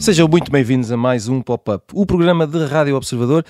Sejam 0.00 0.26
muito 0.26 0.50
bem-vindos 0.50 0.90
a 0.90 0.96
mais 0.96 1.28
um 1.28 1.42
Pop-Up, 1.42 1.84
o 1.92 2.06
programa 2.06 2.46
de 2.46 2.64
Rádio 2.64 2.96
Observador 2.96 3.44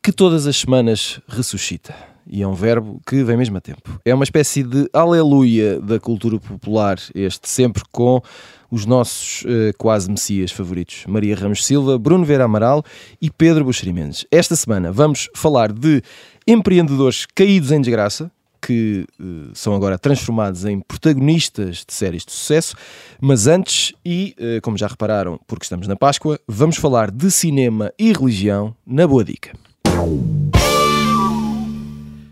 que 0.00 0.12
todas 0.12 0.46
as 0.46 0.56
semanas 0.56 1.20
ressuscita. 1.26 1.92
E 2.30 2.42
é 2.42 2.46
um 2.46 2.54
verbo 2.54 3.00
que 3.04 3.24
vem 3.24 3.36
mesmo 3.36 3.56
a 3.56 3.60
tempo. 3.60 4.00
É 4.04 4.14
uma 4.14 4.22
espécie 4.22 4.62
de 4.62 4.88
aleluia 4.92 5.80
da 5.80 5.98
cultura 5.98 6.38
popular, 6.38 6.96
este 7.12 7.48
sempre 7.48 7.82
com 7.90 8.22
os 8.70 8.86
nossos 8.86 9.42
uh, 9.42 9.76
quase 9.76 10.08
messias 10.08 10.52
favoritos, 10.52 11.04
Maria 11.08 11.34
Ramos 11.34 11.66
Silva, 11.66 11.98
Bruno 11.98 12.24
Vera 12.24 12.44
Amaral 12.44 12.84
e 13.20 13.28
Pedro 13.28 13.64
Buxeri 13.64 13.92
Mendes. 13.92 14.24
Esta 14.30 14.54
semana 14.54 14.92
vamos 14.92 15.28
falar 15.34 15.72
de 15.72 16.00
empreendedores 16.46 17.26
caídos 17.26 17.72
em 17.72 17.80
desgraça, 17.80 18.30
que 18.62 19.06
uh, 19.18 19.50
são 19.54 19.74
agora 19.74 19.98
transformados 19.98 20.64
em 20.64 20.78
protagonistas 20.78 21.84
de 21.84 21.92
séries 21.92 22.24
de 22.24 22.30
sucesso. 22.30 22.76
Mas 23.20 23.48
antes, 23.48 23.92
e 24.04 24.36
uh, 24.38 24.60
como 24.62 24.78
já 24.78 24.86
repararam, 24.86 25.40
porque 25.48 25.64
estamos 25.64 25.88
na 25.88 25.96
Páscoa, 25.96 26.38
vamos 26.46 26.76
falar 26.76 27.10
de 27.10 27.28
cinema 27.30 27.92
e 27.98 28.12
religião 28.12 28.72
na 28.86 29.04
Boa 29.04 29.24
Dica. 29.24 29.52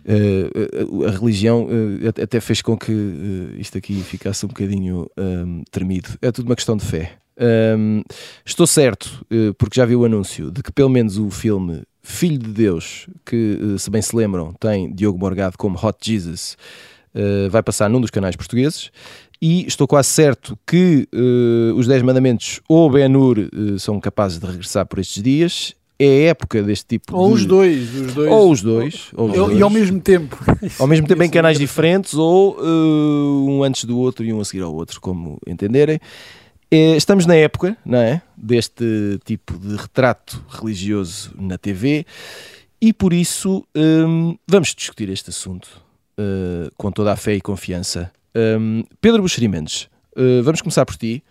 Uh, 0.09 1.05
a 1.05 1.11
religião 1.11 1.65
uh, 1.65 2.09
até 2.09 2.41
fez 2.41 2.63
com 2.63 2.79
que 2.79 2.91
uh, 2.91 3.55
isto 3.59 3.77
aqui 3.77 3.95
ficasse 4.03 4.47
um 4.47 4.49
bocadinho 4.49 5.07
um, 5.19 5.63
tremido. 5.71 6.09
É 6.23 6.33
tudo 6.33 6.47
uma 6.47 6.57
questão 6.57 6.79
de 6.79 6.85
fé. 6.87 7.19
Um, 7.77 8.03
estou 8.45 8.67
certo, 8.67 9.25
porque 9.59 9.79
já 9.79 9.85
vi 9.85 9.95
o 9.95 10.05
anúncio, 10.05 10.51
de 10.51 10.61
que 10.61 10.73
pelo 10.73 10.89
menos 10.89 11.19
o 11.19 11.31
filme 11.31 11.83
Filho 12.03 12.39
de 12.39 12.51
Deus, 12.51 13.07
que 13.25 13.77
se 13.79 13.89
bem 13.91 14.03
se 14.03 14.17
lembram, 14.17 14.53
tem 14.55 14.93
Diogo 14.93 15.19
Morgado 15.19 15.57
como 15.57 15.79
Hot 15.81 15.99
Jesus, 16.03 16.57
vai 17.49 17.63
passar 17.63 17.89
num 17.89 18.01
dos 18.01 18.11
canais 18.11 18.35
portugueses. 18.35 18.91
E 19.41 19.65
estou 19.67 19.87
quase 19.87 20.09
certo 20.09 20.59
que 20.67 21.07
os 21.77 21.87
Dez 21.87 22.03
Mandamentos 22.03 22.61
ou 22.69 22.91
Ben-Hur 22.91 23.37
são 23.79 24.01
capazes 24.01 24.41
de 24.41 24.47
regressar 24.47 24.85
por 24.87 24.99
estes 24.99 25.23
dias 25.23 25.77
é 25.99 26.07
a 26.07 26.31
época 26.31 26.63
deste 26.63 26.87
tipo 26.87 27.17
ou 27.17 27.29
de... 27.29 27.35
os 27.35 27.47
dois, 27.47 27.95
os 27.95 28.15
dois. 28.15 28.31
Ou 28.31 28.51
os 28.53 28.63
dois. 28.63 29.09
Ou 29.15 29.31
os 29.31 29.37
eu, 29.37 29.47
dois. 29.47 29.59
E 29.59 29.63
ao 29.63 29.71
mesmo 29.71 30.01
tempo. 30.01 30.39
Ao 30.79 30.87
mesmo 30.87 31.07
tempo 31.07 31.23
em 31.23 31.31
canais 31.31 31.59
diferentes 31.59 32.15
ou 32.15 32.57
uh, 32.57 33.51
um 33.51 33.65
antes 33.65 33.85
do 33.85 33.99
outro 33.99 34.25
e 34.25 34.33
um 34.33 34.41
a 34.41 34.45
seguir 34.45 34.63
ao 34.63 34.73
outro, 34.73 35.01
como 35.01 35.39
entenderem. 35.47 35.99
É, 36.71 36.97
estamos 36.97 37.27
na 37.27 37.35
época, 37.35 37.77
não 37.85 37.99
é? 37.99 38.23
Deste 38.37 39.19
tipo 39.25 39.59
de 39.59 39.75
retrato 39.75 40.45
religioso 40.49 41.33
na 41.37 41.57
TV 41.57 42.05
e 42.81 42.93
por 42.93 43.13
isso 43.13 43.67
um, 43.75 44.37
vamos 44.47 44.75
discutir 44.75 45.09
este 45.09 45.31
assunto 45.31 45.83
uh, 46.19 46.71
com 46.77 46.93
toda 46.93 47.13
a 47.13 47.17
fé 47.17 47.35
e 47.35 47.41
confiança. 47.41 48.13
Um, 48.37 48.85
Pedro 49.01 49.23
Buxeri 49.23 49.49
Mendes, 49.49 49.89
uh, 50.17 50.43
vamos 50.45 50.61
começar 50.61 50.87
por 50.87 50.97
ti, 50.97 51.25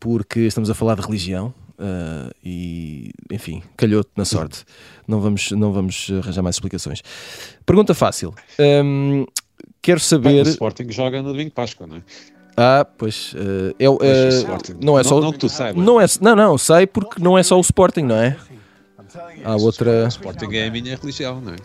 porque 0.00 0.40
estamos 0.40 0.70
a 0.70 0.74
falar 0.74 0.94
de 0.94 1.02
religião 1.02 1.52
Uh, 1.78 2.34
e 2.44 3.12
enfim, 3.30 3.62
calhou-te 3.76 4.10
na 4.16 4.24
sorte. 4.24 4.64
Não 5.06 5.20
vamos, 5.20 5.52
não 5.52 5.72
vamos 5.72 6.10
arranjar 6.22 6.42
mais 6.42 6.56
explicações. 6.56 7.02
Pergunta 7.64 7.94
fácil. 7.94 8.34
Um, 8.58 9.24
quero 9.80 10.00
saber. 10.00 10.44
o 10.44 10.48
Sporting 10.48 10.90
joga 10.90 11.22
no 11.22 11.28
domingo 11.28 11.50
de 11.50 11.54
Páscoa, 11.54 11.86
não 11.86 11.96
é? 11.98 12.02
Ah, 12.56 12.84
pois. 12.84 13.32
Uh, 13.34 13.72
é, 13.78 13.88
uh, 13.88 13.96
não 14.82 14.98
é 14.98 15.04
só. 15.04 15.14
Não, 15.14 15.20
não 15.20 15.32
que 15.32 15.38
tu 15.38 15.48
saibas. 15.48 15.84
Não, 15.84 16.00
é, 16.00 16.06
não, 16.20 16.34
não, 16.34 16.58
sei 16.58 16.84
porque 16.88 17.22
não 17.22 17.38
é 17.38 17.44
só 17.44 17.56
o 17.56 17.60
Sporting, 17.60 18.02
não 18.02 18.16
é? 18.16 18.36
Há 19.44 19.54
outra. 19.54 20.04
O 20.04 20.08
Sporting 20.08 20.52
é 20.54 20.66
a 20.66 20.70
minha 20.72 20.96
religião, 20.96 21.40
não 21.40 21.52
é? 21.52 21.56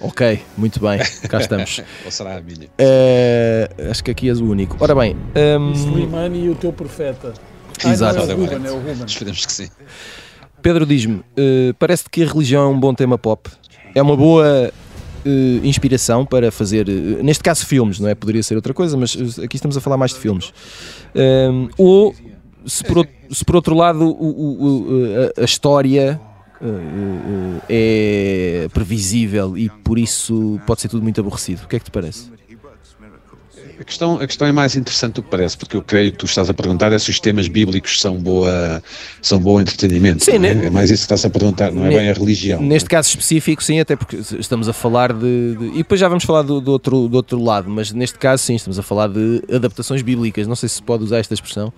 Ok, 0.00 0.42
muito 0.56 0.80
bem, 0.80 0.98
cá 1.28 1.38
estamos. 1.38 1.82
Ou 2.04 2.10
será 2.10 2.38
a 2.38 2.40
minha? 2.40 2.66
Uh, 2.66 3.90
acho 3.90 4.02
que 4.02 4.10
aqui 4.10 4.28
és 4.28 4.40
o 4.40 4.46
único. 4.46 4.76
Ora 4.80 4.94
bem. 4.94 5.14
Um... 5.36 5.72
Slimani 5.74 6.46
e 6.46 6.48
o 6.48 6.54
teu 6.54 6.72
profeta. 6.72 7.34
Exato. 7.84 8.22
Ah, 8.22 8.26
não, 8.26 8.32
é 8.32 8.34
o 8.34 8.40
Ruben, 8.40 8.66
é 8.66 8.70
o 8.70 8.76
Ruben. 8.76 9.04
Esperemos 9.06 9.46
que 9.46 9.52
sim. 9.52 9.68
Pedro, 10.62 10.86
diz-me, 10.86 11.16
uh, 11.16 11.24
parece 11.78 12.04
que 12.10 12.22
a 12.22 12.26
religião 12.26 12.64
é 12.64 12.68
um 12.68 12.78
bom 12.78 12.94
tema 12.94 13.18
pop? 13.18 13.50
É 13.94 14.02
uma 14.02 14.16
boa 14.16 14.70
uh, 15.24 15.66
inspiração 15.66 16.24
para 16.24 16.50
fazer, 16.50 16.88
uh, 16.88 17.22
neste 17.22 17.42
caso, 17.42 17.64
filmes, 17.64 17.98
não 17.98 18.08
é? 18.08 18.14
Poderia 18.14 18.42
ser 18.42 18.56
outra 18.56 18.74
coisa, 18.74 18.96
mas 18.96 19.38
aqui 19.38 19.56
estamos 19.56 19.76
a 19.76 19.80
falar 19.80 19.96
mais 19.96 20.12
de 20.12 20.18
filmes. 20.18 20.52
ou, 21.78 22.14
se 22.66 22.84
por, 22.84 23.06
se 23.30 23.44
por 23.44 23.56
outro 23.56 23.74
lado, 23.74 24.04
o, 24.04 24.62
o, 24.62 24.88
a, 25.38 25.42
a, 25.42 25.44
história 25.44 26.20
é 27.68 28.68
previsível 28.72 29.56
e 29.56 29.70
por 29.70 29.98
isso 29.98 30.60
pode 30.66 30.82
ser 30.82 30.88
tudo 30.88 31.02
muito 31.02 31.20
aborrecido. 31.20 31.64
O 31.64 31.68
que 31.68 31.76
é 31.76 31.78
que 31.78 31.86
te 31.86 31.90
parece? 31.90 32.30
A 33.80 33.84
questão, 33.84 34.16
a 34.16 34.26
questão 34.26 34.46
é 34.46 34.52
mais 34.52 34.76
interessante 34.76 35.14
do 35.14 35.22
que 35.22 35.30
parece, 35.30 35.56
porque 35.56 35.74
eu 35.74 35.80
creio 35.80 36.12
que 36.12 36.18
tu 36.18 36.26
estás 36.26 36.50
a 36.50 36.52
perguntar 36.52 36.92
é 36.92 36.98
se 36.98 37.08
os 37.08 37.18
temas 37.18 37.48
bíblicos 37.48 37.98
são 37.98 38.14
boa, 38.18 38.82
são 39.22 39.38
bom 39.38 39.58
entretenimento. 39.58 40.22
Sim, 40.22 40.32
é? 40.32 40.38
né? 40.38 40.66
é 40.66 40.70
mais 40.70 40.90
isso 40.90 41.06
que 41.06 41.14
estás 41.14 41.24
a 41.24 41.30
perguntar, 41.30 41.72
não 41.72 41.86
é 41.86 41.88
bem 41.88 42.10
a 42.10 42.12
religião. 42.12 42.60
Neste 42.60 42.90
caso 42.90 43.08
específico, 43.08 43.64
sim, 43.64 43.80
até 43.80 43.96
porque 43.96 44.16
estamos 44.38 44.68
a 44.68 44.74
falar 44.74 45.14
de. 45.14 45.56
de 45.56 45.64
e 45.68 45.78
depois 45.78 45.98
já 45.98 46.08
vamos 46.08 46.24
falar 46.24 46.42
do, 46.42 46.60
do, 46.60 46.72
outro, 46.72 47.08
do 47.08 47.14
outro 47.14 47.42
lado, 47.42 47.70
mas 47.70 47.90
neste 47.90 48.18
caso, 48.18 48.42
sim, 48.42 48.54
estamos 48.54 48.78
a 48.78 48.82
falar 48.82 49.08
de 49.08 49.42
adaptações 49.50 50.02
bíblicas. 50.02 50.46
Não 50.46 50.56
sei 50.56 50.68
se 50.68 50.82
pode 50.82 51.02
usar 51.02 51.18
esta 51.18 51.32
expressão. 51.32 51.72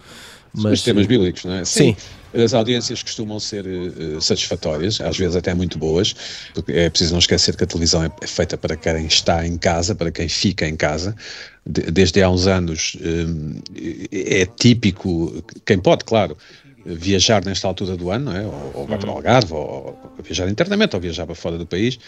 Mas, 0.55 0.81
os 0.81 0.83
temas 0.83 1.07
bíblicos, 1.07 1.45
não 1.45 1.55
é? 1.55 1.65
Sim. 1.65 1.95
sim. 1.95 2.43
As 2.43 2.55
audiências 2.55 3.03
costumam 3.03 3.39
ser 3.39 3.67
uh, 3.67 4.21
satisfatórias, 4.21 5.01
às 5.01 5.17
vezes 5.19 5.37
até 5.37 5.53
muito 5.53 5.79
boas, 5.79 6.15
porque 6.55 6.73
é 6.73 6.89
preciso 6.89 7.13
não 7.13 7.19
esquecer 7.19 7.55
que 7.57 7.65
a 7.65 7.67
televisão 7.67 8.03
é, 8.03 8.11
é 8.23 8.27
feita 8.27 8.57
para 8.57 8.75
quem 8.75 9.07
está 9.07 9.47
em 9.47 9.57
casa, 9.59 9.95
para 9.95 10.11
quem 10.11 10.29
fica 10.29 10.67
em 10.67 10.75
casa. 10.75 11.15
De, 11.65 11.83
desde 11.93 12.21
há 12.23 12.29
uns 12.29 12.47
anos 12.49 12.97
um, 13.01 13.61
é 14.11 14.47
típico, 14.47 15.45
quem 15.65 15.79
pode, 15.79 16.05
claro, 16.05 16.37
viajar 16.85 17.45
nesta 17.45 17.69
altura 17.69 17.97
do 17.97 18.11
ano, 18.11 18.37
é? 18.37 18.43
ou, 18.43 18.73
ou 18.75 18.87
vai 18.87 18.99
para 18.99 19.11
o 19.11 19.13
Algarve, 19.13 19.53
ou, 19.53 19.61
ou 19.61 20.25
viajar 20.25 20.49
internamente, 20.49 20.97
ou 20.97 21.01
viajar 21.01 21.27
para 21.27 21.35
fora 21.35 21.57
do 21.57 21.67
país. 21.67 21.99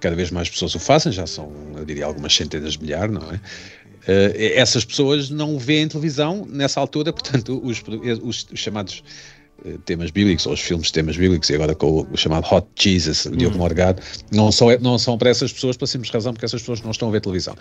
Cada 0.00 0.16
vez 0.16 0.30
mais 0.30 0.48
pessoas 0.48 0.74
o 0.74 0.78
fazem, 0.78 1.12
já 1.12 1.26
são, 1.26 1.52
eu 1.76 1.84
diria, 1.84 2.06
algumas 2.06 2.34
centenas 2.34 2.72
de 2.72 2.82
milhares, 2.82 3.12
não 3.14 3.22
é? 3.30 3.34
Uh, 3.34 4.34
essas 4.56 4.84
pessoas 4.84 5.30
não 5.30 5.58
veem 5.58 5.86
televisão 5.86 6.44
nessa 6.48 6.80
altura, 6.80 7.12
portanto, 7.12 7.60
os, 7.62 7.80
os, 8.22 8.46
os 8.50 8.58
chamados 8.58 9.04
uh, 9.64 9.78
temas 9.80 10.10
bíblicos, 10.10 10.44
ou 10.46 10.54
os 10.54 10.60
filmes 10.60 10.88
de 10.88 10.94
temas 10.94 11.16
bíblicos, 11.16 11.48
e 11.50 11.54
agora 11.54 11.74
com 11.74 12.08
o, 12.10 12.16
chamado 12.16 12.44
Hot 12.52 12.66
Jesus, 12.76 13.26
o 13.26 13.36
Diogo 13.36 13.58
Morgado, 13.58 14.02
não 14.32 14.50
são, 14.50 14.76
não 14.80 14.98
são 14.98 15.16
para 15.16 15.30
essas 15.30 15.52
pessoas, 15.52 15.76
pela 15.76 15.86
simples 15.86 16.10
razão, 16.10 16.32
porque 16.32 16.46
essas 16.46 16.62
pessoas 16.62 16.80
não 16.80 16.90
estão 16.90 17.08
a 17.08 17.12
ver 17.12 17.20
televisão. 17.20 17.54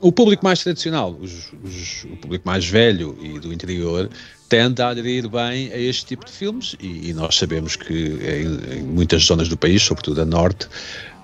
O 0.00 0.10
público 0.10 0.44
mais 0.44 0.62
tradicional, 0.62 1.16
os, 1.20 1.52
os, 1.62 2.04
o 2.04 2.16
público 2.16 2.46
mais 2.46 2.64
velho 2.66 3.16
e 3.20 3.38
do 3.38 3.52
interior, 3.52 4.08
tende 4.48 4.80
a 4.80 4.88
aderir 4.88 5.28
bem 5.28 5.70
a 5.72 5.78
este 5.78 6.06
tipo 6.06 6.24
de 6.24 6.32
filmes 6.32 6.76
e, 6.80 7.10
e 7.10 7.12
nós 7.12 7.36
sabemos 7.36 7.76
que 7.76 7.92
em, 7.92 8.78
em, 8.78 8.82
muitas 8.82 9.24
zonas 9.24 9.48
do 9.48 9.56
país, 9.56 9.82
sobretudo 9.82 10.22
a 10.22 10.24
norte, 10.24 10.68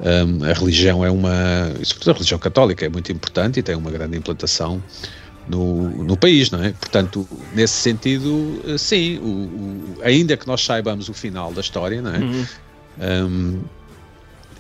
um, 0.00 0.44
a 0.44 0.52
religião 0.52 1.04
é 1.04 1.10
uma, 1.10 1.72
sobretudo 1.82 2.10
a 2.10 2.14
religião 2.14 2.38
católica 2.38 2.84
é 2.84 2.88
muito 2.88 3.10
importante 3.12 3.60
e 3.60 3.62
tem 3.62 3.74
uma 3.74 3.90
grande 3.90 4.16
implantação 4.16 4.82
no, 5.48 5.90
no 6.04 6.16
país, 6.16 6.50
não 6.50 6.62
é? 6.62 6.72
Portanto, 6.72 7.26
nesse 7.54 7.74
sentido, 7.74 8.62
sim, 8.78 9.18
o, 9.18 9.26
o, 9.26 9.98
ainda 10.02 10.36
que 10.36 10.46
nós 10.46 10.64
saibamos 10.64 11.08
o 11.08 11.14
final 11.14 11.52
da 11.52 11.60
história, 11.60 12.00
não 12.00 12.14
é? 12.14 12.18
Uhum. 12.18 12.46
Um, 13.00 13.60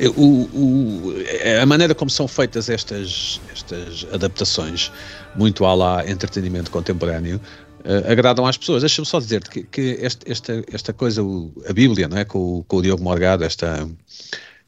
o, 0.08 0.44
o, 0.54 1.14
a 1.60 1.66
maneira 1.66 1.94
como 1.94 2.10
são 2.10 2.26
feitas 2.26 2.68
estas, 2.68 3.40
estas 3.52 4.06
adaptações, 4.12 4.90
muito 5.34 5.64
à 5.64 5.74
lá 5.74 6.08
entretenimento 6.08 6.70
contemporâneo, 6.70 7.40
uh, 7.80 8.10
agradam 8.10 8.46
às 8.46 8.56
pessoas. 8.56 8.82
Deixa-me 8.82 9.06
só 9.06 9.18
dizer 9.18 9.46
que, 9.48 9.62
que 9.64 9.98
este, 10.00 10.30
esta, 10.30 10.64
esta 10.72 10.92
coisa, 10.92 11.22
o, 11.22 11.52
a 11.68 11.72
Bíblia, 11.72 12.08
não 12.08 12.16
é? 12.16 12.24
com, 12.24 12.64
com 12.66 12.76
o 12.76 12.82
Diogo 12.82 13.02
Morgado, 13.02 13.44
esta. 13.44 13.88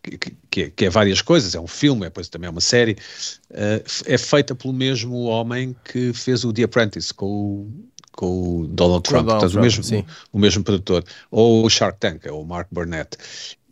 Que, 0.03 0.19
que, 0.51 0.71
que, 0.71 0.85
é 0.87 0.91
várias 0.91 1.23
coisas, 1.23 1.55
é 1.55 1.61
um 1.61 1.69
filme, 1.69 2.03
é 2.03 2.05
depois 2.07 2.29
também 2.29 2.49
é 2.49 2.51
uma 2.51 2.61
série, 2.61 2.97
uh, 3.53 3.85
é 4.05 4.19
feita 4.19 4.53
pelo 4.53 4.75
mesmo 4.75 5.27
homem 5.27 5.77
que 5.85 6.13
fez 6.13 6.45
o 6.45 6.53
The 6.53 6.65
Apprentice 6.65 7.15
com 7.15 7.27
o, 7.27 7.71
com 8.11 8.27
o 8.27 8.67
Donald 8.67 9.05
Trump, 9.05 9.27
Donald 9.27 9.45
portanto, 9.45 9.53
Trump, 9.53 9.61
o, 9.61 9.65
mesmo, 9.65 9.85
sim. 9.85 10.05
o 10.33 10.39
mesmo 10.41 10.65
produtor, 10.65 11.05
ou 11.31 11.65
o 11.65 11.71
Shark 11.71 12.01
Tank, 12.01 12.27
é 12.27 12.33
o 12.33 12.45
Mark 12.45 12.67
Burnett. 12.73 13.17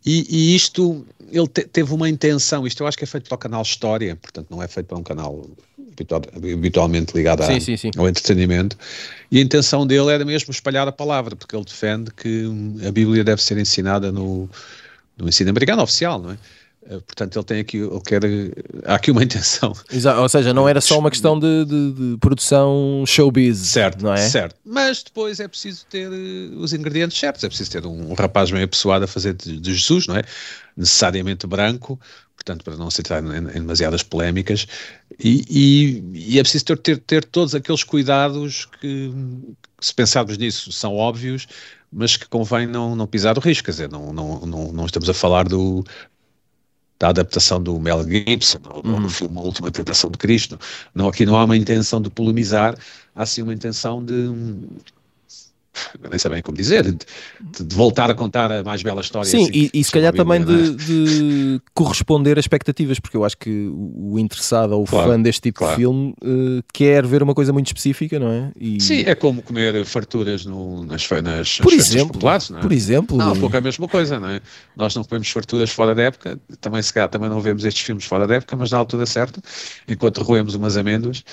E, 0.05 0.25
e 0.29 0.55
isto, 0.55 1.05
ele 1.31 1.47
te, 1.47 1.63
teve 1.63 1.93
uma 1.93 2.09
intenção, 2.09 2.65
isto 2.65 2.81
eu 2.81 2.87
acho 2.87 2.97
que 2.97 3.03
é 3.03 3.07
feito 3.07 3.27
para 3.27 3.35
o 3.35 3.37
canal 3.37 3.61
História, 3.61 4.15
portanto 4.15 4.47
não 4.49 4.61
é 4.61 4.67
feito 4.67 4.87
para 4.87 4.97
um 4.97 5.03
canal 5.03 5.47
habitual, 5.93 6.21
habitualmente 6.35 7.15
ligado 7.15 7.45
sim, 7.45 7.59
sim, 7.59 7.77
sim. 7.77 7.91
ao 7.95 8.09
entretenimento, 8.09 8.77
e 9.31 9.37
a 9.37 9.41
intenção 9.41 9.85
dele 9.85 10.11
era 10.11 10.25
mesmo 10.25 10.51
espalhar 10.51 10.87
a 10.87 10.91
palavra, 10.91 11.35
porque 11.35 11.55
ele 11.55 11.65
defende 11.65 12.11
que 12.11 12.45
a 12.87 12.91
Bíblia 12.91 13.23
deve 13.23 13.41
ser 13.43 13.57
ensinada 13.57 14.11
no, 14.11 14.49
no 15.17 15.29
ensino 15.29 15.51
americano 15.51 15.83
oficial, 15.83 16.19
não 16.19 16.31
é? 16.31 16.37
Uh, 16.91 17.01
portanto, 17.03 17.37
ele 17.37 17.45
tem 17.45 17.59
aqui, 17.61 17.77
ele 17.77 18.01
quer, 18.05 18.21
há 18.85 18.95
aqui 18.95 19.11
uma 19.11 19.23
intenção. 19.23 19.71
Exato, 19.89 20.19
ou 20.19 20.27
seja, 20.27 20.53
não 20.53 20.67
era 20.67 20.81
só 20.81 20.99
uma 20.99 21.09
questão 21.09 21.39
de, 21.39 21.63
de, 21.63 21.91
de, 21.93 22.17
produção 22.17 23.05
showbiz, 23.07 23.59
certo, 23.59 24.03
não 24.03 24.13
é? 24.13 24.17
Certo, 24.17 24.57
mas 24.65 25.01
depois 25.01 25.39
é 25.39 25.47
preciso 25.47 25.85
ter 25.85 26.09
uh, 26.09 26.59
os 26.59 26.73
ingredientes 26.73 27.17
certos, 27.17 27.45
é 27.45 27.47
preciso 27.47 27.71
ter 27.71 27.85
um, 27.85 28.13
rapaz 28.13 28.51
bem 28.51 28.63
apessoado 28.63 29.05
a 29.05 29.07
fazer 29.07 29.33
de, 29.35 29.57
de, 29.57 29.73
Jesus, 29.73 30.05
não 30.05 30.17
é? 30.17 30.23
Necessariamente 30.75 31.47
branco, 31.47 31.97
portanto, 32.35 32.65
para 32.65 32.75
não 32.75 32.91
se 32.91 32.99
entrar 32.99 33.23
em, 33.23 33.37
em 33.37 33.61
demasiadas 33.61 34.03
polémicas, 34.03 34.67
e, 35.17 35.45
e, 35.49 36.33
e, 36.33 36.39
é 36.39 36.41
preciso 36.43 36.65
ter, 36.65 36.77
ter, 36.77 36.97
ter 36.97 37.23
todos 37.23 37.55
aqueles 37.55 37.85
cuidados 37.85 38.65
que, 38.81 39.13
que, 39.79 39.85
se 39.85 39.93
pensarmos 39.93 40.37
nisso, 40.37 40.73
são 40.73 40.93
óbvios, 40.95 41.47
mas 41.91 42.17
que 42.17 42.27
convém 42.27 42.67
não, 42.67 42.95
não 42.95 43.05
pisar 43.05 43.37
o 43.37 43.41
risco, 43.41 43.65
quer 43.65 43.71
dizer, 43.71 43.89
não, 43.89 44.11
não, 44.11 44.39
não, 44.45 44.71
não 44.71 44.85
estamos 44.85 45.09
a 45.09 45.13
falar 45.13 45.47
do, 45.47 45.83
da 47.01 47.09
adaptação 47.09 47.61
do 47.61 47.79
Mel 47.79 48.03
Gibson, 48.07 48.59
uhum. 48.85 48.99
no 48.99 49.09
filme 49.09 49.35
A 49.35 49.41
Última 49.41 49.71
Tentação 49.71 50.11
de 50.11 50.19
Cristo. 50.19 50.59
Não, 50.93 51.07
aqui 51.07 51.25
não 51.25 51.35
há 51.35 51.45
uma 51.45 51.57
intenção 51.57 51.99
de 51.99 52.11
polemizar, 52.11 52.77
há 53.15 53.25
sim 53.25 53.41
uma 53.41 53.55
intenção 53.55 54.05
de 54.05 54.29
nem 56.09 56.19
sei 56.19 56.31
bem 56.31 56.41
como 56.41 56.57
dizer, 56.57 56.83
de, 56.83 56.97
de, 57.63 57.75
voltar 57.75 58.09
a 58.09 58.13
contar 58.13 58.51
a 58.51 58.63
mais 58.63 58.83
bela 58.83 59.01
história. 59.01 59.29
Sim, 59.29 59.43
assim, 59.43 59.69
e, 59.73 59.79
e 59.79 59.83
se 59.83 59.91
calhar 59.91 60.13
também 60.13 60.43
de, 60.43 60.75
de, 60.75 61.61
corresponder 61.73 62.37
a 62.37 62.39
expectativas, 62.39 62.99
porque 62.99 63.15
eu 63.15 63.23
acho 63.23 63.37
que 63.37 63.69
o 63.73 64.19
interessado 64.19 64.73
ou 64.73 64.83
o 64.83 64.85
claro, 64.85 65.11
fã 65.11 65.21
deste 65.21 65.41
tipo 65.41 65.59
claro. 65.59 65.75
de 65.75 65.81
filme 65.81 66.13
uh, 66.23 66.63
quer 66.73 67.05
ver 67.05 67.23
uma 67.23 67.33
coisa 67.33 67.53
muito 67.53 67.67
específica, 67.67 68.19
não 68.19 68.29
é? 68.29 68.51
E... 68.59 68.81
Sim, 68.81 69.03
é 69.05 69.15
como 69.15 69.41
comer 69.41 69.85
farturas 69.85 70.45
no, 70.45 70.83
nas, 70.83 71.07
nas, 71.09 71.59
por 71.59 71.73
exemplo, 71.73 72.13
populares, 72.13 72.49
não 72.49 72.59
é? 72.59 72.61
Por 72.61 72.71
exemplo. 72.71 73.17
Não, 73.17 73.35
pouco 73.37 73.55
é 73.55 73.59
a 73.59 73.61
mesma 73.61 73.87
coisa, 73.87 74.19
não 74.19 74.29
é? 74.29 74.41
Nós 74.75 74.95
não 74.95 75.03
comemos 75.03 75.29
farturas 75.29 75.69
fora 75.69 75.95
da 75.95 76.03
época, 76.03 76.39
também 76.59 76.81
se 76.81 76.93
calhar 76.93 77.09
também 77.09 77.29
não 77.29 77.39
vemos 77.39 77.63
estes 77.63 77.83
filmes 77.85 78.05
fora 78.05 78.27
da 78.27 78.35
época, 78.35 78.55
mas 78.55 78.71
na 78.71 78.77
altura 78.77 79.05
certa, 79.05 79.41
enquanto 79.87 80.21
roemos 80.21 80.55
umas 80.55 80.75
amêndoas, 80.75 81.23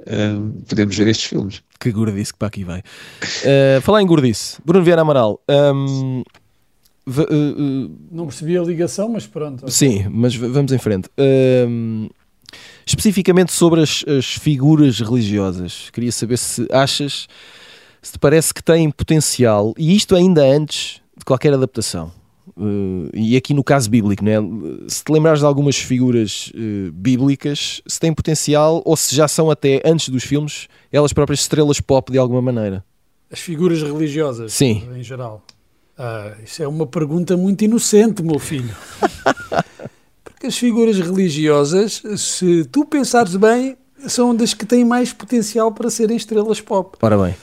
uh, 0.00 0.62
podemos 0.66 0.96
ver 0.96 1.08
estes 1.08 1.26
filmes. 1.28 1.62
Que 1.78 1.90
gordice 1.90 2.32
que 2.32 2.38
para 2.38 2.48
aqui 2.48 2.62
vai. 2.62 2.78
Uh, 2.78 3.81
falar 3.82 4.02
em 4.02 4.06
gordice, 4.06 4.60
Bruno 4.64 4.84
Vieira 4.84 5.02
Amaral. 5.02 5.40
Um, 5.48 6.22
uh, 7.06 7.20
uh, 7.20 7.98
não 8.10 8.26
percebi 8.26 8.56
a 8.56 8.62
ligação, 8.62 9.08
mas 9.08 9.26
pronto. 9.26 9.70
Sim, 9.70 10.06
mas 10.10 10.34
vamos 10.34 10.72
em 10.72 10.78
frente. 10.78 11.08
Um, 11.18 12.08
especificamente 12.86 13.52
sobre 13.52 13.82
as, 13.82 14.04
as, 14.06 14.26
figuras 14.26 15.00
religiosas, 15.00 15.90
queria 15.90 16.12
saber 16.12 16.38
se 16.38 16.66
achas, 16.70 17.28
se 18.00 18.12
te 18.12 18.18
parece 18.18 18.52
que 18.52 18.62
têm 18.62 18.90
potencial, 18.90 19.74
e 19.76 19.94
isto 19.94 20.14
ainda 20.14 20.42
antes 20.42 21.00
de 21.16 21.24
qualquer 21.24 21.52
adaptação. 21.52 22.12
Uh, 22.56 23.08
e 23.14 23.36
aqui 23.36 23.54
no 23.54 23.62
caso 23.62 23.88
bíblico, 23.88 24.24
né? 24.24 24.34
se 24.88 25.04
te 25.04 25.12
lembrares 25.12 25.40
de 25.40 25.46
algumas 25.46 25.76
figuras 25.76 26.52
uh, 26.54 26.92
bíblicas, 26.92 27.80
se 27.86 28.00
têm 28.00 28.12
potencial 28.12 28.82
ou 28.84 28.96
se 28.96 29.14
já 29.14 29.28
são 29.28 29.50
até 29.50 29.80
antes 29.84 30.08
dos 30.08 30.24
filmes 30.24 30.68
elas 30.90 31.12
próprias 31.12 31.40
estrelas 31.40 31.80
pop 31.80 32.10
de 32.10 32.18
alguma 32.18 32.42
maneira. 32.42 32.84
As 33.32 33.40
figuras 33.40 33.82
religiosas, 33.82 34.52
Sim. 34.52 34.86
em 34.94 35.02
geral. 35.02 35.42
Ah, 35.98 36.34
isso 36.44 36.62
é 36.62 36.68
uma 36.68 36.86
pergunta 36.86 37.36
muito 37.36 37.64
inocente, 37.64 38.22
meu 38.22 38.38
filho. 38.38 38.74
Porque 40.22 40.48
as 40.48 40.58
figuras 40.58 40.98
religiosas, 40.98 42.02
se 42.16 42.64
tu 42.64 42.84
pensares 42.84 43.36
bem, 43.36 43.76
são 44.06 44.34
das 44.34 44.52
que 44.52 44.66
têm 44.66 44.84
mais 44.84 45.12
potencial 45.12 45.72
para 45.72 45.88
serem 45.88 46.16
estrelas 46.16 46.60
pop. 46.60 46.98
Ora 47.00 47.16
bem. 47.16 47.34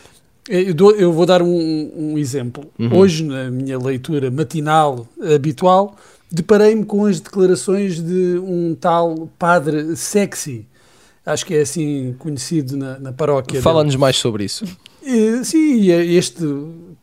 Eu, 0.48 0.74
dou, 0.74 0.92
eu 0.92 1.14
vou 1.14 1.26
dar 1.26 1.42
um, 1.42 1.92
um 1.96 2.18
exemplo. 2.18 2.66
Uhum. 2.78 2.98
Hoje, 2.98 3.24
na 3.24 3.50
minha 3.50 3.78
leitura 3.78 4.30
matinal 4.30 5.08
habitual, 5.34 5.96
deparei-me 6.32 6.84
com 6.84 7.06
as 7.06 7.20
declarações 7.20 8.02
de 8.02 8.40
um 8.44 8.76
tal 8.76 9.30
padre 9.40 9.96
sexy. 9.96 10.68
Acho 11.26 11.46
que 11.46 11.56
é 11.56 11.62
assim 11.62 12.16
conhecido 12.18 12.76
na, 12.76 13.00
na 13.00 13.14
paróquia. 13.14 13.62
Fala-nos 13.62 13.96
mais 13.96 14.18
sobre 14.18 14.44
isso. 14.44 14.66
Sim, 15.44 15.88
este 15.88 16.44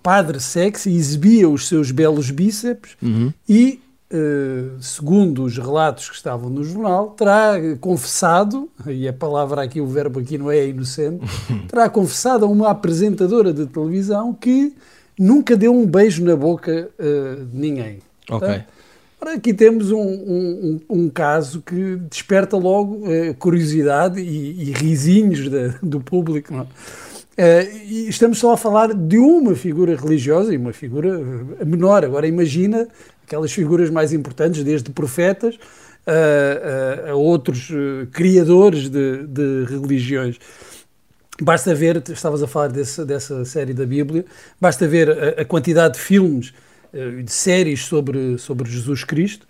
padre 0.03 0.41
sexy 0.41 0.91
exibia 0.95 1.49
os 1.49 1.67
seus 1.67 1.91
belos 1.91 2.31
bíceps 2.31 2.97
uhum. 3.03 3.33
e 3.49 3.81
Uh, 4.09 4.81
segundo 4.81 5.43
os 5.43 5.59
relatos 5.59 6.09
que 6.09 6.15
estavam 6.15 6.49
no 6.49 6.63
jornal, 6.63 7.11
terá 7.19 7.55
confessado, 7.81 8.71
e 8.87 9.09
a 9.09 9.13
palavra 9.13 9.65
aqui, 9.65 9.81
o 9.81 9.87
verbo 9.89 10.21
aqui 10.21 10.39
não 10.39 10.49
é 10.49 10.69
inocente, 10.69 11.27
terá 11.67 11.89
confessado 11.89 12.45
a 12.45 12.49
uma 12.49 12.71
apresentadora 12.71 13.53
de 13.53 13.67
televisão 13.67 14.33
que 14.33 14.73
nunca 15.19 15.57
deu 15.57 15.75
um 15.75 15.85
beijo 15.85 16.25
na 16.25 16.37
boca 16.37 16.89
uh, 17.01 17.45
de 17.47 17.59
ninguém. 17.59 17.99
Ok. 18.31 18.47
Tá? 18.47 18.65
Ora, 19.21 19.35
aqui 19.35 19.53
temos 19.53 19.91
um, 19.91 19.99
um, 19.99 20.81
um, 20.89 21.09
caso 21.09 21.61
que 21.61 21.97
desperta 22.09 22.57
logo 22.57 23.09
uh, 23.09 23.35
curiosidade 23.41 24.21
e, 24.21 24.69
e 24.69 24.73
risinhos 24.73 25.49
de, 25.49 25.71
do 25.83 26.01
público. 26.01 26.55
Não? 26.55 26.69
E 27.39 28.09
estamos 28.09 28.39
só 28.39 28.53
a 28.53 28.57
falar 28.57 28.95
de 28.95 29.19
uma 29.19 29.55
figura 29.55 29.95
religiosa 29.95 30.55
e 30.55 30.57
uma 30.57 30.73
figura 30.73 31.19
menor. 31.65 32.05
Agora 32.05 32.27
imagina 32.27 32.89
aquelas 33.27 33.53
figuras 33.53 33.91
mais 33.91 34.13
importantes, 34.13 34.63
desde 34.63 34.91
profetas 34.91 35.59
a, 36.07 37.09
a, 37.09 37.11
a 37.11 37.15
outros 37.15 37.69
uh, 37.71 38.07
criadores 38.13 38.89
de, 38.89 39.27
de, 39.27 39.65
religiões. 39.69 40.39
Basta 41.41 41.75
ver, 41.75 42.03
estavas 42.09 42.43
a 42.43 42.47
falar 42.47 42.69
desse, 42.69 43.05
dessa 43.05 43.45
série 43.45 43.75
da 43.75 43.85
Bíblia, 43.85 44.25
basta 44.61 44.87
ver 44.87 45.11
a, 45.11 45.43
a 45.43 45.45
quantidade 45.45 45.95
de 45.95 46.01
filmes, 46.01 46.55
uh, 46.95 47.23
de 47.23 47.33
séries 47.33 47.85
sobre, 47.85 48.39
sobre 48.39 48.71
Jesus 48.71 49.03
Cristo, 49.03 49.47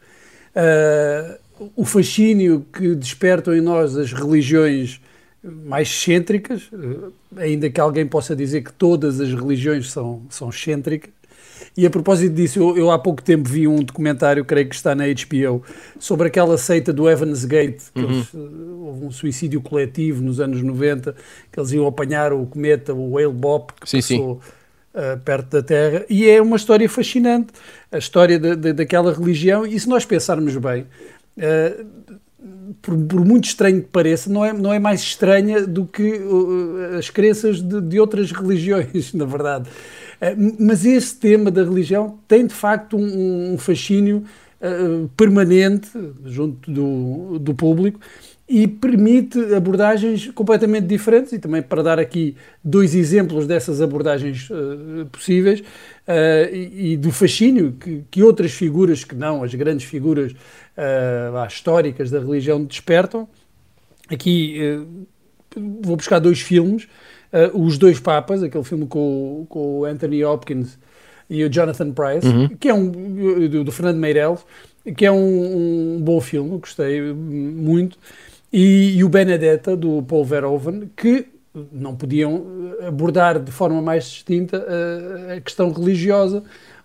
uh, 0.57 1.71
o 1.77 1.85
fascínio 1.85 2.67
que 2.73 2.95
despertam 2.95 3.55
em 3.55 3.61
nós 3.61 3.97
as 3.97 4.13
religiões 4.13 5.01
mais 5.47 5.89
excêntricas, 5.89 6.71
ainda 7.37 7.71
que 7.71 7.81
alguém 7.81 8.07
possa 8.07 8.35
dizer 8.35 8.63
que 8.63 8.73
todas 8.73 9.21
as 9.21 9.33
religiões 9.33 9.91
são, 9.91 10.23
são 10.29 10.49
excêntricas, 10.49 11.11
e 11.77 11.87
a 11.87 11.91
propósito 11.91 12.35
disso, 12.35 12.59
eu, 12.59 12.77
eu, 12.77 12.91
há 12.91 12.99
pouco 12.99 13.23
tempo 13.23 13.49
vi 13.49 13.69
um 13.69 13.83
documentário, 13.83 14.45
creio 14.45 14.69
que 14.69 14.75
está 14.75 14.95
na 14.95 15.05
HBO, 15.05 15.63
sobre 15.99 16.29
aquela 16.29 16.57
seita 16.57 16.93
do 16.93 17.09
Evans 17.09 17.45
Gate, 17.45 17.83
que 17.95 18.01
uhum. 18.01 18.13
eles, 18.13 18.35
uh, 18.35 18.87
houve 18.87 19.07
um 19.07 19.11
suicídio 19.11 19.61
coletivo 19.61 20.23
nos 20.23 20.41
anos 20.41 20.63
90, 20.63 21.15
que 21.53 21.61
eles 21.61 21.73
iam 21.73 21.87
apanhar 21.87 22.33
o 22.33 22.47
cometa, 22.47 22.95
o 22.95 23.13
Whale 23.13 23.33
Bop, 23.33 23.75
que 23.81 23.89
sim, 23.89 23.99
passou 23.99 24.41
sim. 24.43 24.51
Uh, 24.95 25.21
perto 25.21 25.51
da 25.51 25.63
Terra, 25.63 26.07
e 26.09 26.27
é 26.27 26.41
uma 26.41 26.57
história 26.57 26.89
fascinante, 26.89 27.49
a 27.93 27.99
história 27.99 28.39
de, 28.39 28.57
de, 28.57 28.73
daquela 28.73 29.13
religião, 29.13 29.67
e 29.67 29.79
se 29.79 29.87
nós 29.89 30.07
pensarmos 30.07 30.57
bem, 30.57 30.87
uh, 31.37 32.17
por, 32.83 32.97
por, 32.97 33.25
muito 33.25 33.45
estranho 33.45 33.83
que 33.83 33.89
pareça, 33.89 34.31
não 34.31 34.45
é, 34.45 34.53
não 34.53 34.73
é 34.73 34.79
mais 34.79 35.01
estranha 35.01 35.67
do 35.67 35.87
que 35.87 36.13
uh, 36.13 36.97
as 36.99 37.11
crenças 37.11 37.61
de, 37.61 37.81
de 37.81 38.01
outras 38.01 38.31
religiões, 38.33 39.13
na 39.13 39.25
verdade. 39.25 39.69
Eh, 40.21 40.35
mas 40.59 40.85
esse 40.85 41.15
tema 41.17 41.51
da 41.51 41.63
religião 41.63 42.19
tem 42.27 42.47
de 42.47 42.55
facto 42.55 42.97
um, 42.97 43.55
um 43.55 43.59
fascínio 43.59 44.25
uh, 44.61 45.09
permanente 45.17 45.91
junto 46.25 46.71
do, 46.71 47.39
do 47.39 47.55
público 47.55 48.01
e 48.49 48.69
permite 48.69 49.39
abordagens 49.55 50.31
completamente 50.31 50.87
diferentes 50.87 51.33
e 51.33 51.39
também 51.39 51.61
para 51.61 51.83
dar 51.83 51.99
aqui 51.99 52.37
dois 52.63 52.95
exemplos 52.95 53.47
dessas 53.47 53.81
abordagens 53.81 54.49
uh, 54.51 55.05
possíveis 55.11 55.61
uh, 55.61 56.55
e, 56.55 56.93
e, 56.93 56.97
do 56.97 57.11
fascínio 57.11 57.73
que, 57.73 58.05
que, 58.09 58.23
outras 58.23 58.53
figuras 58.53 59.03
que 59.03 59.17
não 59.17 59.43
as 59.43 59.53
grandes 59.53 59.85
figuras 59.85 60.31
uh, 60.33 61.47
históricas 61.49 62.09
da 62.11 62.21
religião 62.21 62.65
despertam 62.65 63.29
aqui 64.09 64.87
vou 65.83 65.97
buscar 65.97 66.21
dois 66.21 66.41
filmes 66.41 66.87
Os 67.53 67.77
Dois 67.77 67.99
Papas, 67.99 68.41
aquele 68.43 68.63
filme 68.63 68.87
com, 68.87 69.45
com 69.49 69.81
o 69.81 69.85
Anthony 69.85 70.25
Hopkins 70.25 70.79
e 71.29 71.43
o 71.43 71.51
Jonathan 71.51 71.91
Price, 71.91 72.27
uhum. 72.27 72.49
que 72.49 72.69
é 72.69 72.75
um 72.75 72.89
do, 72.89 73.65
do, 73.65 73.73
Fernando 73.73 73.97
Meirelles, 73.97 74.47
que 74.97 75.05
é 75.05 75.11
um, 75.11 75.97
um 75.97 76.01
bom 76.01 76.21
filme, 76.21 76.59
gostei 76.59 77.01
muito, 77.13 77.99
e, 78.53 78.97
e, 78.97 79.05
o 79.05 79.09
Benedetta 79.09 79.77
do 79.77 80.03
Paul 80.03 80.25
Verhoeven, 80.25 80.91
que 80.97 81.27
não 81.73 81.97
podiam 81.97 82.45
abordar 82.87 83.41
de 83.41 83.51
forma 83.51 83.81
mais 83.81 84.05
distinta 84.05 84.65
a, 84.67 85.35
a 85.35 85.41
questão 85.41 85.71
religiosa, 85.73 86.43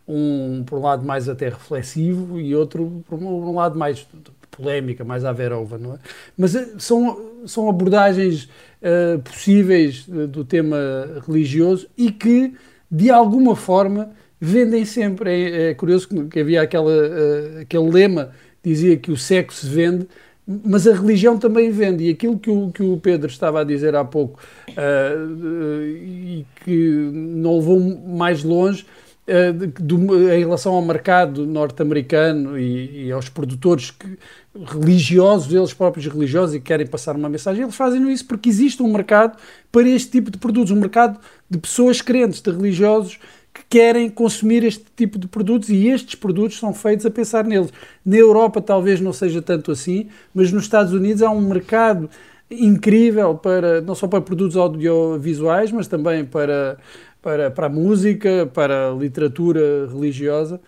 um 0.08 0.64
por 0.66 0.80
um 0.80 0.82
lado 0.82 1.06
mais 1.06 1.30
até 1.30 1.50
reflexivo 1.50 2.40
e 2.40 2.56
outro 2.56 3.04
por 3.08 3.20
um 3.20 3.56
lado 3.56 3.78
mais 3.78 4.08
polémica, 4.52 5.04
mais 5.04 5.24
à 5.24 5.32
Verhoeven, 5.32 5.80
não 5.80 5.94
é? 5.96 6.00
Mas 6.38 6.56
eh, 6.56 6.68
são, 6.78 7.42
são 7.46 7.70
abordagens 7.70 8.50
uh, 8.82 9.20
possíveis 9.20 10.06
do 10.06 10.44
tema 10.44 10.78
religioso 11.26 11.88
e 11.98 12.12
que, 12.12 12.54
de 12.90 13.10
alguma 13.10 13.56
forma, 13.56 14.12
vendem 14.40 14.84
sempre. 14.84 15.30
É, 15.30 15.70
é 15.70 15.74
curioso 15.74 16.10
que, 16.30 16.40
havia 16.40 16.62
aquela, 16.62 16.92
uh, 16.92 17.62
aquele 17.62 17.90
lema 17.90 18.32
dizia 18.64 18.98
que 18.98 19.12
o 19.12 19.18
sexo 19.18 19.66
se 19.66 19.74
vende, 19.74 20.08
mas 20.48 20.88
a 20.88 20.94
religião 20.94 21.38
também 21.38 21.72
vende. 21.72 22.06
E 22.06 22.10
aquilo 22.10 22.38
que 22.38 22.50
o, 22.50 22.72
que 22.72 22.84
o 22.84 22.98
Pedro 22.98 23.30
estava 23.30 23.62
a 23.62 23.64
dizer 23.64 23.96
há 23.96 24.04
pouco 24.04 24.40
uh, 24.70 25.86
e 25.86 26.46
que 26.64 27.12
não 27.14 27.58
levou 27.58 27.80
mais 27.80 28.44
longe 28.44 28.86
em 29.28 30.40
relação 30.40 30.74
ao 30.74 30.82
mercado 30.82 31.46
norte-americano 31.46 32.60
e, 32.60 33.06
e, 33.06 33.12
aos 33.12 33.30
produtores 33.30 33.92
que, 33.92 34.18
religiosos, 34.54 35.54
eles 35.54 35.74
próprios 35.74 36.12
religiosos, 36.12 36.56
e 36.56 36.60
querem 36.60 36.86
passar 36.86 37.16
uma 37.16 37.30
mensagem, 37.30 37.64
eles 37.64 37.76
fazem 37.76 38.12
isso 38.12 38.26
porque 38.26 38.50
existe 38.50 38.82
um 38.84 38.92
mercado 38.92 39.38
para 39.72 39.88
este 39.88 40.12
tipo 40.12 40.32
de 40.32 40.38
produtos, 40.38 40.72
um 40.72 40.76
mercado 40.76 41.20
de 41.50 41.58
pessoas 41.58 42.02
crentes, 42.02 42.42
de 42.42 42.52
religiosos 42.52 43.20
que 43.54 43.64
querem 43.70 44.10
consumir 44.10 44.64
este 44.64 44.86
tipo 44.96 45.20
de 45.20 45.28
produtos 45.28 45.70
e 45.70 45.88
estes 45.88 46.16
produtos 46.16 46.58
são 46.58 46.74
feitos 46.74 47.06
a 47.06 47.12
pensar 47.12 47.44
neles. 47.44 47.72
Na 48.06 48.18
Europa 48.18 48.62
talvez 48.62 49.02
não 49.02 49.12
seja 49.12 49.42
tanto 49.42 49.72
assim, 49.72 50.08
mas 50.34 50.52
nos 50.52 50.64
Estados 50.64 50.94
Unidos 50.94 51.22
há 51.22 51.30
um 51.30 51.42
mercado 51.42 52.10
incrível 52.50 53.36
para 53.36 53.82
não 53.82 53.96
só 53.96 54.08
para 54.08 54.22
produtos 54.22 54.58
audiovisuais, 54.58 55.72
mas 55.72 55.88
também 55.88 56.26
para, 56.26 56.78
para, 57.22 57.52
para 57.52 57.68
a 57.68 57.70
música, 57.70 58.50
para 58.54 58.90
a 58.90 58.94
literatura 58.94 59.88
religiosa. 59.88 60.60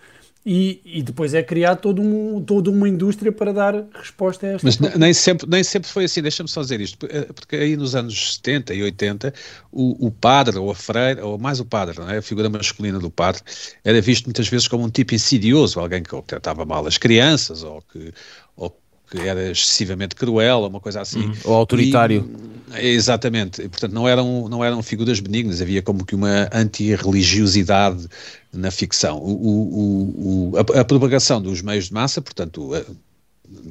E, 0.46 0.82
e, 0.84 1.02
depois 1.02 1.32
é 1.32 1.42
criado 1.42 1.80
todo 1.80 2.02
um, 2.02 2.42
toda 2.42 2.70
uma 2.70 2.86
indústria 2.86 3.32
para 3.32 3.50
dar 3.50 3.86
resposta 3.94 4.46
a 4.46 4.50
esta 4.50 4.66
Mas 4.66 4.78
nem 4.78 5.14
sempre, 5.14 5.48
nem 5.48 5.64
sempre 5.64 5.88
foi 5.88 6.04
assim, 6.04 6.20
deixa-me 6.20 6.50
só 6.50 6.60
dizer 6.60 6.82
isto, 6.82 7.06
eh, 7.10 7.32
porque 7.32 7.56
aí 7.56 7.76
nos 7.78 7.94
anos 7.94 8.34
70 8.34 8.74
e 8.74 8.82
80 8.82 9.32
o, 9.72 10.06
o 10.06 10.10
padre 10.10 10.58
ou 10.58 10.70
a 10.70 10.74
freira, 10.74 11.24
ou 11.24 11.38
mais 11.38 11.60
o 11.60 11.64
padre, 11.64 11.98
não 11.98 12.10
é? 12.10 12.18
a 12.18 12.22
figura 12.22 12.50
masculina 12.50 12.98
do 12.98 13.10
padre, 13.10 13.40
era 13.82 13.98
visto 14.02 14.26
muitas 14.26 14.46
vezes 14.46 14.68
como 14.68 14.84
um 14.84 14.90
tipo 14.90 15.14
insidioso, 15.14 15.80
alguém 15.80 16.02
que 16.02 16.22
tratava 16.22 16.66
mal 16.66 16.86
as 16.86 16.98
crianças 16.98 17.62
ou 17.62 17.80
que, 17.80 18.12
ou 18.54 18.78
que 19.10 19.18
era 19.20 19.50
excessivamente 19.50 20.14
cruel, 20.14 20.60
ou 20.60 20.68
uma 20.68 20.80
coisa 20.80 21.00
assim. 21.00 21.26
Uhum. 21.26 21.34
Ou 21.44 21.54
autoritário. 21.54 22.28
E, 22.74 22.88
exatamente. 22.88 23.62
E, 23.62 23.68
portanto, 23.68 23.92
não 23.92 24.08
eram, 24.08 24.48
não 24.48 24.64
eram 24.64 24.82
figuras 24.82 25.20
benignas, 25.20 25.60
havia 25.60 25.82
como 25.82 26.04
que 26.04 26.14
uma 26.14 26.48
anti-religiosidade 26.52 28.08
na 28.52 28.70
ficção. 28.70 29.18
O, 29.18 29.30
o, 29.30 30.52
o, 30.52 30.52
a, 30.56 30.80
a, 30.80 30.84
propagação 30.84 31.40
dos 31.40 31.62
meios 31.62 31.86
de 31.86 31.94
massa, 31.94 32.20
portanto, 32.20 32.74
a, 32.74 32.82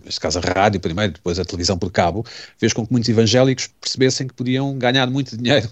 neste 0.06 0.20
caso 0.20 0.40
a 0.40 0.42
rádio 0.42 0.80
primeiro, 0.80 1.14
depois 1.14 1.40
a 1.40 1.46
televisão 1.46 1.78
por 1.78 1.92
cabo, 1.92 2.26
fez 2.58 2.74
com 2.74 2.86
que 2.86 2.92
muitos 2.92 3.10
evangélicos 3.10 3.70
percebessem 3.82 4.28
que 4.28 4.34
podiam 4.34 4.78
ganhar 4.78 5.10
muito 5.10 5.36
dinheiro 5.36 5.70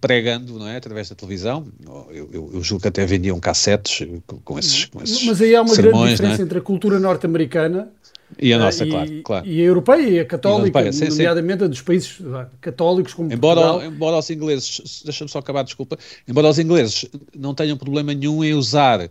pregando, 0.00 0.58
não 0.58 0.66
é, 0.66 0.76
através 0.76 1.08
da 1.10 1.14
televisão. 1.14 1.66
Eu, 2.10 2.30
eu, 2.32 2.50
eu 2.54 2.62
julgo 2.62 2.82
que 2.82 2.88
até 2.88 3.04
vendiam 3.04 3.38
cassetes 3.38 4.08
com, 4.26 4.38
com, 4.38 4.58
esses, 4.58 4.86
com 4.86 5.02
esses 5.02 5.22
Mas 5.24 5.40
aí 5.40 5.54
há 5.54 5.60
uma 5.60 5.74
sermões, 5.74 5.92
grande 5.92 6.08
é? 6.08 6.12
diferença 6.12 6.42
é? 6.42 6.44
entre 6.44 6.58
a 6.58 6.62
cultura 6.62 6.98
norte-americana 6.98 7.90
e 8.38 8.52
a 8.52 8.58
nossa, 8.58 8.84
e, 8.84 8.90
claro, 8.90 9.22
claro. 9.22 9.46
E 9.46 9.60
a 9.60 9.64
europeia 9.64 10.08
e 10.08 10.20
a 10.20 10.24
católica, 10.24 10.80
e 10.80 10.82
a 10.82 10.86
europeia, 10.86 11.10
nomeadamente 11.10 11.58
sim. 11.58 11.64
a 11.64 11.68
dos 11.68 11.82
países 11.82 12.18
católicos 12.60 13.14
como 13.14 13.32
embora, 13.32 13.60
Portugal. 13.60 13.92
Embora 13.92 14.16
os 14.18 14.30
ingleses, 14.30 15.02
deixa-me 15.04 15.30
só 15.30 15.38
acabar, 15.38 15.62
desculpa, 15.62 15.98
embora 16.26 16.48
os 16.48 16.58
ingleses 16.58 17.06
não 17.36 17.54
tenham 17.54 17.76
problema 17.76 18.14
nenhum 18.14 18.42
em 18.42 18.54
usar 18.54 19.00
uh, 19.02 19.08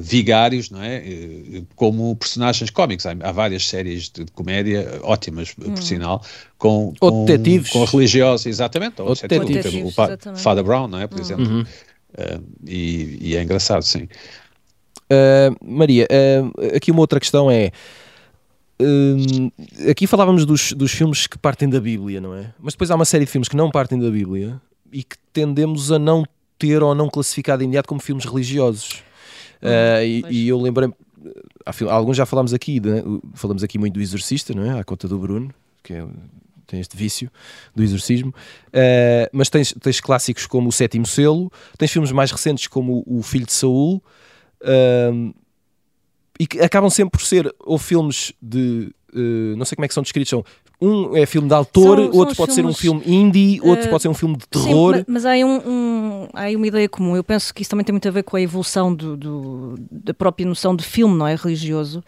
vigários, 0.00 0.70
não 0.70 0.82
é, 0.82 0.98
uh, 0.98 1.66
como 1.74 2.14
personagens 2.16 2.70
cómicos. 2.70 3.06
Há, 3.06 3.14
há, 3.20 3.32
várias 3.32 3.66
séries 3.66 4.08
de, 4.08 4.24
de 4.24 4.32
comédia 4.32 5.00
ótimas, 5.02 5.54
hum. 5.58 5.74
por 5.74 5.82
sinal, 5.82 6.22
com, 6.58 6.92
com, 6.98 7.24
detetives. 7.24 7.70
com 7.70 7.84
religiosos, 7.84 8.46
exatamente, 8.46 9.00
ou, 9.00 9.08
ou 9.08 9.14
detetives, 9.14 9.74
o, 9.74 9.86
o 9.86 10.36
Father 10.36 10.64
Brown, 10.64 10.88
não 10.88 11.00
é, 11.00 11.06
por 11.06 11.18
hum. 11.18 11.22
exemplo. 11.22 11.46
Uhum. 11.46 11.60
Uh, 11.60 12.44
e, 12.66 13.18
e, 13.20 13.36
é 13.36 13.42
engraçado, 13.42 13.82
sim. 13.82 14.08
Maria, 15.62 16.08
aqui 16.74 16.90
uma 16.90 17.00
outra 17.00 17.20
questão 17.20 17.48
é 17.48 17.70
Hum, 18.80 19.50
aqui 19.88 20.06
falávamos 20.06 20.44
dos, 20.44 20.72
dos 20.72 20.92
filmes 20.92 21.26
que 21.26 21.38
partem 21.38 21.68
da 21.68 21.80
Bíblia, 21.80 22.20
não 22.20 22.34
é? 22.34 22.52
Mas 22.58 22.74
depois 22.74 22.90
há 22.90 22.94
uma 22.96 23.04
série 23.04 23.24
de 23.24 23.30
filmes 23.30 23.48
que 23.48 23.56
não 23.56 23.70
partem 23.70 23.98
da 23.98 24.10
Bíblia 24.10 24.60
e 24.92 25.04
que 25.04 25.16
tendemos 25.32 25.92
a 25.92 25.98
não 25.98 26.24
ter 26.58 26.82
ou 26.82 26.94
não 26.94 27.08
classificar 27.08 27.56
de 27.56 27.64
imediato 27.64 27.88
como 27.88 28.00
filmes 28.00 28.24
religiosos. 28.24 29.02
uh, 29.62 30.04
e, 30.04 30.24
e, 30.28 30.48
eu 30.48 30.60
lembrei, 30.60 30.92
alguns 31.88 32.16
já 32.16 32.26
falámos 32.26 32.52
aqui, 32.52 32.80
de, 32.80 33.02
falamos 33.34 33.62
aqui 33.62 33.78
muito 33.78 33.94
do 33.94 34.00
Exorcista, 34.00 34.52
não 34.54 34.64
é? 34.64 34.78
À 34.78 34.84
conta 34.84 35.06
do 35.06 35.18
Bruno, 35.18 35.54
que 35.82 35.94
é, 35.94 36.04
tem 36.66 36.80
este 36.80 36.96
vício 36.96 37.30
do 37.74 37.82
exorcismo, 37.82 38.30
uh, 38.30 39.30
mas 39.32 39.48
tens, 39.48 39.72
tens 39.80 40.00
clássicos 40.00 40.46
como 40.46 40.68
O 40.68 40.72
Sétimo 40.72 41.06
Selo, 41.06 41.50
tens 41.78 41.92
filmes 41.92 42.10
mais 42.10 42.30
recentes 42.30 42.66
como 42.66 43.04
O 43.06 43.22
Filho 43.22 43.46
de 43.46 43.52
Saul. 43.52 44.02
Uh, 44.60 45.34
e 46.38 46.46
que 46.46 46.60
acabam 46.60 46.90
sempre 46.90 47.18
por 47.18 47.24
ser 47.24 47.54
ou 47.60 47.78
filmes 47.78 48.32
de 48.42 48.92
uh, 49.14 49.56
não 49.56 49.64
sei 49.64 49.76
como 49.76 49.84
é 49.84 49.88
que 49.88 49.94
são 49.94 50.02
descritos, 50.02 50.30
são 50.30 50.44
um 50.80 51.16
é 51.16 51.24
filme 51.24 51.48
de 51.48 51.54
autor, 51.54 51.98
são, 51.98 52.06
outro 52.06 52.34
são 52.34 52.46
pode 52.46 52.54
filmes, 52.54 52.76
ser 52.76 52.88
um 52.88 53.00
filme 53.00 53.02
indie, 53.06 53.60
outro 53.62 53.86
uh, 53.86 53.90
pode 53.90 54.02
ser 54.02 54.08
um 54.08 54.14
filme 54.14 54.36
de 54.36 54.46
terror. 54.48 54.96
Sim, 54.96 55.04
mas 55.06 55.24
há 55.24 55.30
aí, 55.30 55.44
um, 55.44 55.56
um, 55.66 56.28
há 56.34 56.48
uma 56.56 56.66
ideia 56.66 56.88
comum. 56.88 57.16
Eu 57.16 57.24
penso 57.24 57.54
que 57.54 57.62
isso 57.62 57.70
também 57.70 57.84
tem 57.84 57.92
muito 57.92 58.08
a 58.08 58.10
ver 58.10 58.22
com 58.22 58.36
a 58.36 58.40
evolução 58.40 58.94
do, 58.94 59.16
do 59.16 59.74
da 59.90 60.12
própria 60.12 60.46
noção 60.46 60.74
de 60.74 60.84
filme, 60.84 61.16
não 61.16 61.26
é? 61.26 61.36
Religioso. 61.36 62.02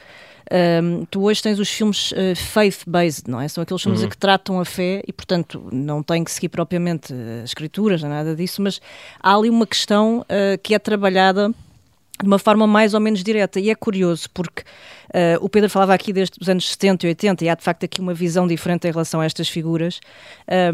Um, 0.49 1.05
tu 1.07 1.23
hoje 1.23 1.43
tens 1.43 1.59
os 1.59 1.69
filmes 1.69 2.13
uh, 2.13 2.37
faith-based, 2.37 3.29
não 3.29 3.41
é? 3.41 3.49
São 3.49 3.63
aqueles 3.63 3.83
filmes 3.83 4.03
uhum. 4.03 4.09
que 4.09 4.17
tratam 4.17 4.61
a 4.61 4.65
fé 4.65 5.03
e, 5.07 5.13
portanto, 5.13 5.69
não 5.73 6.03
tem 6.03 6.23
que 6.23 6.31
seguir 6.31 6.49
propriamente 6.49 7.13
as 7.43 7.51
escrituras, 7.51 8.03
nada 8.03 8.35
disso, 8.35 8.63
mas 8.63 8.81
há 9.21 9.35
ali 9.35 9.51
uma 9.51 9.67
questão 9.67 10.21
uh, 10.21 10.59
que 10.63 10.75
é 10.75 10.79
trabalhada 10.79 11.53
de 12.21 12.27
uma 12.27 12.39
forma 12.39 12.67
mais 12.67 12.95
ou 12.95 13.01
menos 13.01 13.23
direta. 13.23 13.61
E 13.61 13.71
é 13.71 13.75
curioso 13.75 14.29
porque 14.33 14.63
Uh, 15.07 15.39
o 15.41 15.49
Pedro 15.49 15.71
falava 15.71 15.95
aqui 15.95 16.13
desde 16.13 16.37
os 16.41 16.49
anos 16.49 16.69
70 16.69 17.07
e 17.07 17.09
80 17.09 17.45
e 17.45 17.49
há 17.49 17.55
de 17.55 17.63
facto 17.63 17.85
aqui 17.85 18.01
uma 18.01 18.13
visão 18.13 18.47
diferente 18.47 18.87
em 18.89 18.91
relação 18.91 19.21
a 19.21 19.25
estas 19.25 19.49
figuras, 19.49 20.01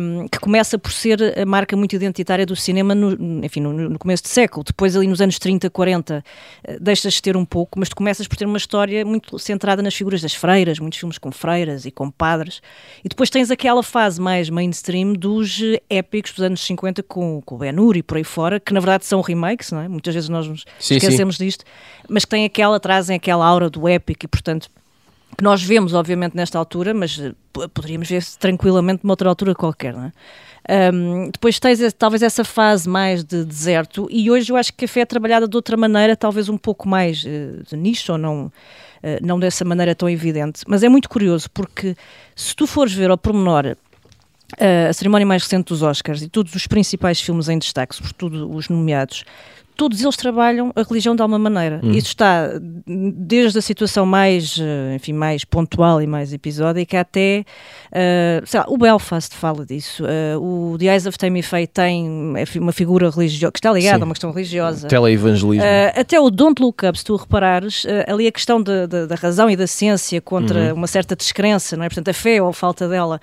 um, 0.01 0.27
que 0.27 0.39
começa 0.41 0.79
por 0.79 0.91
ser 0.91 1.39
a 1.39 1.45
marca 1.45 1.77
muito 1.77 1.95
identitária 1.95 2.47
do 2.47 2.57
cinema 2.57 2.95
no, 2.95 3.45
enfim, 3.45 3.61
no, 3.61 3.73
no 3.73 3.99
começo 3.99 4.23
do 4.23 4.29
século. 4.29 4.65
Depois, 4.65 4.97
ali 4.97 5.07
nos 5.07 5.21
anos 5.21 5.39
30, 5.39 5.69
40, 5.69 6.25
uh, 6.67 6.81
deixas 6.81 7.15
de 7.15 7.23
ter 7.23 7.37
um 7.37 7.45
pouco, 7.45 7.79
mas 7.79 7.89
tu 7.89 7.97
começas 7.97 8.27
por 8.27 8.37
ter 8.37 8.47
uma 8.47 8.57
história 8.57 9.05
muito 9.05 9.39
centrada 9.39 9.83
nas 9.83 9.95
figuras 9.95 10.23
das 10.23 10.35
freiras, 10.35 10.79
muitos 10.79 10.99
filmes 10.99 11.19
com 11.19 11.31
freiras 11.31 11.85
e 11.85 11.91
com 11.91 12.11
padres. 12.11 12.63
E 13.05 13.09
depois 13.09 13.29
tens 13.29 13.51
aquela 13.51 13.83
fase 13.83 14.21
mais 14.21 14.49
mainstream 14.49 15.13
dos 15.13 15.61
épicos 15.91 16.33
dos 16.33 16.45
anos 16.45 16.65
50 16.65 17.03
com, 17.03 17.43
com 17.45 17.55
o 17.55 17.59
Ben-Hur 17.59 17.97
e 17.97 18.03
por 18.03 18.17
aí 18.17 18.25
fora, 18.25 18.59
que 18.59 18.73
na 18.73 18.81
verdade 18.81 19.05
são 19.05 19.21
remakes, 19.21 19.71
não 19.73 19.81
é? 19.81 19.89
Muitas 19.89 20.15
vezes 20.15 20.29
nós 20.29 20.49
nos 20.49 20.65
sim, 20.79 20.97
esquecemos 20.97 21.32
sim. 21.32 21.32
Disto, 21.37 21.65
mas 22.09 22.25
que 22.25 22.31
têm 22.31 22.45
aquela, 22.45 22.79
trazem 22.81 23.17
aquela 23.17 23.47
aura 23.47 23.69
do 23.69 23.89
épico 23.89 24.25
e, 24.25 24.29
portanto, 24.29 24.69
que 25.37 25.43
nós 25.43 25.63
vemos, 25.63 25.95
obviamente, 25.95 26.37
nesta 26.37 26.59
altura, 26.59 26.93
mas 26.93 27.19
eh, 27.19 27.33
poderíamos 27.73 28.09
ver 28.09 28.23
tranquilamente 28.39 29.03
numa 29.03 29.13
outra 29.13 29.29
altura 29.29 29.55
qualquer, 29.55 29.95
não 29.95 30.05
é? 30.05 30.13
Um, 30.95 31.29
depois 31.31 31.59
tens 31.59 31.93
talvez 31.95 32.23
essa 32.23 32.45
fase 32.45 32.89
mais 32.89 33.25
de 33.25 33.45
deserto 33.45 34.07
e 34.09 34.31
hoje 34.31 34.53
eu 34.53 34.57
acho 34.57 34.73
que 34.73 34.85
a 34.85 34.89
fé 34.89 35.01
é 35.01 35.05
trabalhada 35.05 35.49
de 35.49 35.57
outra 35.57 35.77
maneira, 35.77 36.17
talvez 36.17 36.49
um 36.49 36.57
pouco 36.57 36.89
mais 36.89 37.25
uh, 37.25 37.65
de 37.69 37.77
nicho 37.77 38.13
ou 38.13 38.19
não, 38.19 38.47
uh, 38.47 38.53
não 39.21 39.41
dessa 39.41 39.65
maneira 39.65 39.93
tão 39.93 40.09
evidente. 40.09 40.63
Mas 40.69 40.85
é 40.85 40.89
muito 40.89 41.09
curioso 41.09 41.51
porque 41.51 41.97
se 42.37 42.55
tu 42.55 42.65
fores 42.69 42.93
ver 42.93 43.11
ao 43.11 43.19
pormenor 43.19 43.77
uh, 44.53 44.89
a 44.89 44.93
cerimónia 44.93 45.27
mais 45.27 45.43
recente 45.43 45.67
dos 45.67 45.83
Oscars 45.83 46.23
e 46.23 46.29
todos 46.29 46.55
os 46.55 46.69
principais 46.69 47.21
filmes 47.21 47.49
em 47.49 47.59
destaque, 47.59 47.97
sobretudo 47.97 48.49
os 48.55 48.69
nomeados, 48.69 49.25
todos 49.77 50.01
eles 50.03 50.17
trabalham 50.17 50.73
a 50.77 50.83
religião 50.83 51.15
de 51.15 51.23
alguma 51.23 51.39
maneira. 51.39 51.81
Hum. 51.83 51.93
Isso 51.93 52.09
está 52.09 52.49
desde 52.87 53.59
a 53.59 53.63
situação 53.63 54.05
mais, 54.05 54.59
eh, 54.61 54.95
enfim, 54.97 55.13
mais 55.13 55.45
pontual 55.45 56.01
e 56.03 56.07
mais 56.07 56.33
episódica 56.33 57.01
até, 57.01 57.45
uh, 57.89 58.47
sei 58.47 58.61
lá, 58.61 58.67
o 58.69 58.77
Belfast 58.77 59.35
fala 59.35 59.65
disso, 59.65 60.05
uh, 60.05 60.73
o 60.73 60.79
The 60.79 60.87
Eyes 60.87 61.07
of 61.07 61.19
Tammy 61.19 61.43
Faye 61.43 61.67
tem 61.67 62.09
uma 62.57 62.73
figura 62.73 63.11
religiosa, 63.11 63.53
que 63.53 63.59
está 63.59 63.73
ligada 63.73 63.99
Sim. 63.99 64.03
a 64.03 64.05
uma 64.05 64.15
questão 64.15 64.31
religiosa. 64.31 64.89
Teleevangelismo. 64.89 65.65
Uh, 65.65 66.01
até 66.01 66.21
o 66.21 66.31
Don't 66.31 66.63
Look 66.63 66.87
Up, 66.87 66.99
se 66.99 67.05
tu 67.05 67.17
reparares, 67.17 67.85
ali 68.07 68.27
a 68.27 68.33
questão 68.33 68.63
de, 68.63 68.87
de, 68.87 69.07
da 69.07 69.15
razão 69.15 69.51
e 69.51 69.57
da 69.57 69.67
ciência 69.67 70.21
contra 70.21 70.69
uhum. 70.69 70.75
uma 70.75 70.87
certa 70.87 71.17
descrença, 71.17 71.77
não 71.77 71.85
é? 71.85 71.89
Portanto, 71.89 72.09
a 72.09 72.15
fé 72.15 72.43
ou 72.43 72.49
a 72.49 72.53
falta 72.53 72.89
dela 72.89 73.21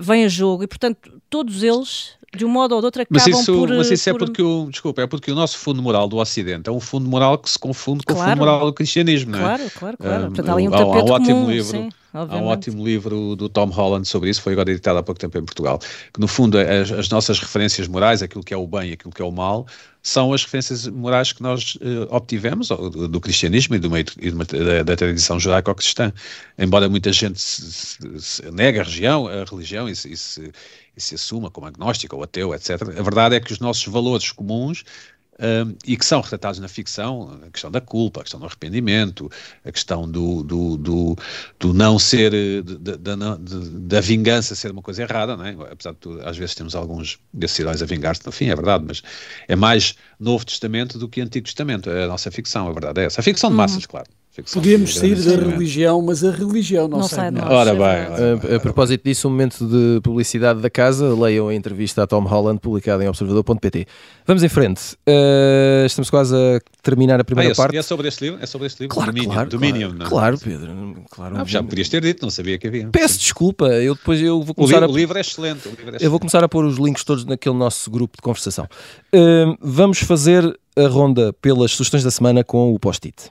vem 0.00 0.24
a 0.24 0.28
jogo 0.28 0.64
e, 0.64 0.66
portanto, 0.66 1.20
todos 1.30 1.62
eles 1.62 2.16
de 2.34 2.46
um 2.46 2.48
modo 2.48 2.74
ou 2.74 2.80
de 2.80 2.86
outro 2.86 3.02
acabam 3.02 3.22
mas 3.24 3.26
isso, 3.26 3.52
por... 3.52 3.68
Mas 3.68 3.90
isso 3.90 4.08
é 4.08 4.12
por... 4.12 4.22
é 4.22 4.26
porque 4.26 4.42
o, 4.42 4.68
desculpa, 4.70 5.02
é 5.02 5.06
porque 5.06 5.30
o 5.30 5.34
nosso 5.34 5.58
fundo 5.58 5.82
moral 5.82 6.08
do 6.08 6.16
Ocidente 6.16 6.68
é 6.68 6.72
um 6.72 6.80
fundo 6.80 7.08
moral 7.08 7.36
que 7.36 7.50
se 7.50 7.58
confunde 7.58 8.04
com 8.04 8.14
claro. 8.14 8.30
o 8.30 8.32
fundo 8.32 8.38
moral 8.38 8.66
do 8.66 8.72
cristianismo, 8.72 9.32
não 9.32 9.38
é? 9.38 9.42
Claro, 9.42 9.70
claro, 9.78 9.96
claro. 9.98 10.24
Um, 10.24 10.26
Portanto, 10.28 10.48
há 10.48 10.54
um 10.54 10.74
há, 10.74 10.86
um 10.86 11.10
ótimo 11.10 11.34
comum, 11.34 11.50
livro, 11.50 11.70
sim, 11.70 11.90
há 12.14 12.36
um 12.36 12.46
ótimo 12.46 12.84
livro 12.84 13.36
do 13.36 13.50
Tom 13.50 13.66
Holland 13.66 14.08
sobre 14.08 14.30
isso, 14.30 14.40
foi 14.40 14.54
agora 14.54 14.70
editado 14.70 14.98
há 14.98 15.02
pouco 15.02 15.20
tempo 15.20 15.36
em 15.36 15.44
Portugal, 15.44 15.78
que 16.12 16.20
no 16.20 16.26
fundo 16.26 16.56
as, 16.58 16.90
as 16.90 17.08
nossas 17.10 17.38
referências 17.38 17.86
morais, 17.86 18.22
aquilo 18.22 18.42
que 18.42 18.54
é 18.54 18.56
o 18.56 18.66
bem 18.66 18.90
e 18.90 18.92
aquilo 18.94 19.12
que 19.12 19.20
é 19.20 19.24
o 19.24 19.30
mal, 19.30 19.66
são 20.02 20.32
as 20.32 20.42
referências 20.42 20.88
morais 20.88 21.32
que 21.32 21.42
nós 21.42 21.76
uh, 21.76 22.08
obtivemos 22.10 22.68
do, 22.68 23.08
do, 23.08 23.20
cristianismo 23.20 23.76
e, 23.76 23.78
do 23.78 23.88
meio, 23.88 24.04
e 24.18 24.30
da, 24.30 24.82
da, 24.82 24.96
tradição 24.96 25.38
judaico-cristã. 25.38 26.12
Embora 26.58 26.88
muita 26.88 27.12
gente 27.12 27.40
se, 27.40 27.72
se, 27.72 28.20
se 28.20 28.50
negue 28.50 28.80
a 28.80 28.82
religião, 28.82 29.28
a 29.28 29.44
religião 29.44 29.88
e 29.88 29.94
se, 29.94 30.12
e 30.12 30.16
se, 30.16 30.52
e 30.96 31.00
se 31.00 31.14
assuma 31.14 31.50
como 31.50 31.66
agnóstico 31.66 32.16
ou 32.16 32.22
ateu, 32.22 32.54
etc. 32.54 32.82
A 32.82 33.02
verdade 33.02 33.36
é 33.36 33.40
que 33.40 33.52
os 33.52 33.58
nossos 33.58 33.86
valores 33.86 34.30
comuns 34.30 34.84
um, 35.42 35.74
e 35.86 35.96
que 35.96 36.04
são 36.04 36.20
retratados 36.20 36.60
na 36.60 36.68
ficção, 36.68 37.40
a 37.44 37.50
questão 37.50 37.70
da 37.70 37.80
culpa, 37.80 38.20
a 38.20 38.22
questão 38.22 38.38
do 38.38 38.46
arrependimento, 38.46 39.30
a 39.64 39.72
questão 39.72 40.08
do, 40.08 40.42
do, 40.42 40.76
do, 40.76 41.16
do 41.58 41.74
não 41.74 41.98
ser, 41.98 42.32
da 42.62 44.00
vingança 44.00 44.54
ser 44.54 44.70
uma 44.70 44.82
coisa 44.82 45.02
errada, 45.02 45.36
não 45.36 45.44
é? 45.44 45.56
apesar 45.70 45.92
de 45.92 45.98
tudo, 45.98 46.26
às 46.26 46.36
vezes 46.36 46.54
temos 46.54 46.74
alguns 46.74 47.18
desses 47.32 47.58
heróis 47.58 47.82
a 47.82 47.86
vingar-se, 47.86 48.24
no 48.24 48.32
fim, 48.32 48.50
é 48.50 48.54
verdade, 48.54 48.84
mas 48.86 49.02
é 49.48 49.56
mais 49.56 49.94
Novo 50.20 50.44
Testamento 50.44 50.98
do 50.98 51.08
que 51.08 51.20
Antigo 51.20 51.44
Testamento, 51.44 51.90
é 51.90 52.04
a 52.04 52.08
nossa 52.08 52.30
ficção, 52.30 52.68
a 52.68 52.72
verdade 52.72 53.00
é 53.00 53.04
essa. 53.06 53.20
A 53.20 53.24
ficção 53.24 53.50
de 53.50 53.54
uhum. 53.54 53.62
massas, 53.62 53.82
uhum. 53.82 53.88
claro. 53.88 54.08
Podíamos 54.50 54.96
sair 54.96 55.14
da 55.14 55.36
religião, 55.36 56.00
mas 56.00 56.24
a 56.24 56.30
religião 56.30 56.88
não, 56.88 57.00
não 57.00 57.08
sai 57.08 57.30
de 57.30 57.38
nós. 57.38 57.50
Ora 57.50 57.74
bem, 57.74 58.52
a, 58.52 58.56
a 58.56 58.60
propósito 58.60 59.04
disso, 59.04 59.28
um 59.28 59.30
momento 59.30 59.66
de 59.66 60.00
publicidade 60.02 60.60
da 60.60 60.70
casa, 60.70 61.14
leiam 61.14 61.48
a 61.48 61.54
entrevista 61.54 62.02
a 62.02 62.06
Tom 62.06 62.22
Holland 62.22 62.58
publicada 62.58 63.04
em 63.04 63.08
observador.pt. 63.08 63.86
Vamos 64.26 64.42
em 64.42 64.48
frente. 64.48 64.94
Uh, 65.06 65.84
estamos 65.84 66.08
quase 66.08 66.34
a 66.34 66.60
terminar 66.82 67.20
a 67.20 67.24
primeira 67.24 67.50
ah, 67.50 67.52
é, 67.52 67.54
parte. 67.54 67.76
É 67.76 67.82
sobre 67.82 68.08
este 68.08 68.24
livro? 68.24 68.42
É 68.42 68.46
sobre 68.46 68.68
este 68.68 68.80
livro? 68.80 68.94
Claro, 68.94 69.12
Dominion, 69.12 69.32
claro, 69.34 69.50
Dominion, 69.50 69.90
claro, 69.90 69.98
não? 69.98 70.06
É? 70.06 70.08
claro, 70.08 70.38
Pedro. 70.38 71.04
Claro, 71.10 71.36
ah, 71.36 71.44
já 71.44 71.62
podias 71.62 71.90
ter 71.90 72.00
dito, 72.00 72.22
não 72.22 72.30
sabia 72.30 72.56
que 72.56 72.68
havia. 72.68 72.88
Peço 72.90 73.18
desculpa, 73.18 73.66
eu 73.66 73.94
depois 73.94 74.18
eu 74.22 74.42
vou 74.42 74.54
começar 74.54 74.78
o, 74.78 74.86
li 74.86 74.86
a... 74.86 74.88
o 74.88 74.96
livro 74.96 75.18
é 75.18 75.20
excelente. 75.20 75.68
Livro 75.68 75.80
é 75.80 75.82
excelente. 75.82 76.04
Eu 76.04 76.10
vou 76.10 76.18
começar 76.18 76.42
a 76.42 76.48
pôr 76.48 76.64
os 76.64 76.78
links 76.78 77.04
todos 77.04 77.26
naquele 77.26 77.54
nosso 77.54 77.90
grupo 77.90 78.16
de 78.16 78.22
conversação. 78.22 78.64
Uh, 79.14 79.54
vamos 79.60 79.98
fazer 79.98 80.58
a 80.74 80.86
ronda 80.86 81.34
pelas 81.34 81.72
sugestões 81.72 82.02
da 82.02 82.10
semana 82.10 82.42
com 82.42 82.72
o 82.72 82.78
post-it. 82.78 83.30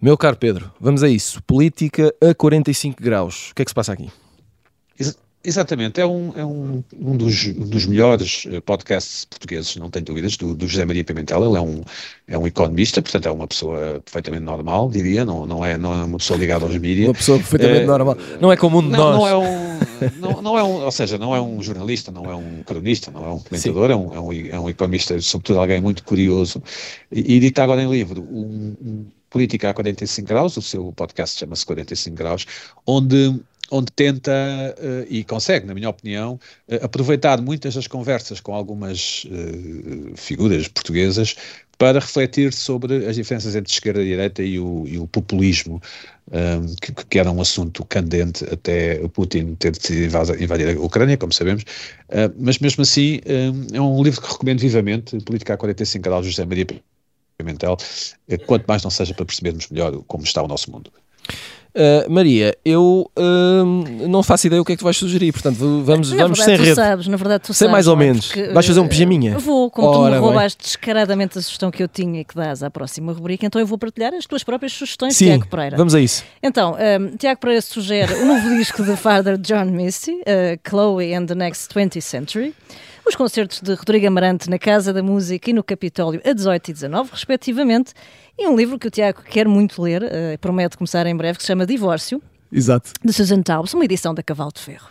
Meu 0.00 0.16
caro 0.16 0.36
Pedro, 0.36 0.72
vamos 0.80 1.02
a 1.02 1.08
isso. 1.08 1.42
Política 1.42 2.14
a 2.20 2.32
45 2.32 3.02
graus. 3.02 3.50
O 3.50 3.54
que 3.56 3.62
é 3.62 3.64
que 3.64 3.70
se 3.70 3.74
passa 3.74 3.92
aqui? 3.92 4.10
Exatamente, 5.44 6.00
é 6.00 6.06
um, 6.06 6.32
é 6.36 6.44
um, 6.44 6.82
um, 7.00 7.16
dos, 7.16 7.46
um 7.46 7.68
dos 7.68 7.86
melhores 7.86 8.44
eh, 8.50 8.60
podcasts 8.60 9.24
portugueses, 9.24 9.76
não 9.76 9.88
tenho 9.88 10.04
dúvidas, 10.04 10.36
do, 10.36 10.52
do, 10.52 10.66
José 10.66 10.84
Maria 10.84 11.04
Pimentel. 11.04 11.44
Ele 11.44 11.56
é 11.56 11.60
um, 11.60 11.82
é 12.26 12.36
um 12.36 12.44
economista, 12.44 13.00
portanto 13.00 13.26
é 13.26 13.30
uma 13.30 13.46
pessoa 13.46 14.02
perfeitamente 14.04 14.42
normal, 14.42 14.90
diria, 14.90 15.24
não, 15.24 15.46
não, 15.46 15.64
é, 15.64 15.78
não 15.78 15.92
é 15.92 16.04
uma 16.04 16.18
pessoa 16.18 16.38
ligada 16.38 16.64
aos 16.64 16.76
mídias. 16.76 17.06
Uma 17.06 17.14
pessoa 17.14 17.38
perfeitamente 17.38 17.82
é, 17.82 17.86
normal, 17.86 18.18
não 18.40 18.50
é 18.50 18.56
como 18.56 18.78
um 18.78 18.82
de 18.82 18.88
não, 18.88 18.98
nós. 18.98 19.16
Não 19.16 19.28
é 19.28 19.36
um, 19.36 19.78
não, 20.18 20.42
não, 20.42 20.58
é 20.58 20.62
um, 20.64 20.84
ou 20.84 20.90
seja, 20.90 21.16
não 21.16 21.34
é 21.34 21.40
um 21.40 21.62
jornalista, 21.62 22.10
não 22.10 22.28
é 22.28 22.34
um 22.34 22.64
cronista, 22.64 23.12
não 23.12 23.24
é 23.24 23.32
um 23.32 23.38
comentador, 23.38 23.90
é 23.92 23.96
um, 23.96 24.14
é 24.14 24.20
um, 24.20 24.32
é, 24.32 24.60
um, 24.60 24.68
economista, 24.68 25.20
sobretudo 25.20 25.60
alguém 25.60 25.80
muito 25.80 26.02
curioso, 26.02 26.60
e, 27.12 27.36
e 27.36 27.40
dita 27.40 27.62
agora 27.62 27.80
em 27.80 27.88
livro 27.88 28.22
um, 28.22 28.76
um 28.82 29.06
Política 29.30 29.68
a 29.68 29.74
45 29.74 30.26
graus, 30.26 30.56
o 30.56 30.62
seu 30.62 30.90
podcast 30.92 31.38
chama-se 31.38 31.64
45 31.66 32.16
graus, 32.16 32.46
onde 32.86 33.38
onde 33.70 33.92
tenta 33.92 34.32
uh, 34.32 35.06
e 35.08 35.24
consegue, 35.24 35.66
na 35.66 35.74
minha 35.74 35.88
opinião, 35.88 36.38
uh, 36.68 36.84
aproveitar 36.84 37.40
muitas 37.40 37.74
das 37.74 37.86
conversas 37.86 38.40
com 38.40 38.54
algumas 38.54 39.24
uh, 39.24 40.16
figuras 40.16 40.68
portuguesas 40.68 41.36
para 41.76 42.00
refletir 42.00 42.52
sobre 42.52 43.06
as 43.06 43.14
diferenças 43.14 43.54
entre 43.54 43.72
esquerda 43.72 44.02
e 44.02 44.06
direita 44.06 44.42
e 44.42 44.58
o, 44.58 44.84
e 44.88 44.98
o 44.98 45.06
populismo, 45.06 45.80
um, 46.26 46.74
que, 46.74 46.92
que, 46.92 47.18
era 47.18 47.30
um 47.30 47.40
assunto 47.40 47.84
candente 47.84 48.44
até 48.52 48.96
Putin 49.10 49.54
ter 49.54 49.70
decidido 49.70 50.16
invadir 50.42 50.76
a 50.76 50.80
Ucrânia, 50.80 51.16
como 51.16 51.32
sabemos, 51.32 51.62
mas 52.36 52.58
mesmo 52.58 52.82
assim 52.82 53.20
um, 53.72 53.76
é 53.76 53.80
um 53.80 54.02
livro 54.02 54.20
que 54.20 54.28
recomendo 54.28 54.58
vivamente, 54.58 55.20
Política 55.20 55.54
a 55.54 55.56
45 55.56 56.02
graus, 56.02 56.26
José 56.26 56.44
Maria 56.44 56.66
Pimentel, 57.38 57.76
quanto 58.44 58.66
mais 58.66 58.82
não 58.82 58.90
seja 58.90 59.14
para 59.14 59.24
percebermos 59.24 59.68
melhor 59.68 60.02
como 60.08 60.24
está 60.24 60.42
o 60.42 60.48
nosso 60.48 60.72
mundo. 60.72 60.90
Uh, 61.74 62.10
Maria, 62.10 62.56
eu 62.64 63.10
uh, 63.16 64.08
não 64.08 64.22
faço 64.22 64.46
ideia 64.46 64.60
o 64.60 64.64
que 64.64 64.72
é 64.72 64.76
que 64.76 64.80
tu 64.80 64.84
vais 64.84 64.96
sugerir, 64.96 65.32
portanto 65.32 65.56
vamos, 65.84 66.10
na 66.10 66.22
vamos 66.22 66.38
verdade, 66.38 66.56
sem 66.58 66.66
rede. 66.66 66.74
Sabes, 66.74 67.06
na 67.06 67.16
verdade, 67.16 67.44
tu 67.44 67.54
sem 67.54 67.66
sabes, 67.66 67.72
mais 67.72 67.86
ou 67.86 67.96
menos. 67.96 68.32
Vais 68.52 68.66
fazer 68.66 68.80
um 68.80 68.88
pijaminha? 68.88 69.38
Vou, 69.38 69.70
como 69.70 69.88
Ora, 69.88 70.10
tu 70.10 70.12
me 70.14 70.18
roubaste 70.18 70.58
bem. 70.58 70.64
descaradamente 70.64 71.38
a 71.38 71.42
sugestão 71.42 71.70
que 71.70 71.82
eu 71.82 71.88
tinha 71.88 72.20
e 72.20 72.24
que 72.24 72.34
dás 72.34 72.62
à 72.62 72.70
próxima 72.70 73.12
rubrica, 73.12 73.46
então 73.46 73.60
eu 73.60 73.66
vou 73.66 73.78
partilhar 73.78 74.12
as 74.14 74.26
tuas 74.26 74.42
próprias 74.42 74.72
sugestões, 74.72 75.14
Sim, 75.14 75.26
Tiago 75.26 75.46
Pereira. 75.46 75.76
Vamos 75.76 75.94
a 75.94 76.00
isso. 76.00 76.24
Então, 76.42 76.74
um, 76.74 77.16
Tiago 77.16 77.40
Pereira 77.40 77.62
sugere 77.62 78.14
o 78.14 78.24
novo 78.24 78.48
disco 78.56 78.82
de 78.82 78.96
Father 78.96 79.36
John 79.36 79.66
Misty, 79.66 80.12
uh, 80.12 80.58
Chloe 80.68 81.14
and 81.14 81.26
the 81.26 81.34
Next 81.34 81.72
20th 81.72 82.02
Century 82.02 82.54
os 83.08 83.16
concertos 83.16 83.62
de 83.62 83.72
Rodrigo 83.72 84.06
Amarante 84.06 84.50
na 84.50 84.58
Casa 84.58 84.92
da 84.92 85.02
Música 85.02 85.48
e 85.48 85.52
no 85.54 85.64
Capitólio 85.64 86.20
a 86.24 86.32
18 86.32 86.70
e 86.70 86.72
19, 86.74 87.10
respectivamente, 87.12 87.94
e 88.38 88.46
um 88.46 88.54
livro 88.54 88.78
que 88.78 88.86
o 88.86 88.90
Tiago 88.90 89.22
quer 89.22 89.48
muito 89.48 89.80
ler, 89.80 90.02
uh, 90.02 90.38
promete 90.40 90.76
começar 90.76 91.06
em 91.06 91.16
breve, 91.16 91.38
que 91.38 91.42
se 91.42 91.46
chama 91.46 91.64
Divórcio. 91.64 92.22
Exato. 92.52 92.92
De 93.02 93.12
Susan 93.12 93.42
Taubes, 93.42 93.72
uma 93.74 93.84
edição 93.84 94.14
da 94.14 94.22
Cavalo 94.22 94.50
de 94.54 94.60
Ferro. 94.60 94.86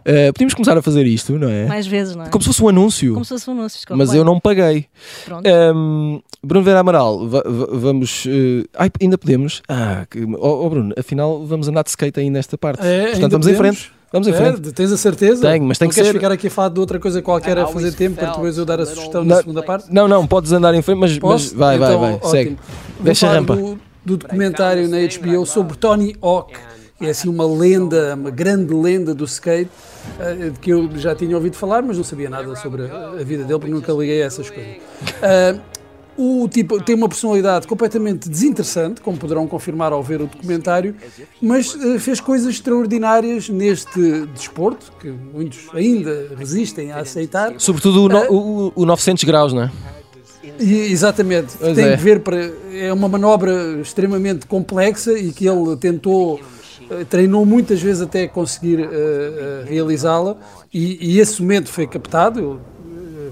Uh, 0.00 0.32
podíamos 0.32 0.54
começar 0.54 0.76
a 0.76 0.82
fazer 0.82 1.06
isto, 1.06 1.38
não 1.38 1.48
é? 1.48 1.66
Mais 1.66 1.86
vezes, 1.86 2.14
não 2.14 2.24
é? 2.24 2.28
Como 2.28 2.42
se 2.42 2.48
fosse 2.48 2.62
um 2.62 2.68
anúncio. 2.68 3.12
Como 3.14 3.24
se 3.24 3.30
fosse 3.30 3.50
um 3.50 3.52
anúncio. 3.52 3.80
Mas 3.90 4.14
eu 4.14 4.24
não 4.24 4.38
paguei. 4.40 4.86
Pronto. 5.24 5.48
Um, 5.48 6.20
Bruno 6.42 6.64
Vera 6.64 6.80
Amaral, 6.80 7.28
vamos. 7.28 8.24
Uh, 8.26 8.64
ai, 8.76 8.90
ainda 9.00 9.18
podemos. 9.18 9.62
Ah, 9.68 10.06
que, 10.08 10.22
oh, 10.24 10.66
oh, 10.66 10.70
Bruno, 10.70 10.94
afinal 10.96 11.44
vamos 11.46 11.68
andar 11.68 11.82
de 11.82 11.90
skate 11.90 12.18
aí 12.18 12.30
nesta 12.30 12.56
parte. 12.56 12.84
É, 12.84 13.10
Portanto, 13.10 13.32
vamos 13.32 13.46
podemos. 13.46 13.48
em 13.48 13.56
frente. 13.56 13.99
Vamos 14.12 14.26
em 14.26 14.32
frente. 14.32 14.68
É, 14.68 14.72
tens 14.72 14.90
a 14.90 14.96
certeza? 14.96 15.48
Tenho, 15.48 15.64
mas 15.64 15.78
tem 15.78 15.86
não 15.86 15.94
que 15.94 16.02
ser... 16.02 16.12
ficar 16.12 16.32
aqui 16.32 16.48
a 16.48 16.50
falar 16.50 16.70
de 16.70 16.80
outra 16.80 16.98
coisa 16.98 17.22
qualquer 17.22 17.58
a 17.58 17.66
fazer 17.66 17.92
tempo 17.92 18.16
para 18.16 18.32
depois 18.32 18.58
eu 18.58 18.64
dar 18.64 18.80
a 18.80 18.86
sugestão 18.86 19.24
na 19.24 19.36
segunda 19.36 19.62
parte? 19.62 19.92
Não, 19.92 20.08
não, 20.08 20.26
podes 20.26 20.50
andar 20.52 20.74
em 20.74 20.82
frente, 20.82 20.98
mas, 20.98 21.18
mas 21.18 21.52
vai, 21.52 21.76
então, 21.76 22.00
vai, 22.00 22.18
vai, 22.18 22.30
segue. 22.30 22.58
Deixa 22.98 23.28
a 23.28 23.34
rampa. 23.34 23.54
Do, 23.54 23.78
do 24.04 24.16
documentário 24.16 24.88
na 24.88 24.96
HBO 24.98 25.46
sobre 25.46 25.76
Tony 25.76 26.16
Hawk, 26.20 26.54
que 26.98 27.06
é 27.06 27.10
assim 27.10 27.28
uma 27.28 27.46
lenda, 27.46 28.16
uma 28.16 28.30
grande 28.30 28.74
lenda 28.74 29.14
do 29.14 29.24
skate, 29.24 29.70
uh, 30.18 30.58
que 30.60 30.70
eu 30.70 30.90
já 30.96 31.14
tinha 31.14 31.36
ouvido 31.36 31.54
falar, 31.54 31.80
mas 31.80 31.96
não 31.96 32.04
sabia 32.04 32.28
nada 32.28 32.56
sobre 32.56 32.90
a, 32.90 33.10
a 33.10 33.24
vida 33.24 33.44
dele, 33.44 33.60
porque 33.60 33.72
nunca 33.72 33.92
liguei 33.92 34.22
a 34.22 34.26
essas 34.26 34.50
coisas. 34.50 34.76
Uh, 34.76 35.60
o 36.20 36.46
tipo 36.46 36.82
tem 36.82 36.94
uma 36.94 37.08
personalidade 37.08 37.66
completamente 37.66 38.28
desinteressante, 38.28 39.00
como 39.00 39.16
poderão 39.16 39.46
confirmar 39.46 39.90
ao 39.90 40.02
ver 40.02 40.20
o 40.20 40.26
documentário, 40.26 40.94
mas 41.40 41.74
uh, 41.74 41.98
fez 41.98 42.20
coisas 42.20 42.54
extraordinárias 42.54 43.48
neste 43.48 44.26
desporto, 44.26 44.92
que 45.00 45.08
muitos 45.08 45.68
ainda 45.72 46.32
resistem 46.36 46.92
a 46.92 46.98
aceitar. 46.98 47.54
Sobretudo 47.56 48.04
o, 48.04 48.08
no, 48.08 48.18
uh, 48.18 48.72
o, 48.76 48.82
o 48.82 48.84
900 48.84 49.24
graus, 49.24 49.52
não 49.54 49.62
é? 49.62 49.70
Exatamente, 50.58 51.54
pois 51.58 51.74
tem 51.74 51.86
é. 51.86 51.96
que 51.96 52.02
ver 52.02 52.20
para. 52.20 52.52
É 52.70 52.92
uma 52.92 53.08
manobra 53.08 53.80
extremamente 53.80 54.46
complexa 54.46 55.12
e 55.18 55.32
que 55.32 55.48
ele 55.48 55.74
tentou, 55.78 56.34
uh, 56.34 57.04
treinou 57.08 57.46
muitas 57.46 57.80
vezes 57.80 58.02
até 58.02 58.28
conseguir 58.28 58.86
realizá-la, 59.66 60.36
e, 60.72 61.14
e, 61.14 61.18
esse 61.18 61.40
momento 61.40 61.70
foi 61.70 61.86
captado 61.86 62.60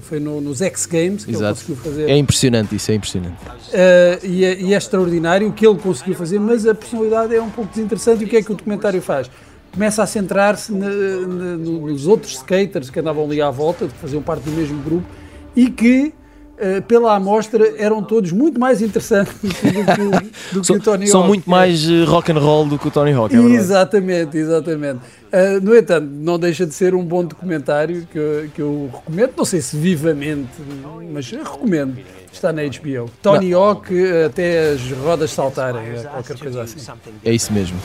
foi 0.01 0.19
no, 0.19 0.41
nos 0.41 0.61
X 0.61 0.85
Games 0.85 1.25
que 1.25 1.31
Exato. 1.31 1.43
ele 1.45 1.53
conseguiu 1.53 1.75
fazer. 1.77 2.09
É 2.09 2.17
impressionante, 2.17 2.75
isso 2.75 2.91
é 2.91 2.95
impressionante. 2.95 3.37
Uh, 3.43 4.25
e, 4.25 4.45
é, 4.45 4.61
e, 4.61 4.73
é, 4.73 4.77
extraordinário 4.77 5.47
o 5.47 5.53
que 5.53 5.65
ele 5.65 5.77
conseguiu 5.77 6.15
fazer, 6.15 6.39
mas 6.39 6.65
a 6.65 6.75
personalidade 6.75 7.35
é 7.35 7.41
um 7.41 7.49
pouco 7.49 7.71
desinteressante. 7.71 8.23
E 8.23 8.25
o 8.25 8.29
que 8.29 8.37
é 8.37 8.41
que 8.41 8.51
o 8.51 8.55
documentário 8.55 9.01
faz? 9.01 9.29
Começa 9.71 10.01
a 10.01 10.07
centrar-se 10.07 10.71
nos 10.71 12.07
outros 12.07 12.33
skaters 12.33 12.89
que 12.89 12.99
andavam 12.99 13.25
ali 13.25 13.41
à 13.41 13.51
volta, 13.51 13.87
que 13.87 13.97
faziam 13.97 14.21
parte 14.21 14.43
do 14.43 14.51
mesmo 14.51 14.81
grupo, 14.81 15.05
e 15.55 15.69
que 15.69 16.13
pela 16.87 17.15
amostra 17.15 17.73
eram 17.77 18.03
todos 18.03 18.31
muito 18.31 18.59
mais 18.59 18.81
interessantes 18.81 19.33
do 19.41 19.49
que, 19.51 20.53
do 20.53 20.61
que 20.61 20.71
o 20.73 20.79
Tony 20.79 21.03
Hawk. 21.03 21.11
São 21.11 21.27
muito 21.27 21.49
mais 21.49 21.89
uh, 21.89 22.05
rock 22.05 22.31
and 22.31 22.39
roll 22.39 22.65
do 22.65 22.77
que 22.77 22.87
o 22.87 22.91
Tony 22.91 23.13
Hawk, 23.13 23.35
é 23.35 23.39
Exatamente, 23.39 24.37
exatamente. 24.37 24.99
Uh, 25.31 25.61
no 25.61 25.75
entanto, 25.75 26.07
não 26.11 26.39
deixa 26.39 26.65
de 26.65 26.73
ser 26.73 26.93
um 26.93 27.03
bom 27.03 27.23
documentário 27.23 28.07
que 28.11 28.17
eu, 28.17 28.49
que 28.53 28.61
eu 28.61 28.89
recomendo, 28.93 29.33
não 29.37 29.45
sei 29.45 29.61
se 29.61 29.77
vivamente, 29.77 30.49
mas 31.11 31.29
recomendo. 31.31 31.97
Está 32.31 32.53
na 32.53 32.61
HBO. 32.61 33.09
Tony. 33.21 33.53
Hawk 33.53 33.93
até 34.25 34.71
as 34.71 34.91
rodas 34.91 35.31
saltarem, 35.31 35.81
qualquer 36.03 36.37
coisa 36.37 36.61
assim. 36.61 36.79
É 37.25 37.33
isso 37.33 37.51
mesmo. 37.51 37.77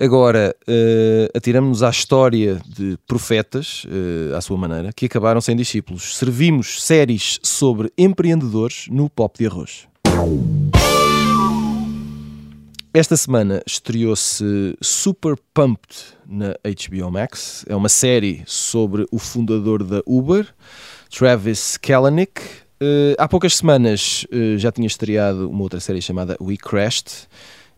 Agora, 0.00 0.54
uh, 0.68 1.36
atiramos-nos 1.36 1.82
à 1.82 1.90
história 1.90 2.60
de 2.68 2.96
profetas, 3.04 3.84
uh, 3.86 4.36
à 4.36 4.40
sua 4.40 4.56
maneira, 4.56 4.92
que 4.92 5.06
acabaram 5.06 5.40
sem 5.40 5.56
discípulos. 5.56 6.16
Servimos 6.16 6.84
séries 6.84 7.40
sobre 7.42 7.92
empreendedores 7.98 8.86
no 8.92 9.10
Pop 9.10 9.36
de 9.36 9.46
Arroz. 9.48 9.88
Esta 12.94 13.16
semana 13.16 13.60
estreou-se 13.66 14.44
Super 14.80 15.34
Pumped 15.52 15.96
na 16.24 16.54
HBO 16.62 17.10
Max. 17.10 17.64
É 17.68 17.74
uma 17.74 17.88
série 17.88 18.44
sobre 18.46 19.04
o 19.10 19.18
fundador 19.18 19.82
da 19.82 20.00
Uber, 20.06 20.46
Travis 21.10 21.76
Kalanick. 21.76 22.40
Uh, 22.80 23.18
há 23.18 23.26
poucas 23.26 23.56
semanas 23.56 24.24
já 24.58 24.70
tinha 24.70 24.86
estreado 24.86 25.50
uma 25.50 25.62
outra 25.62 25.80
série 25.80 26.00
chamada 26.00 26.36
We 26.40 26.56
Crashed 26.56 27.26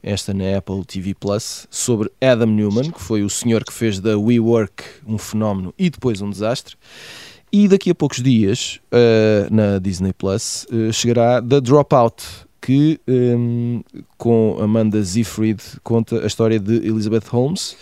esta 0.02 0.32
na 0.32 0.58
Apple 0.58 0.84
TV 0.84 1.14
Plus, 1.14 1.66
sobre 1.70 2.10
Adam 2.20 2.48
Newman, 2.48 2.90
que 2.90 3.00
foi 3.00 3.22
o 3.22 3.30
senhor 3.30 3.64
que 3.64 3.72
fez 3.72 4.00
da 4.00 4.18
WeWork 4.18 4.82
um 5.06 5.18
fenómeno 5.18 5.74
e 5.78 5.90
depois 5.90 6.20
um 6.20 6.30
desastre. 6.30 6.76
E 7.52 7.66
daqui 7.66 7.90
a 7.90 7.94
poucos 7.94 8.22
dias, 8.22 8.80
uh, 8.92 9.52
na 9.52 9.78
Disney 9.78 10.12
Plus, 10.12 10.66
uh, 10.70 10.92
chegará 10.92 11.42
The 11.42 11.60
Dropout, 11.60 12.24
que 12.60 13.00
um, 13.08 13.82
com 14.16 14.58
Amanda 14.60 15.02
Seyfried 15.02 15.62
conta 15.82 16.22
a 16.22 16.26
história 16.26 16.60
de 16.60 16.76
Elizabeth 16.76 17.24
Holmes, 17.30 17.76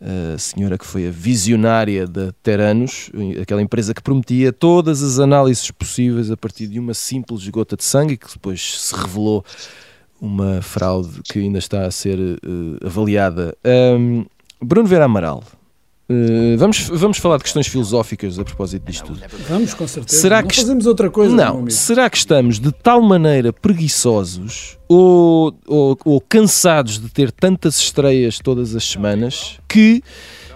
a 0.00 0.38
senhora 0.38 0.76
que 0.76 0.86
foi 0.86 1.08
a 1.08 1.10
visionária 1.10 2.06
da 2.06 2.32
Teranos, 2.42 3.10
aquela 3.40 3.62
empresa 3.62 3.94
que 3.94 4.02
prometia 4.02 4.52
todas 4.52 5.02
as 5.02 5.18
análises 5.18 5.70
possíveis 5.70 6.30
a 6.30 6.36
partir 6.36 6.66
de 6.66 6.78
uma 6.78 6.94
simples 6.94 7.48
gota 7.48 7.76
de 7.76 7.84
sangue, 7.84 8.16
que 8.16 8.32
depois 8.32 8.80
se 8.80 8.94
revelou 8.94 9.44
uma 10.20 10.62
fraude 10.62 11.22
que 11.24 11.38
ainda 11.40 11.58
está 11.58 11.86
a 11.86 11.90
ser 11.90 12.18
uh, 12.18 12.86
avaliada. 12.86 13.56
Um, 13.64 14.24
Bruno 14.60 14.88
Vera 14.88 15.04
Amaral, 15.04 15.42
Uh, 16.06 16.58
vamos, 16.58 16.80
vamos 16.92 17.16
falar 17.16 17.38
de 17.38 17.44
questões 17.44 17.66
filosóficas 17.66 18.38
a 18.38 18.44
propósito 18.44 18.84
disto 18.84 19.06
tudo. 19.06 19.20
Vamos, 19.48 19.72
com 19.72 19.88
certeza. 19.88 20.20
Será 20.20 20.42
não 20.42 20.48
que 20.48 20.56
fazemos 20.56 20.84
outra 20.84 21.08
coisa? 21.08 21.34
Não. 21.34 21.70
Será 21.70 22.10
que 22.10 22.18
estamos 22.18 22.60
de 22.60 22.70
tal 22.70 23.00
maneira 23.00 23.54
preguiçosos 23.54 24.76
ou, 24.86 25.56
ou, 25.66 25.98
ou 26.04 26.20
cansados 26.20 27.00
de 27.00 27.08
ter 27.08 27.32
tantas 27.32 27.78
estreias 27.78 28.38
todas 28.38 28.76
as 28.76 28.84
semanas 28.84 29.58
que 29.66 30.02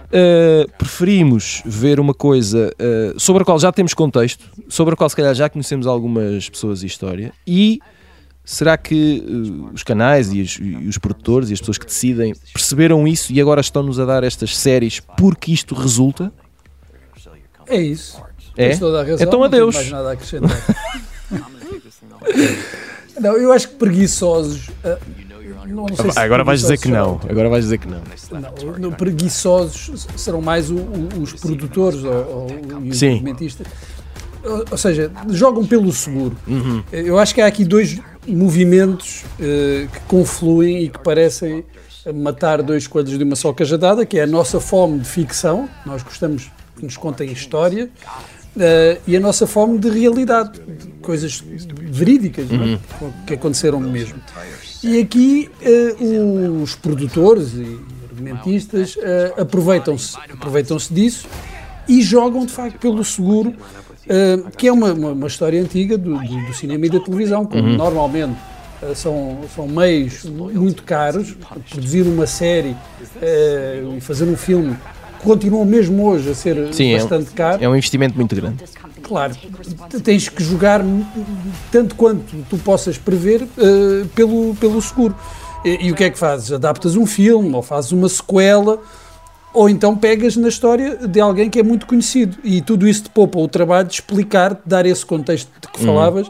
uh, 0.05 0.71
preferimos 0.77 1.63
ver 1.65 1.99
uma 1.99 2.13
coisa 2.13 2.71
uh, 2.79 3.19
sobre 3.19 3.41
a 3.41 3.45
qual 3.45 3.57
já 3.57 3.71
temos 3.71 3.95
contexto, 3.95 4.45
sobre 4.67 4.93
a 4.93 4.97
qual 4.97 5.09
se 5.09 5.15
calhar 5.15 5.33
já 5.33 5.49
conhecemos 5.49 5.87
algumas 5.87 6.47
pessoas 6.47 6.83
e 6.83 6.85
história 6.85 7.33
e 7.47 7.79
Será 8.51 8.79
que 8.79 9.23
uh, 9.27 9.69
os 9.75 9.83
canais 9.83 10.33
e 10.33 10.41
os, 10.41 10.57
e 10.59 10.87
os, 10.87 10.97
produtores 10.97 11.51
e 11.51 11.53
as 11.53 11.59
pessoas 11.59 11.77
que 11.77 11.85
decidem 11.85 12.33
perceberam 12.51 13.07
isso 13.07 13.31
e 13.31 13.39
agora 13.39 13.61
estão-nos 13.61 13.99
a 13.99 14.05
dar 14.05 14.23
estas 14.23 14.57
séries 14.57 14.99
porque 15.15 15.51
isto 15.51 15.75
resulta? 15.75 16.33
É 17.67 17.79
isso. 17.79 18.19
É? 18.57 18.71
Então 19.19 19.43
adeus. 19.43 19.75
Não 19.75 19.81
mais 19.81 19.91
nada 19.91 20.09
a 20.09 20.13
acrescentar. 20.13 20.49
não, 23.21 23.37
eu 23.37 23.51
acho 23.51 23.69
que 23.69 23.75
preguiçosos. 23.75 24.69
Uh, 24.69 24.97
não, 25.67 25.85
não 25.85 26.11
se 26.11 26.19
agora 26.19 26.43
vais 26.43 26.61
dizer 26.61 26.79
que 26.79 26.87
não. 26.87 27.21
Agora 27.29 27.49
vais 27.49 27.65
dizer 27.65 27.77
que 27.77 27.87
não. 27.87 28.01
não 28.79 28.91
preguiçosos 28.91 30.07
serão 30.17 30.41
mais 30.41 30.71
o, 30.71 30.75
o, 30.75 31.21
os 31.21 31.33
produtores 31.33 32.03
ou, 32.03 32.13
ou 32.13 32.47
os 32.89 32.97
Sim. 32.97 33.23
Ou 34.71 34.77
seja, 34.77 35.11
jogam 35.29 35.67
pelo 35.67 35.91
seguro. 35.91 36.35
Uhum. 36.47 36.81
Eu 36.91 37.19
acho 37.19 37.35
que 37.35 37.41
há 37.41 37.45
aqui 37.45 37.63
dois, 37.63 37.99
movimentos 38.35 39.23
uh, 39.23 39.87
que 39.87 39.99
confluem 40.07 40.83
e 40.83 40.89
que 40.89 40.99
parecem 40.99 41.63
matar 42.13 42.63
dois 42.63 42.87
coelhos 42.87 43.17
de 43.17 43.23
uma 43.23 43.35
só 43.35 43.51
cajadada, 43.53 44.05
que 44.05 44.17
é 44.17 44.23
a 44.23 44.27
nossa 44.27 44.59
fome 44.59 44.99
de 44.99 45.07
ficção, 45.07 45.69
nós 45.85 46.01
gostamos 46.01 46.49
que 46.77 46.85
nos 46.85 46.97
contem 46.97 47.31
história, 47.31 47.89
uh, 48.55 49.01
e 49.05 49.15
a 49.15 49.19
nossa 49.19 49.45
fome 49.45 49.77
de 49.77 49.89
realidade, 49.89 50.59
de 50.59 50.87
coisas 51.01 51.43
verídicas 51.45 52.49
é? 52.51 52.55
uhum. 52.55 52.73
é? 52.73 53.25
que 53.27 53.33
aconteceram 53.33 53.79
mesmo. 53.79 54.15
E 54.83 54.99
aqui 54.99 55.49
uh, 55.61 56.61
os 56.61 56.75
produtores 56.75 57.53
e 57.53 57.79
argumentistas 58.09 58.97
aproveitam-se 59.37 60.17
aproveitam 60.33 60.75
disso 60.91 61.25
e 61.87 62.01
jogam 62.01 62.45
de 62.45 62.51
facto 62.51 62.77
pelo 62.77 63.03
seguro 63.05 63.55
uh, 64.09 64.49
que 64.57 64.67
é 64.67 64.71
uma, 64.71 64.91
uma, 64.91 65.11
uma, 65.11 65.27
história 65.27 65.61
antiga 65.61 65.97
do, 65.97 66.17
do, 66.17 66.45
do, 66.47 66.53
cinema 66.53 66.85
e 66.85 66.89
da 66.89 66.99
televisão, 66.99 67.45
como 67.45 67.63
uhum. 67.63 67.77
normalmente 67.77 68.37
uh, 68.81 68.95
são, 68.95 69.39
são 69.55 69.67
meios 69.67 70.25
muito 70.25 70.83
caros, 70.83 71.35
produzir 71.69 72.01
uma 72.01 72.25
série 72.25 72.69
uh, 72.69 73.97
e 73.97 74.01
fazer 74.01 74.25
um 74.25 74.35
filme 74.35 74.75
continua 75.23 75.65
mesmo 75.65 76.07
hoje 76.07 76.29
a 76.29 76.35
ser 76.35 76.73
Sim, 76.73 76.93
bastante 76.93 77.27
é 77.27 77.31
um, 77.31 77.35
caro. 77.35 77.63
É 77.65 77.69
um 77.69 77.75
investimento 77.75 78.15
muito 78.15 78.33
grande. 78.33 78.63
Claro, 79.03 79.35
tens 80.01 80.29
que 80.29 80.41
jogar 80.41 80.81
tanto 81.71 81.95
quanto 81.95 82.37
tu 82.49 82.57
possas 82.59 82.97
prever 82.97 83.45
pelo, 84.15 84.55
pelo 84.55 84.81
seguro. 84.81 85.13
E, 85.65 85.87
e, 85.87 85.91
o 85.91 85.95
que 85.95 86.05
é 86.05 86.09
que 86.09 86.17
fazes? 86.17 86.53
Adaptas 86.53 86.95
um 86.95 87.05
filme 87.05 87.53
ou 87.53 87.61
fazes 87.61 87.91
uma 87.91 88.07
sequela 88.07 88.79
ou 89.53 89.69
então 89.69 89.95
pegas 89.95 90.35
na 90.35 90.47
história 90.47 90.95
de 91.07 91.19
alguém 91.19 91.49
que 91.49 91.59
é 91.59 91.63
muito 91.63 91.85
conhecido 91.85 92.37
e 92.43 92.61
tudo 92.61 92.87
isso 92.87 93.03
te 93.03 93.09
poupa 93.09 93.39
o 93.39 93.47
trabalho 93.47 93.87
de 93.87 93.95
explicar, 93.95 94.53
de 94.53 94.61
dar 94.65 94.85
esse 94.85 95.05
contexto 95.05 95.49
de 95.61 95.67
que 95.67 95.79
uhum. 95.79 95.85
falavas, 95.87 96.29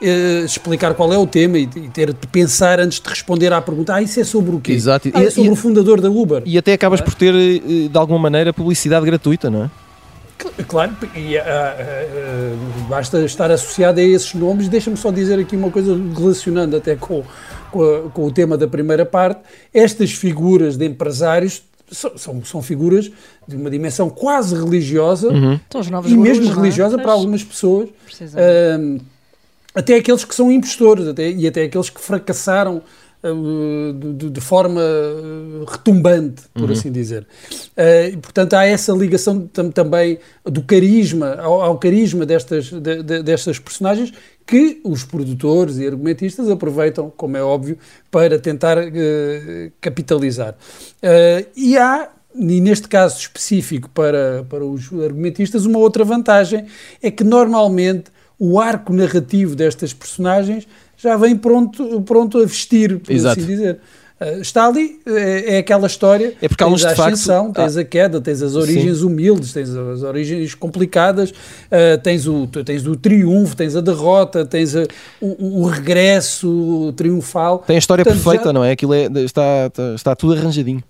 eh, 0.00 0.42
explicar 0.44 0.94
qual 0.94 1.12
é 1.12 1.18
o 1.18 1.26
tema 1.26 1.58
e, 1.58 1.62
e, 1.62 1.88
ter 1.88 2.12
de 2.12 2.26
pensar 2.28 2.78
antes 2.78 3.00
de 3.00 3.08
responder 3.08 3.52
à 3.52 3.60
pergunta: 3.60 3.94
ah, 3.94 4.02
isso 4.02 4.20
é 4.20 4.24
sobre 4.24 4.54
o 4.54 4.60
quê? 4.60 4.72
Exato. 4.72 5.10
Ah, 5.12 5.24
é 5.24 5.30
sobre 5.30 5.48
e, 5.48 5.52
o 5.52 5.56
fundador 5.56 6.00
da 6.00 6.08
Uber. 6.08 6.42
E 6.46 6.56
até 6.56 6.74
acabas 6.74 7.00
é? 7.00 7.02
por 7.02 7.14
ter, 7.14 7.34
eh, 7.34 7.88
de 7.88 7.98
alguma 7.98 8.18
maneira, 8.18 8.52
publicidade 8.52 9.04
gratuita, 9.04 9.50
não 9.50 9.64
é? 9.64 9.70
Claro, 10.68 10.96
e, 11.16 11.36
uh, 11.36 11.40
uh, 11.40 12.88
basta 12.88 13.24
estar 13.24 13.50
associado 13.50 13.98
a 13.98 14.02
esses 14.02 14.34
nomes. 14.34 14.68
Deixa-me 14.68 14.96
só 14.96 15.10
dizer 15.10 15.36
aqui 15.40 15.56
uma 15.56 15.68
coisa 15.68 16.00
relacionando 16.16 16.76
até 16.76 16.94
com, 16.94 17.24
com, 17.72 17.82
a, 17.82 18.10
com, 18.10 18.24
o 18.24 18.30
tema 18.30 18.56
da 18.56 18.68
primeira 18.68 19.04
parte. 19.04 19.40
Estas 19.74 20.12
figuras 20.12 20.76
de 20.76 20.86
empresários 20.86 21.60
são, 21.90 22.44
são, 22.44 22.62
figuras 22.62 23.10
de 23.46 23.56
uma 23.56 23.70
dimensão 23.70 24.10
quase 24.10 24.54
religiosa 24.54 25.28
uhum. 25.28 25.58
e 26.06 26.16
mesmo 26.16 26.50
é? 26.50 26.54
religiosa 26.54 26.96
é? 26.98 27.02
para 27.02 27.12
algumas 27.12 27.42
pessoas. 27.42 27.88
Uh, 27.88 29.00
até 29.74 29.96
aqueles 29.96 30.24
que 30.24 30.34
são 30.34 30.50
impostores 30.50 31.06
até, 31.06 31.30
e 31.30 31.46
até 31.46 31.62
aqueles 31.62 31.88
que 31.90 32.00
fracassaram 32.00 32.82
uh, 33.22 33.92
de, 34.14 34.30
de, 34.30 34.40
forma 34.40 34.80
retumbante, 35.66 36.42
por 36.54 36.64
uhum. 36.64 36.72
assim 36.72 36.90
dizer. 36.90 37.26
Uh, 37.76 38.12
e, 38.12 38.16
portanto, 38.16 38.54
há 38.54 38.64
essa 38.64 38.92
ligação 38.92 39.40
tam, 39.52 39.70
também 39.70 40.18
do 40.44 40.62
carisma, 40.62 41.36
ao, 41.36 41.62
ao 41.62 41.78
carisma 41.78 42.26
destas, 42.26 42.70
de, 42.70 43.02
de, 43.02 43.22
destas 43.22 43.58
personagens 43.58 44.12
que 44.48 44.80
os 44.82 45.04
produtores 45.04 45.76
e 45.76 45.86
argumentistas 45.86 46.48
aproveitam, 46.48 47.12
como 47.14 47.36
é 47.36 47.42
óbvio, 47.42 47.76
para 48.10 48.38
tentar 48.38 48.78
uh, 48.78 48.90
capitalizar. 49.78 50.54
Uh, 51.02 51.46
e 51.54 51.76
há, 51.76 52.08
e 52.34 52.58
neste 52.58 52.88
caso 52.88 53.18
específico 53.18 53.90
para, 53.90 54.46
para 54.48 54.64
os 54.64 54.90
argumentistas, 54.90 55.66
uma 55.66 55.78
outra 55.78 56.02
vantagem, 56.02 56.64
é 57.02 57.10
que 57.10 57.22
normalmente 57.22 58.10
o 58.38 58.58
arco 58.58 58.90
narrativo 58.94 59.54
destas 59.54 59.92
personagens 59.92 60.66
já 60.96 61.14
vem 61.18 61.36
pronto, 61.36 62.00
pronto 62.00 62.38
a 62.38 62.46
vestir, 62.46 63.00
por 63.00 63.12
Exato. 63.12 63.38
assim 63.38 63.46
dizer. 63.46 63.78
Uh, 64.20 64.40
está 64.40 64.66
ali, 64.66 65.00
é, 65.06 65.54
é, 65.54 65.58
aquela 65.58 65.86
história. 65.86 66.34
É 66.42 66.48
porque 66.48 66.64
tens 66.64 66.84
a 66.84 66.90
ascensão, 66.90 67.46
facto... 67.46 67.56
tens 67.56 67.76
ah. 67.76 67.80
a 67.80 67.84
queda, 67.84 68.20
tens 68.20 68.42
as 68.42 68.56
origens 68.56 68.98
Sim. 68.98 69.04
humildes, 69.04 69.52
tens 69.52 69.70
as 69.70 70.02
origens 70.02 70.54
complicadas, 70.54 71.30
uh, 71.30 71.98
tens, 72.02 72.26
o, 72.26 72.46
tens 72.46 72.84
o 72.86 72.96
triunfo, 72.96 73.56
tens 73.56 73.76
a 73.76 73.80
derrota, 73.80 74.44
tens 74.44 74.74
a, 74.74 74.82
o, 75.20 75.62
o, 75.62 75.66
regresso 75.66 76.92
triunfal. 76.96 77.60
Tem 77.60 77.76
a 77.76 77.78
história 77.78 78.04
Portanto, 78.04 78.22
perfeita, 78.24 78.46
já... 78.46 78.52
não 78.52 78.64
é? 78.64 78.72
Aquilo 78.72 78.92
é, 78.92 79.06
está, 79.24 79.66
está, 79.66 79.94
está 79.94 80.16
tudo 80.16 80.32
arranjadinho. 80.32 80.82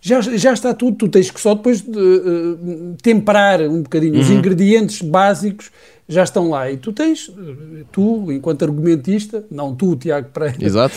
Já, 0.00 0.20
já 0.20 0.52
está 0.52 0.72
tudo, 0.72 0.96
tu 0.96 1.08
tens 1.08 1.28
que 1.28 1.40
só 1.40 1.56
depois 1.56 1.80
de, 1.80 1.98
uh, 1.98 2.96
temperar 3.02 3.62
um 3.62 3.82
bocadinho. 3.82 4.14
Uhum. 4.14 4.20
Os 4.20 4.30
ingredientes 4.30 5.02
básicos 5.02 5.72
já 6.08 6.22
estão 6.22 6.50
lá. 6.50 6.70
E 6.70 6.76
tu 6.76 6.92
tens, 6.92 7.32
tu, 7.90 8.30
enquanto 8.30 8.62
argumentista, 8.62 9.44
não 9.50 9.74
tu, 9.74 9.96
Tiago 9.96 10.28
Pereira, 10.32 10.64
Exato. 10.64 10.94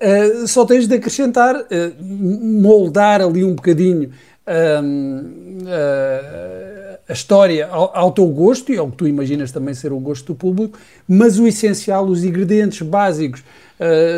Uh, 0.00 0.46
só 0.46 0.64
tens 0.64 0.86
de 0.86 0.94
acrescentar, 0.94 1.56
uh, 1.56 1.66
moldar 2.00 3.20
ali 3.20 3.42
um 3.44 3.52
bocadinho 3.52 4.12
uh, 4.46 5.68
a 7.08 7.12
história 7.12 7.66
ao, 7.66 7.90
ao, 7.96 8.12
teu 8.12 8.26
gosto 8.26 8.72
e 8.72 8.78
ao 8.78 8.88
que 8.92 8.96
tu 8.96 9.08
imaginas 9.08 9.50
também 9.50 9.74
ser 9.74 9.92
o 9.92 9.98
gosto 9.98 10.26
do 10.26 10.36
público, 10.36 10.78
mas 11.08 11.40
o 11.40 11.48
essencial, 11.48 12.06
os 12.06 12.22
ingredientes 12.22 12.82
básicos 12.82 13.42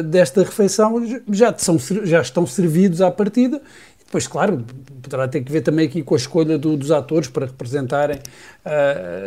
desta 0.06 0.42
refeição 0.42 1.04
já, 1.30 1.54
são, 1.56 1.78
já 1.78 2.22
estão 2.22 2.46
servidos 2.46 3.02
à 3.02 3.10
partida. 3.10 3.60
Depois, 4.04 4.26
claro, 4.26 4.64
poderá 5.02 5.28
ter 5.28 5.42
que 5.42 5.52
ver 5.52 5.60
também 5.60 5.86
aqui 5.86 6.02
com 6.02 6.14
a 6.14 6.16
escolha 6.16 6.56
do, 6.58 6.78
dos 6.78 6.90
atores 6.90 7.28
para 7.28 7.44
representarem 7.46 8.18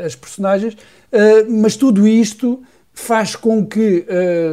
as 0.03 0.15
personagens, 0.15 0.75
mas 1.47 1.77
tudo 1.77 2.07
isto 2.07 2.63
faz 2.93 3.35
com 3.35 3.63
que 3.65 4.05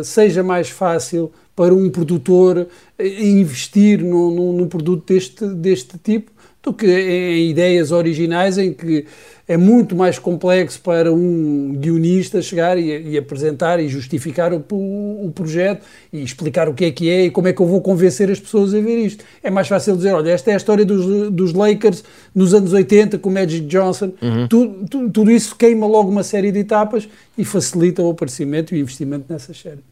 seja 0.04 0.42
mais 0.42 0.68
fácil 0.68 1.32
para 1.60 1.74
um 1.74 1.90
produtor 1.90 2.68
eh, 2.98 3.22
investir 3.22 4.02
num, 4.02 4.30
num, 4.30 4.52
num 4.54 4.66
produto 4.66 5.12
deste, 5.12 5.44
deste 5.46 5.98
tipo 5.98 6.32
do 6.62 6.72
que 6.72 6.86
em 6.86 7.50
ideias 7.50 7.92
originais 7.92 8.56
em 8.56 8.72
que 8.72 9.04
é 9.46 9.58
muito 9.58 9.94
mais 9.94 10.18
complexo 10.18 10.80
para 10.80 11.12
um 11.12 11.74
guionista 11.76 12.40
chegar 12.40 12.78
e, 12.78 13.10
e 13.10 13.18
apresentar 13.18 13.78
e 13.78 13.88
justificar 13.88 14.54
o, 14.54 14.64
o, 14.70 15.26
o, 15.26 15.32
projeto 15.32 15.84
e 16.10 16.22
explicar 16.22 16.66
o 16.66 16.72
que 16.72 16.86
é 16.86 16.90
que 16.90 17.10
é 17.10 17.26
e 17.26 17.30
como 17.30 17.46
é 17.46 17.52
que 17.52 17.60
eu 17.60 17.66
vou 17.66 17.82
convencer 17.82 18.30
as 18.30 18.40
pessoas 18.40 18.72
a 18.72 18.80
ver 18.80 18.96
isto. 19.04 19.22
É 19.42 19.50
mais 19.50 19.68
fácil 19.68 19.94
dizer, 19.98 20.14
olha, 20.14 20.30
esta 20.30 20.50
é 20.52 20.54
a 20.54 20.56
história 20.56 20.86
dos, 20.86 21.30
dos 21.30 21.52
Lakers 21.52 22.02
nos 22.34 22.54
anos 22.54 22.72
80 22.72 23.18
com 23.18 23.28
Magic 23.28 23.66
Johnson. 23.66 24.14
Uhum. 24.22 24.48
Tudo, 24.48 24.88
tudo, 24.88 25.10
tudo 25.10 25.30
isso 25.30 25.54
queima 25.54 25.86
logo 25.86 26.08
uma 26.08 26.22
série 26.22 26.50
de 26.50 26.60
etapas 26.60 27.06
e 27.36 27.44
facilita 27.44 28.00
o 28.00 28.08
aparecimento 28.08 28.74
e 28.74 28.78
o 28.78 28.80
investimento 28.80 29.26
nessas 29.28 29.60
séries. 29.60 29.84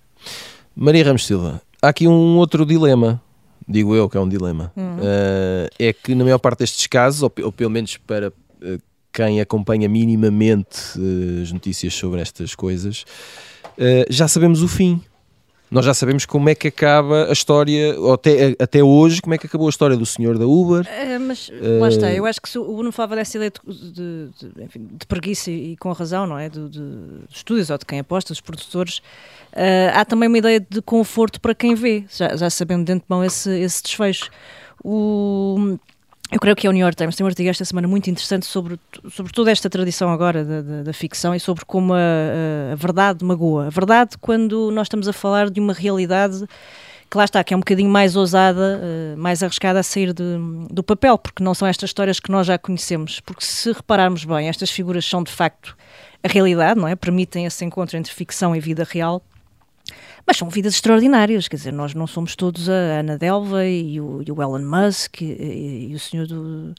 Maria 0.81 1.05
Ramos 1.05 1.27
Silva, 1.27 1.61
há 1.83 1.89
aqui 1.89 2.07
um 2.07 2.37
outro 2.37 2.65
dilema, 2.65 3.21
digo 3.69 3.97
eu 3.97 4.09
que 4.09 4.17
é 4.17 4.21
um 4.21 4.29
dilema. 4.29 4.73
Uh, 4.77 5.69
é 5.77 5.93
que 5.93 6.15
na 6.15 6.23
maior 6.23 6.39
parte 6.39 6.61
destes 6.61 6.87
casos, 6.87 7.21
ou, 7.21 7.33
ou 7.43 7.51
pelo 7.51 7.69
menos 7.69 7.97
para 7.97 8.29
uh, 8.29 8.81
quem 9.13 9.41
acompanha 9.41 9.89
minimamente 9.89 10.79
uh, 10.97 11.43
as 11.43 11.51
notícias 11.51 11.93
sobre 11.95 12.21
estas 12.21 12.55
coisas, 12.55 13.05
já 14.09 14.29
sabemos 14.29 14.63
o 14.63 14.69
fim. 14.69 15.01
Nós 15.71 15.85
já 15.85 15.93
sabemos 15.93 16.25
como 16.25 16.49
é 16.49 16.55
que 16.55 16.69
acaba 16.69 17.29
a 17.29 17.33
história, 17.33 17.95
até, 18.13 18.57
até 18.59 18.83
hoje, 18.83 19.21
como 19.21 19.35
é 19.35 19.39
que 19.39 19.47
acabou 19.47 19.67
a 19.67 19.71
história 19.71 19.97
do 19.97 20.07
senhor 20.07 20.39
da 20.39 20.47
Uber. 20.47 20.87
Uh, 20.87 21.21
mas 21.21 21.51
lá 21.81 21.89
está, 21.89 22.13
eu 22.13 22.25
acho 22.25 22.41
que 22.41 22.59
o 22.59 22.75
Bruno 22.75 22.91
falava 22.91 23.17
dessa 23.17 23.37
ideia 23.37 23.53
de, 23.67 23.93
de, 23.93 24.63
enfim, 24.63 24.89
de 24.93 25.07
preguiça 25.07 25.51
e, 25.51 25.77
com 25.77 25.93
razão, 25.93 26.27
não 26.27 26.39
é? 26.39 26.49
De, 26.49 26.69
de, 26.69 26.81
estúdios 27.31 27.69
ou 27.69 27.77
de 27.77 27.85
quem 27.85 27.99
aposta, 27.99 28.33
dos 28.33 28.41
produtores. 28.41 28.99
Uh, 29.53 29.93
há 29.93 30.05
também 30.05 30.29
uma 30.29 30.39
ideia 30.39 30.59
de 30.59 30.81
conforto 30.81 31.41
para 31.41 31.55
quem 31.55 31.75
vê, 31.75 32.05
já, 32.11 32.35
já 32.35 32.49
sabendo 32.49 32.85
de 32.85 32.93
antemão 32.93 33.23
esse, 33.23 33.51
esse 33.51 33.83
desfecho. 33.83 34.31
O, 34.83 35.77
eu 36.31 36.39
creio 36.39 36.55
que 36.55 36.67
é 36.67 36.71
o 36.71 36.73
New 36.73 36.83
York 36.83 36.97
Times 36.97 37.17
tem 37.17 37.25
um 37.25 37.29
artigo 37.29 37.49
esta 37.49 37.65
semana 37.65 37.89
muito 37.89 38.11
interessante 38.11 38.45
sobre, 38.45 38.79
sobre 39.11 39.33
toda 39.33 39.51
esta 39.51 39.71
tradição 39.71 40.11
agora 40.11 40.45
da, 40.45 40.61
da, 40.61 40.83
da 40.83 40.93
ficção 40.93 41.35
e 41.35 41.41
sobre 41.41 41.65
como 41.65 41.95
a, 41.95 42.73
a, 42.73 42.75
verdade 42.75 43.25
magoa. 43.25 43.69
A 43.69 43.71
verdade, 43.71 44.19
quando 44.21 44.71
nós 44.71 44.87
estamos 44.87 45.09
a 45.09 45.13
falar 45.13 45.49
de 45.49 45.59
uma 45.59 45.73
realidade 45.73 46.47
que 47.11 47.17
lá 47.17 47.25
está, 47.25 47.43
que 47.43 47.55
é 47.55 47.57
um 47.57 47.61
bocadinho 47.61 47.89
mais 47.89 48.15
ousada, 48.15 48.79
uh, 48.79 49.19
mais 49.19 49.43
arriscada 49.43 49.81
a 49.81 49.83
sair 49.83 50.13
de, 50.13 50.25
do 50.71 50.83
papel, 50.83 51.17
porque 51.17 51.43
não 51.43 51.55
são 51.55 51.67
estas 51.67 51.89
histórias 51.89 52.21
que 52.21 52.31
nós 52.31 52.47
já 52.47 52.59
conhecemos. 52.59 53.21
Porque 53.21 53.43
se 53.43 53.73
repararmos 53.73 54.27
bem, 54.27 54.49
estas 54.49 54.71
figuras 54.71 55.07
são 55.07 55.23
de 55.23 55.33
facto 55.33 55.75
a 56.23 56.29
realidade, 56.29 56.79
não 56.79 56.87
é? 56.87 56.95
Permitem 56.95 57.47
esse 57.47 57.65
encontro 57.65 57.97
entre 57.97 58.13
ficção 58.13 58.55
e 58.55 58.61
vida 58.61 58.87
real. 58.89 59.23
Mas 60.27 60.37
são 60.37 60.49
vidas 60.49 60.75
extraordinárias, 60.75 61.49
quer 61.49 61.57
dizer, 61.57 61.73
nós 61.73 61.95
não 61.95 62.07
somos 62.07 62.37
todos 62.37 62.69
a 62.69 62.73
Ana 62.73 63.17
Delva 63.17 63.65
e 63.65 64.01
o, 64.01 64.23
e 64.27 64.31
o 64.31 64.43
Elon 64.43 64.61
Musk 64.61 65.23
e, 65.23 65.89
e, 65.91 65.95
o 65.95 65.99
senhor 65.99 66.27
do, 66.27 66.75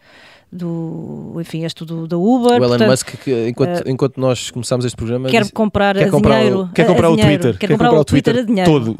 do 0.52 1.36
enfim, 1.39 1.65
este 1.65 1.84
do, 1.84 2.08
da 2.08 2.17
Uber. 2.17 2.52
O 2.52 2.56
Elon 2.56 2.67
portanto, 2.67 2.89
Musk, 2.89 3.08
que, 3.24 3.48
enquanto, 3.48 3.80
uh, 3.80 3.89
enquanto 3.89 4.17
nós 4.19 4.52
começámos 4.52 4.86
este 4.86 4.95
programa, 4.95 5.30
quer 5.30 5.50
comprar 5.52 5.95
quer 5.95 6.12
comprar 6.12 6.38
dinheiro. 6.38 6.62
O, 6.62 6.69
quer 6.69 6.86
comprar 6.86 7.08
a, 7.08 7.12
o 7.12 7.15
dinheiro, 7.15 7.41
Twitter. 7.41 7.60
Quer, 7.60 7.67
quer 7.67 7.74
comprar, 7.74 7.88
comprar, 7.88 8.02
o 8.02 8.06
Twitter, 8.06 8.34
Twitter 8.36 8.43
a 8.43 8.65
dinheiro. 8.65 8.72
Todo. 8.72 8.98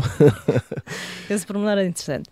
Esse 1.30 1.46
pormenor 1.46 1.78
é 1.78 1.86
interessante. 1.86 2.30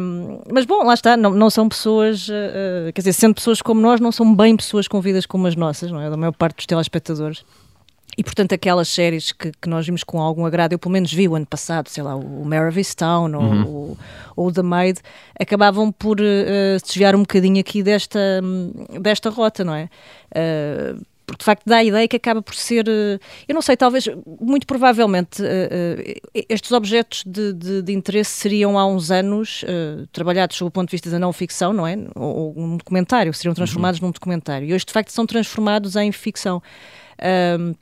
Um, 0.00 0.40
mas 0.50 0.64
bom, 0.64 0.82
lá 0.82 0.94
está, 0.94 1.16
não, 1.16 1.30
não 1.30 1.50
são 1.50 1.68
pessoas, 1.68 2.28
uh, 2.28 2.92
quer 2.94 3.02
dizer, 3.02 3.12
sendo 3.12 3.34
pessoas 3.34 3.60
como 3.60 3.80
nós, 3.80 4.00
não 4.00 4.10
são 4.10 4.34
bem 4.34 4.56
pessoas 4.56 4.88
com 4.88 5.00
vidas 5.00 5.26
como 5.26 5.46
as 5.46 5.54
nossas, 5.54 5.90
não 5.90 6.00
é? 6.00 6.08
Da 6.08 6.16
maior 6.16 6.32
parte 6.32 6.56
dos 6.56 6.66
telespectadores. 6.66 7.44
E, 8.18 8.24
portanto, 8.24 8.52
aquelas 8.52 8.88
séries 8.88 9.30
que, 9.30 9.52
que, 9.52 9.68
nós 9.68 9.86
vimos 9.86 10.02
com 10.02 10.20
algum 10.20 10.44
agrado, 10.44 10.72
eu 10.72 10.78
pelo 10.78 10.92
menos 10.92 11.12
vi 11.12 11.28
o 11.28 11.36
ano 11.36 11.46
passado, 11.46 11.88
sei 11.88 12.02
lá, 12.02 12.16
o 12.16 12.44
Mare 12.44 12.74
Town 12.96 13.30
uhum. 13.32 13.64
ou, 13.64 13.98
ou, 14.34 14.52
The 14.52 14.60
Maid, 14.60 14.98
acabavam 15.38 15.92
por 15.92 16.18
uh, 16.20 16.82
desviar 16.84 17.14
um 17.14 17.20
bocadinho 17.20 17.60
aqui 17.60 17.80
desta, 17.80 18.18
desta 19.00 19.30
rota, 19.30 19.62
não 19.62 19.72
é? 19.72 19.88
Uh, 20.32 21.00
porque 21.24 21.38
de 21.38 21.44
facto 21.44 21.62
dá 21.64 21.76
a 21.76 21.84
ideia 21.84 22.08
que 22.08 22.16
acaba 22.16 22.42
por 22.42 22.56
ser, 22.56 22.88
eu 22.88 23.54
não 23.54 23.60
sei, 23.60 23.76
talvez, 23.76 24.08
muito 24.40 24.66
provavelmente, 24.66 25.42
estes 26.48 26.72
objetos 26.72 27.22
de, 27.26 27.52
de, 27.52 27.82
de, 27.82 27.92
interesse 27.92 28.30
seriam 28.30 28.78
há 28.78 28.86
uns 28.86 29.10
anos 29.10 29.62
trabalhados 30.10 30.56
sob 30.56 30.68
o 30.68 30.70
ponto 30.70 30.88
de 30.88 30.92
vista 30.92 31.10
da 31.10 31.18
não 31.18 31.30
ficção, 31.30 31.74
não 31.74 31.86
é? 31.86 31.98
Ou, 32.14 32.34
ou 32.34 32.54
um 32.58 32.78
documentário, 32.78 33.34
seriam 33.34 33.54
transformados 33.54 34.00
uhum. 34.00 34.06
num 34.06 34.12
documentário. 34.12 34.66
E 34.68 34.72
hoje, 34.72 34.86
de 34.86 34.92
facto, 34.92 35.10
são 35.10 35.26
transformados 35.26 35.96
em 35.96 36.10
ficção. 36.12 36.62
Uh, 37.18 37.76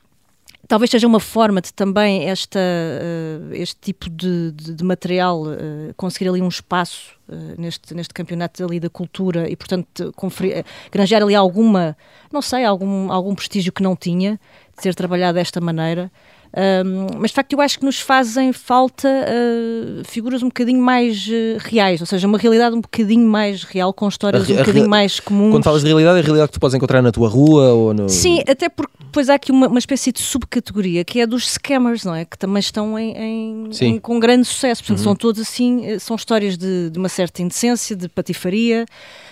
Talvez 0.67 0.91
seja 0.91 1.07
uma 1.07 1.19
forma 1.19 1.61
de 1.61 1.73
também 1.73 2.29
esta, 2.29 2.59
uh, 2.59 3.53
este 3.53 3.77
tipo 3.79 4.09
de, 4.09 4.51
de, 4.51 4.73
de 4.73 4.83
material 4.83 5.43
uh, 5.43 5.93
conseguir 5.95 6.27
ali 6.27 6.41
um 6.41 6.49
espaço 6.49 7.13
uh, 7.29 7.61
neste, 7.61 7.93
neste 7.93 8.13
campeonato 8.13 8.63
ali 8.65 8.77
da 8.77 8.89
cultura 8.89 9.49
e, 9.49 9.55
portanto, 9.55 10.11
conferir, 10.15 10.65
granjar 10.91 11.23
ali 11.23 11.33
alguma, 11.33 11.95
não 12.33 12.41
sei, 12.41 12.65
algum, 12.65 13.09
algum 13.09 13.33
prestígio 13.33 13.71
que 13.71 13.81
não 13.81 13.95
tinha 13.95 14.37
de 14.75 14.83
ser 14.83 14.93
trabalhado 14.93 15.35
desta 15.35 15.61
maneira. 15.61 16.11
Um, 16.57 17.19
mas 17.19 17.29
de 17.29 17.35
facto 17.35 17.53
eu 17.53 17.61
acho 17.61 17.77
que 17.77 17.85
nos 17.85 17.99
fazem 17.99 18.51
falta 18.51 19.07
uh, 19.07 20.03
figuras 20.05 20.41
um 20.41 20.47
bocadinho 20.47 20.81
mais 20.81 21.27
uh, 21.27 21.59
reais, 21.59 22.01
ou 22.01 22.07
seja, 22.07 22.25
uma 22.25 22.39
realidade 22.39 22.75
um 22.75 22.81
bocadinho 22.81 23.27
mais 23.27 23.61
real, 23.63 23.93
com 23.93 24.07
histórias 24.07 24.49
a, 24.49 24.53
um 24.53 24.57
bocadinho 24.57 24.89
mais 24.89 25.19
comuns. 25.19 25.51
Quando 25.51 25.63
falas 25.63 25.81
de 25.83 25.87
realidade, 25.87 26.17
é 26.17 26.21
a 26.21 26.23
realidade 26.23 26.49
que 26.49 26.57
tu 26.57 26.59
podes 26.59 26.73
encontrar 26.73 27.03
na 27.03 27.11
tua 27.11 27.29
rua 27.29 27.73
ou 27.73 27.93
no... 27.93 28.09
Sim, 28.09 28.41
até 28.47 28.69
porque 28.69 28.91
depois 28.99 29.29
há 29.29 29.35
aqui 29.35 29.51
uma, 29.51 29.67
uma 29.67 29.77
espécie 29.77 30.11
de 30.11 30.19
subcategoria 30.19 31.05
que 31.05 31.19
é 31.19 31.27
dos 31.27 31.47
scammers, 31.47 32.03
não 32.03 32.15
é? 32.15 32.25
Que 32.25 32.37
também 32.37 32.59
estão 32.59 32.97
em, 32.97 33.15
em, 33.15 33.69
em 33.81 33.99
com 33.99 34.19
grande 34.19 34.45
sucesso, 34.45 34.81
portanto 34.81 34.97
uhum. 34.97 35.03
são 35.03 35.15
todos 35.15 35.41
assim, 35.41 35.85
eh, 35.85 35.99
são 35.99 36.15
histórias 36.15 36.57
de, 36.57 36.89
de 36.89 36.97
uma 36.97 37.09
certa 37.09 37.43
indecência, 37.43 37.95
de 37.95 38.09
patifaria. 38.09 38.83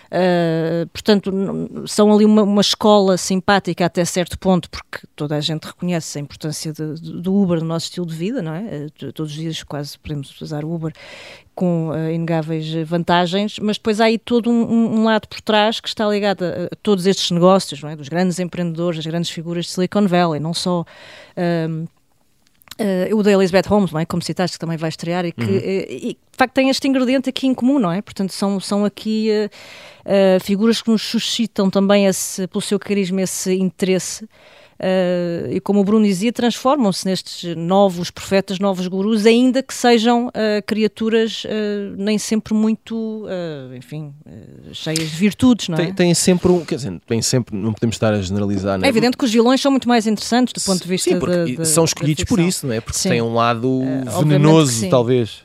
Uh, 0.05 0.87
portanto, 0.89 1.31
são 1.87 2.13
ali 2.13 2.25
uma, 2.25 2.43
uma, 2.43 2.61
escola 2.61 3.17
simpática 3.17 3.85
até 3.85 4.05
certo 4.05 4.37
ponto, 4.37 4.69
porque 4.69 4.99
toda 5.15 5.35
a 5.35 5.41
gente 5.41 5.65
reconhece 5.65 6.17
a 6.17 6.21
importância 6.21 6.71
de, 6.71 6.95
de, 6.99 7.21
do 7.21 7.33
Uber 7.33 7.59
no 7.59 7.65
nosso 7.65 7.87
estilo 7.87 8.05
de 8.05 8.15
vida, 8.15 8.41
não 8.41 8.53
é? 8.53 8.87
Uh, 9.01 9.11
todos 9.11 9.31
os 9.31 9.37
dias 9.37 9.63
quase 9.63 9.97
podemos 9.97 10.39
usar 10.41 10.63
Uber 10.63 10.93
com 11.55 11.89
uh, 11.89 12.11
inegáveis 12.11 12.71
vantagens, 12.85 13.57
mas 13.59 13.77
depois 13.77 13.99
há 14.01 14.05
aí 14.05 14.19
todo 14.19 14.49
um, 14.49 14.99
um, 14.99 15.03
lado 15.05 15.27
por 15.27 15.41
trás 15.41 15.79
que 15.79 15.87
está 15.87 16.07
ligado 16.07 16.43
a, 16.43 16.65
a, 16.65 16.75
todos 16.83 17.05
estes 17.07 17.31
negócios, 17.31 17.81
não 17.81 17.89
é? 17.89 17.95
Dos 17.95 18.09
grandes 18.09 18.39
empreendedores, 18.39 18.97
das 18.97 19.05
grandes 19.07 19.31
figuras 19.31 19.65
de 19.65 19.71
Silicon 19.71 20.07
Valley, 20.07 20.39
não 20.39 20.53
só. 20.53 20.85
Uh, 22.77 23.15
o 23.15 23.23
da 23.23 23.31
Elizabeth 23.31 23.69
Holmes, 23.69 23.91
não 23.91 24.01
é? 24.01 24.05
como 24.05 24.21
citaste, 24.21 24.57
que 24.57 24.59
também 24.59 24.75
vai 24.75 24.89
estrear 24.89 25.25
e 25.25 25.31
que 25.31 25.41
uhum. 25.41 25.57
uh, 25.57 25.85
e, 25.89 26.17
de 26.31 26.37
facto 26.37 26.53
tem 26.53 26.69
este 26.69 26.85
ingrediente 26.85 27.29
aqui 27.29 27.47
em 27.47 27.53
comum, 27.53 27.79
não 27.79 27.89
é? 27.89 28.01
Portanto, 28.01 28.33
são, 28.33 28.59
são 28.59 28.83
aqui 28.83 29.29
uh, 30.05 30.39
figuras 30.43 30.81
que 30.81 30.89
nos 30.89 31.01
suscitam 31.01 31.69
também 31.69 32.05
esse, 32.05 32.45
pelo 32.47 32.61
seu 32.61 32.77
carisma 32.77 33.21
esse 33.21 33.53
interesse 33.53 34.27
Uh, 34.77 35.53
e 35.53 35.61
como 35.61 35.79
o 35.79 35.83
Bruno 35.85 36.05
dizia, 36.05 36.33
transformam-se 36.33 37.05
nestes 37.05 37.55
novos 37.55 38.11
profetas, 38.11 38.59
novos 38.59 38.87
gurus, 38.87 39.25
ainda 39.25 39.63
que 39.63 39.73
sejam 39.73 40.27
uh, 40.27 40.31
criaturas 40.65 41.45
uh, 41.45 41.95
nem 41.97 42.17
sempre 42.17 42.53
muito, 42.53 43.25
enfim, 43.75 44.13
cheias 44.73 45.11
de 45.11 45.15
virtudes, 45.15 45.69
não 45.69 45.77
é? 45.77 45.85
Tem, 45.85 45.93
tem, 45.93 46.13
sempre 46.13 46.51
um, 46.51 46.63
quer 46.65 46.75
dizer, 46.75 46.99
tem 47.07 47.21
sempre, 47.21 47.55
não 47.55 47.73
podemos 47.73 47.95
estar 47.95 48.13
a 48.13 48.21
generalizar, 48.21 48.79
É 48.83 48.87
evidente 48.87 49.17
que 49.17 49.23
os 49.23 49.31
vilões 49.31 49.61
são 49.61 49.71
muito 49.71 49.87
mais 49.87 50.05
interessantes 50.07 50.53
do 50.53 50.61
ponto 50.61 50.81
de 50.81 50.89
vista 50.89 51.09
sim, 51.09 51.19
da, 51.19 51.57
da, 51.57 51.65
são 51.65 51.85
escolhidos 51.85 52.23
por 52.25 52.39
isso, 52.39 52.67
não 52.67 52.73
é? 52.73 52.81
Porque 52.81 52.97
sim. 52.97 53.09
têm 53.09 53.21
um 53.21 53.33
lado 53.33 53.81
venenoso, 54.19 54.89
talvez. 54.89 55.43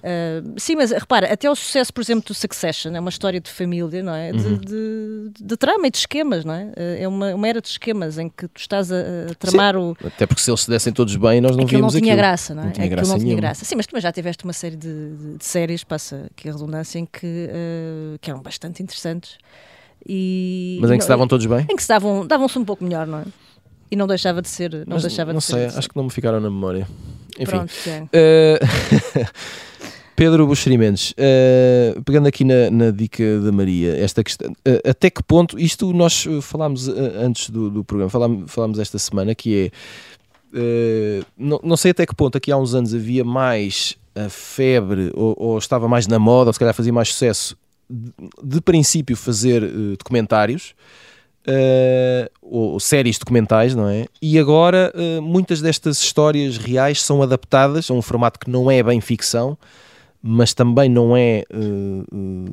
sim, 0.56 0.74
mas 0.76 0.90
repara, 0.90 1.32
até 1.32 1.50
o 1.50 1.54
sucesso, 1.54 1.92
por 1.92 2.00
exemplo, 2.00 2.24
do 2.26 2.34
Succession, 2.34 2.94
é 2.94 3.00
uma 3.00 3.10
história 3.10 3.40
de 3.40 3.50
família, 3.50 4.02
não 4.02 4.14
é? 4.14 4.32
De, 4.32 4.46
uhum. 4.46 4.58
de, 4.58 5.30
de, 5.38 5.44
de 5.44 5.56
trama 5.56 5.86
e 5.86 5.90
de 5.90 5.98
esquemas, 5.98 6.44
não 6.44 6.54
é? 6.54 6.72
É 6.98 7.08
uma, 7.08 7.34
uma 7.34 7.48
era 7.48 7.60
de 7.60 7.68
esquemas 7.68 8.18
em 8.18 8.28
que 8.28 8.48
tu 8.48 8.60
estás 8.60 8.90
a 8.90 9.19
tramar 9.38 9.74
Sim, 9.74 9.80
o. 9.80 9.96
Até 10.06 10.26
porque 10.26 10.42
se 10.42 10.50
eles 10.50 10.60
se 10.60 10.70
dessem 10.70 10.92
todos 10.92 11.14
bem, 11.16 11.40
nós 11.40 11.56
não 11.56 11.66
víamos 11.66 11.94
não 11.94 12.00
tinha 12.00 12.12
aquilo. 12.12 12.26
graça, 12.28 12.54
não 12.54 12.62
é? 12.62 12.66
Não 12.66 12.72
tinha 12.72 12.88
graça 12.88 13.12
não 13.12 13.18
tinha 13.18 13.36
graça. 13.36 13.64
Sim, 13.64 13.76
mas 13.76 13.86
tu 13.86 13.98
já 14.00 14.12
tiveste 14.12 14.44
uma 14.44 14.52
série 14.52 14.76
de, 14.76 15.14
de, 15.16 15.38
de 15.38 15.44
séries, 15.44 15.84
passa 15.84 16.26
aqui 16.30 16.48
a 16.48 16.52
redundância, 16.52 16.98
em 16.98 17.06
que, 17.06 17.26
uh, 17.26 18.18
que 18.20 18.30
eram 18.30 18.40
bastante 18.42 18.82
interessantes. 18.82 19.38
E, 20.06 20.78
mas 20.80 20.90
em 20.90 20.96
que 20.96 21.02
se 21.02 21.08
davam 21.08 21.28
todos 21.28 21.44
bem? 21.46 21.66
Em 21.70 21.76
que 21.76 21.82
se 21.82 21.88
davam, 21.88 22.26
davam-se 22.26 22.58
um 22.58 22.64
pouco 22.64 22.82
melhor, 22.82 23.06
não 23.06 23.18
é? 23.18 23.24
E 23.90 23.96
não 23.96 24.06
deixava 24.06 24.40
de 24.40 24.48
ser. 24.48 24.72
Não, 24.72 24.84
mas, 24.94 25.02
deixava 25.02 25.32
não 25.32 25.40
de 25.40 25.44
sei, 25.44 25.68
ser 25.68 25.78
acho 25.78 25.88
que 25.88 25.96
não 25.96 26.04
me 26.04 26.10
ficaram 26.10 26.40
na 26.40 26.48
memória. 26.48 26.86
Enfim. 27.38 27.50
Pronto, 27.50 27.72
uh, 27.72 29.26
Pedro 30.16 30.46
Buxerimentos, 30.46 31.12
uh, 31.12 32.02
pegando 32.02 32.28
aqui 32.28 32.44
na, 32.44 32.70
na, 32.70 32.90
dica 32.90 33.40
da 33.40 33.50
Maria, 33.50 33.96
esta 33.96 34.22
questão, 34.22 34.50
uh, 34.50 34.88
até 34.88 35.08
que 35.08 35.22
ponto, 35.22 35.58
isto 35.58 35.92
nós 35.92 36.26
falámos 36.42 36.88
uh, 36.88 36.94
antes 37.20 37.48
do, 37.50 37.70
do, 37.70 37.84
programa, 37.84 38.10
falámos, 38.10 38.52
falámos 38.52 38.78
esta 38.78 38.98
semana, 38.98 39.34
que 39.34 39.72
é, 40.52 41.24
não, 41.38 41.60
não, 41.62 41.76
sei 41.76 41.92
até 41.92 42.04
que 42.04 42.14
ponto, 42.14 42.36
aqui 42.36 42.52
há 42.52 42.56
uns 42.56 42.74
anos 42.74 42.94
havia 42.94 43.24
mais 43.24 43.96
a 44.14 44.28
febre, 44.28 45.10
ou, 45.14 45.34
ou 45.38 45.58
estava 45.58 45.88
mais 45.88 46.06
na 46.06 46.18
moda, 46.18 46.50
ou 46.50 46.52
se 46.52 46.58
calhar 46.58 46.74
fazia 46.74 46.92
mais 46.92 47.08
sucesso, 47.08 47.56
de, 47.88 48.12
de 48.42 48.60
princípio 48.60 49.16
fazer 49.16 49.66
documentários, 49.96 50.74
Uh, 51.40 52.28
ou, 52.42 52.72
ou, 52.72 52.80
séries 52.80 53.18
documentais, 53.18 53.74
não 53.74 53.88
é? 53.88 54.04
E 54.20 54.38
agora 54.38 54.92
uh, 54.94 55.22
muitas 55.22 55.62
destas 55.62 55.98
histórias 55.98 56.58
reais 56.58 57.02
são 57.02 57.22
adaptadas 57.22 57.90
a 57.90 57.94
um 57.94 58.02
formato 58.02 58.38
que 58.38 58.50
não 58.50 58.70
é 58.70 58.82
bem 58.82 59.00
ficção, 59.00 59.56
mas 60.22 60.52
também 60.52 60.88
não 60.88 61.16
é 61.16 61.44
uh, 61.50 62.02
uh, 62.14 62.44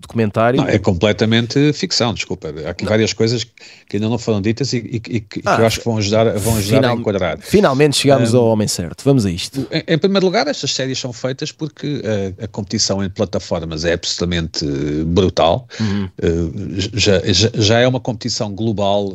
documentário. 0.00 0.60
Não, 0.60 0.68
é 0.68 0.78
completamente 0.80 1.72
ficção, 1.72 2.12
desculpa. 2.12 2.52
Há 2.66 2.70
aqui 2.70 2.84
não. 2.84 2.90
várias 2.90 3.12
coisas 3.12 3.44
que 3.44 3.96
ainda 3.96 4.08
não 4.08 4.18
foram 4.18 4.42
ditas 4.42 4.72
e, 4.72 4.78
e, 4.78 4.96
e 4.96 5.20
que, 5.20 5.40
ah, 5.44 5.58
eu 5.60 5.66
acho 5.66 5.78
que 5.78 5.84
vão 5.84 5.98
ajudar, 5.98 6.36
vão 6.38 6.56
ajudar 6.56 6.76
final, 6.76 6.96
a 6.96 6.98
enquadrar. 6.98 7.38
Finalmente 7.40 7.96
chegamos 7.96 8.34
um, 8.34 8.38
ao 8.38 8.46
homem 8.46 8.66
certo. 8.66 9.04
Vamos 9.04 9.24
a 9.24 9.30
isto. 9.30 9.64
Em, 9.70 9.94
em, 9.94 9.98
primeiro 9.98 10.26
lugar, 10.26 10.48
estas 10.48 10.72
séries 10.72 10.98
são 10.98 11.12
feitas 11.12 11.52
porque 11.52 12.02
a, 12.40 12.44
a 12.44 12.48
competição 12.48 13.02
em 13.02 13.08
plataformas 13.08 13.84
é 13.84 13.92
absolutamente 13.92 14.66
brutal. 15.06 15.68
Uhum. 15.78 16.08
Uh, 16.20 16.80
já, 16.98 17.20
já, 17.32 17.50
já, 17.54 17.78
é 17.78 17.86
uma 17.86 18.00
competição 18.00 18.52
global. 18.52 19.12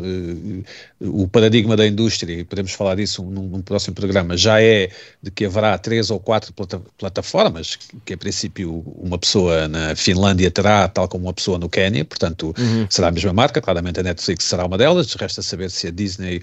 o 1.02 1.28
paradigma 1.28 1.76
da 1.76 1.86
indústria, 1.86 2.34
e 2.34 2.44
podemos 2.46 2.72
falar 2.72 2.96
disso 2.96 3.24
num, 3.24 3.44
num, 3.44 3.62
próximo 3.62 3.94
programa, 3.94 4.38
já 4.38 4.62
é 4.62 4.90
de 5.22 5.32
que 5.32 5.46
haverá 5.46 5.78
três 5.78 6.10
ou 6.10 6.20
quatro 6.20 6.54
plata 6.54 6.82
plataformas 6.98 7.78
que 8.06 8.14
a 8.14 8.18
princípio 8.18 8.84
uma 8.98 9.18
pessoa 9.18 9.68
na 9.68 9.96
Finlândia 9.96 10.50
terá, 10.52 10.88
tal 10.88 11.08
como 11.08 11.26
uma 11.26 11.34
pessoa 11.34 11.58
no 11.58 11.70
Quênia, 11.70 12.06
portanto 12.06 12.54
uhum. 12.58 12.88
será 12.90 13.08
a 13.08 13.12
mesma 13.12 13.34
marca, 13.34 13.62
claramente 13.62 14.00
a 14.00 14.04
Netflix 14.04 14.46
será 14.46 14.66
uma 14.66 14.78
delas, 14.78 15.14
resta 15.14 15.42
saber 15.42 15.72
se 15.72 15.88
a 15.88 15.92
Disney 15.92 16.42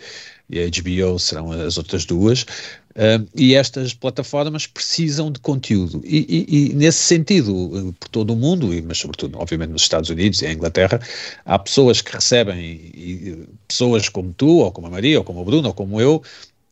e 0.48 0.60
a 0.60 0.66
HBO 0.66 1.18
serão 1.18 1.52
as 1.52 1.76
outras 1.76 2.04
duas. 2.04 2.42
Uh, 2.96 3.28
e 3.34 3.54
estas 3.54 3.92
plataformas 3.92 4.66
precisam 4.66 5.30
de 5.30 5.38
conteúdo. 5.40 6.00
E, 6.02 6.46
e, 6.48 6.70
e, 6.70 6.72
nesse 6.72 7.00
sentido, 7.00 7.94
por 8.00 8.08
todo 8.08 8.32
o 8.32 8.36
mundo, 8.36 8.68
mas 8.86 8.96
sobretudo, 8.96 9.38
obviamente, 9.38 9.70
nos 9.70 9.82
Estados 9.82 10.08
Unidos 10.08 10.40
e 10.40 10.46
em 10.46 10.54
Inglaterra, 10.54 10.98
há 11.44 11.58
pessoas 11.58 12.00
que 12.00 12.10
recebem, 12.10 12.58
e, 12.58 13.46
pessoas 13.68 14.08
como 14.08 14.32
tu, 14.32 14.60
ou 14.60 14.72
como 14.72 14.86
a 14.86 14.90
Maria, 14.90 15.18
ou 15.18 15.24
como 15.24 15.42
o 15.42 15.44
Bruno, 15.44 15.68
ou 15.68 15.74
como 15.74 16.00
eu, 16.00 16.22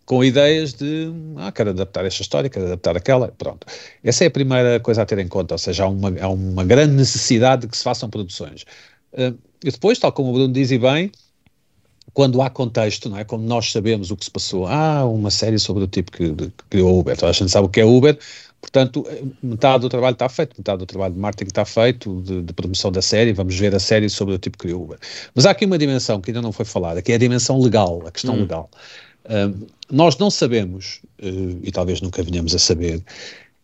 com 0.05 0.23
ideias 0.23 0.75
de, 0.75 1.11
ah, 1.37 1.51
quero 1.51 1.71
adaptar 1.71 2.05
esta 2.05 2.23
história, 2.23 2.51
quero 2.51 2.67
adaptar 2.67 2.97
aquela, 2.97 3.29
pronto. 3.29 3.67
Essa 4.03 4.25
é 4.25 4.27
a 4.27 4.31
primeira 4.31 4.79
coisa 4.81 5.03
a 5.03 5.07
ter 5.07 5.19
em 5.19 5.29
conta, 5.29 5.55
ou 5.55 5.59
seja, 5.59 5.85
há 5.85 5.89
uma, 5.89 6.13
há 6.21 6.29
uma 6.29 6.65
grande 6.65 6.95
necessidade 6.95 7.63
de 7.63 7.69
que 7.69 7.77
se 7.77 7.83
façam 7.83 8.11
produções. 8.11 8.65
Uh, 9.13 9.37
e 9.65 9.71
depois, 9.71 9.99
tal 9.99 10.13
como 10.13 10.31
o 10.31 10.33
Bruno 10.35 10.53
diz 10.53 10.71
e 10.71 10.79
bem, 10.79 11.11
quando 12.13 12.43
há 12.43 12.51
contexto, 12.51 13.09
não 13.09 13.19
é? 13.19 13.25
Como 13.25 13.45
nós 13.45 13.73
sabemos 13.73 14.11
o 14.11 14.17
que 14.17 14.25
se 14.25 14.31
passou, 14.31 14.67
ah, 14.67 15.05
uma 15.05 15.31
série 15.31 15.59
sobre 15.59 15.85
o 15.85 15.89
tipo 15.89 16.13
que, 16.13 16.35
que 16.35 16.51
criou 16.71 16.95
o 16.95 17.01
Uber, 17.01 17.17
toda 17.17 17.31
a 17.31 17.33
gente 17.33 17.51
sabe 17.51 17.67
o 17.67 17.71
que 17.71 17.81
é 17.81 17.85
Uber, 17.85 18.19
portanto, 18.61 19.07
metade 19.43 19.81
do 19.81 19.89
trabalho 19.89 20.13
está 20.13 20.29
feito, 20.29 20.55
metade 20.57 20.79
do 20.79 20.87
trabalho 20.87 21.15
de 21.15 21.21
marketing 21.21 21.49
está 21.49 21.65
feito, 21.65 22.21
de, 22.23 22.43
de, 22.43 22.53
promoção 22.53 22.93
da 22.93 23.03
série, 23.03 23.33
vamos 23.33 23.57
ver 23.57 23.75
a 23.75 23.81
série 23.81 24.09
sobre 24.09 24.35
o 24.35 24.39
tipo 24.39 24.59
que 24.59 24.67
criou 24.67 24.81
o 24.81 24.85
Uber. 24.85 24.99
Mas 25.35 25.45
há 25.47 25.51
aqui 25.51 25.65
uma 25.65 25.79
dimensão 25.79 26.21
que 26.21 26.31
ainda 26.31 26.41
não 26.41 26.53
foi 26.53 26.65
falada, 26.65 27.03
que 27.03 27.11
é 27.11 27.15
a 27.15 27.19
dimensão 27.19 27.61
legal, 27.61 28.03
a 28.07 28.11
questão 28.11 28.35
hum. 28.35 28.41
legal. 28.41 28.71
Uh, 29.25 29.67
nós 29.91 30.17
não 30.19 30.31
sabemos, 30.31 31.01
uh, 31.23 31.59
e 31.63 31.71
talvez 31.71 32.01
nunca 32.01 32.23
venhamos 32.23 32.55
a 32.55 32.59
saber, 32.59 33.03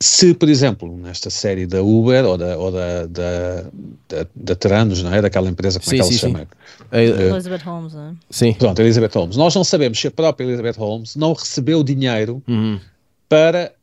se, 0.02 0.33
por 0.33 0.48
exemplo, 0.48 0.96
nesta 0.96 1.28
série 1.28 1.66
da 1.66 1.83
Uber 1.83 2.24
ou 2.24 2.38
da, 2.38 2.56
ou 2.56 2.72
da, 2.72 3.06
da, 3.06 3.62
da, 4.09 4.26
da 4.35 4.54
Teranos, 4.54 5.02
não 5.02 5.12
é? 5.12 5.20
Daquela 5.20 5.48
empresa, 5.48 5.78
como 5.78 5.90
sim, 5.90 5.96
é 5.96 5.98
que 5.98 6.02
ela 6.02 6.12
se 6.12 6.18
chama? 6.18 6.48
A, 6.90 7.02
Elizabeth 7.02 7.62
Holmes, 7.64 7.92
não 7.92 8.09
é? 8.09 8.14
Sim. 8.30 8.54
Pronto, 8.54 8.80
Elizabeth 8.80 9.11
Holmes. 9.14 9.37
Nós 9.37 9.54
não 9.54 9.62
sabemos 9.62 10.00
se 10.00 10.06
a 10.06 10.11
própria 10.11 10.46
Elizabeth 10.46 10.78
Holmes 10.78 11.16
não 11.16 11.35
recebeu 11.35 11.85
dinheiro 11.85 12.42
uhum. 12.48 12.80
para 13.28 13.74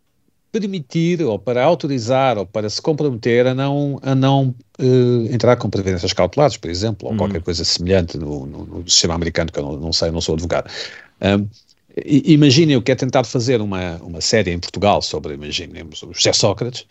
permitir 0.52 1.21
ou 1.21 1.38
para 1.38 1.63
autorizar 1.63 2.36
ou 2.38 2.47
para 2.47 2.67
se 2.67 2.82
comprometer 2.82 3.45
a 3.45 3.54
não, 3.54 4.00
a 4.02 4.15
não 4.15 4.56
uh, 4.80 5.34
entrar 5.34 5.56
com 5.58 5.69
previdências 5.69 6.13
cautelares, 6.13 6.58
por 6.58 6.71
exemplo, 6.71 7.08
ou 7.08 7.12
uhum. 7.12 7.17
qualquer 7.19 7.43
coisa 7.43 7.63
semelhante 7.63 8.17
no, 8.17 8.47
no, 8.47 8.65
no, 8.65 8.89
sistema 8.89 9.13
americano, 9.13 9.52
que 9.52 9.60
eu 9.60 9.63
não, 9.63 9.78
não 9.78 9.93
sei, 9.93 10.10
não 10.10 10.21
sou 10.21 10.34
advogado. 10.34 10.67
Um, 11.21 11.47
Imaginem 12.05 12.75
o 12.75 12.81
que 12.81 12.91
é 12.91 12.95
tentar 12.95 13.23
fazer 13.23 13.60
uma, 13.62 13.97
uma 13.97 14.21
série 14.21 14.51
em 14.51 14.60
Portugal 14.60 15.01
sobre, 15.01 15.33
imaginemos, 15.33 16.03
o 16.03 16.13
José 16.13 16.31
Sócrates. 16.31 16.86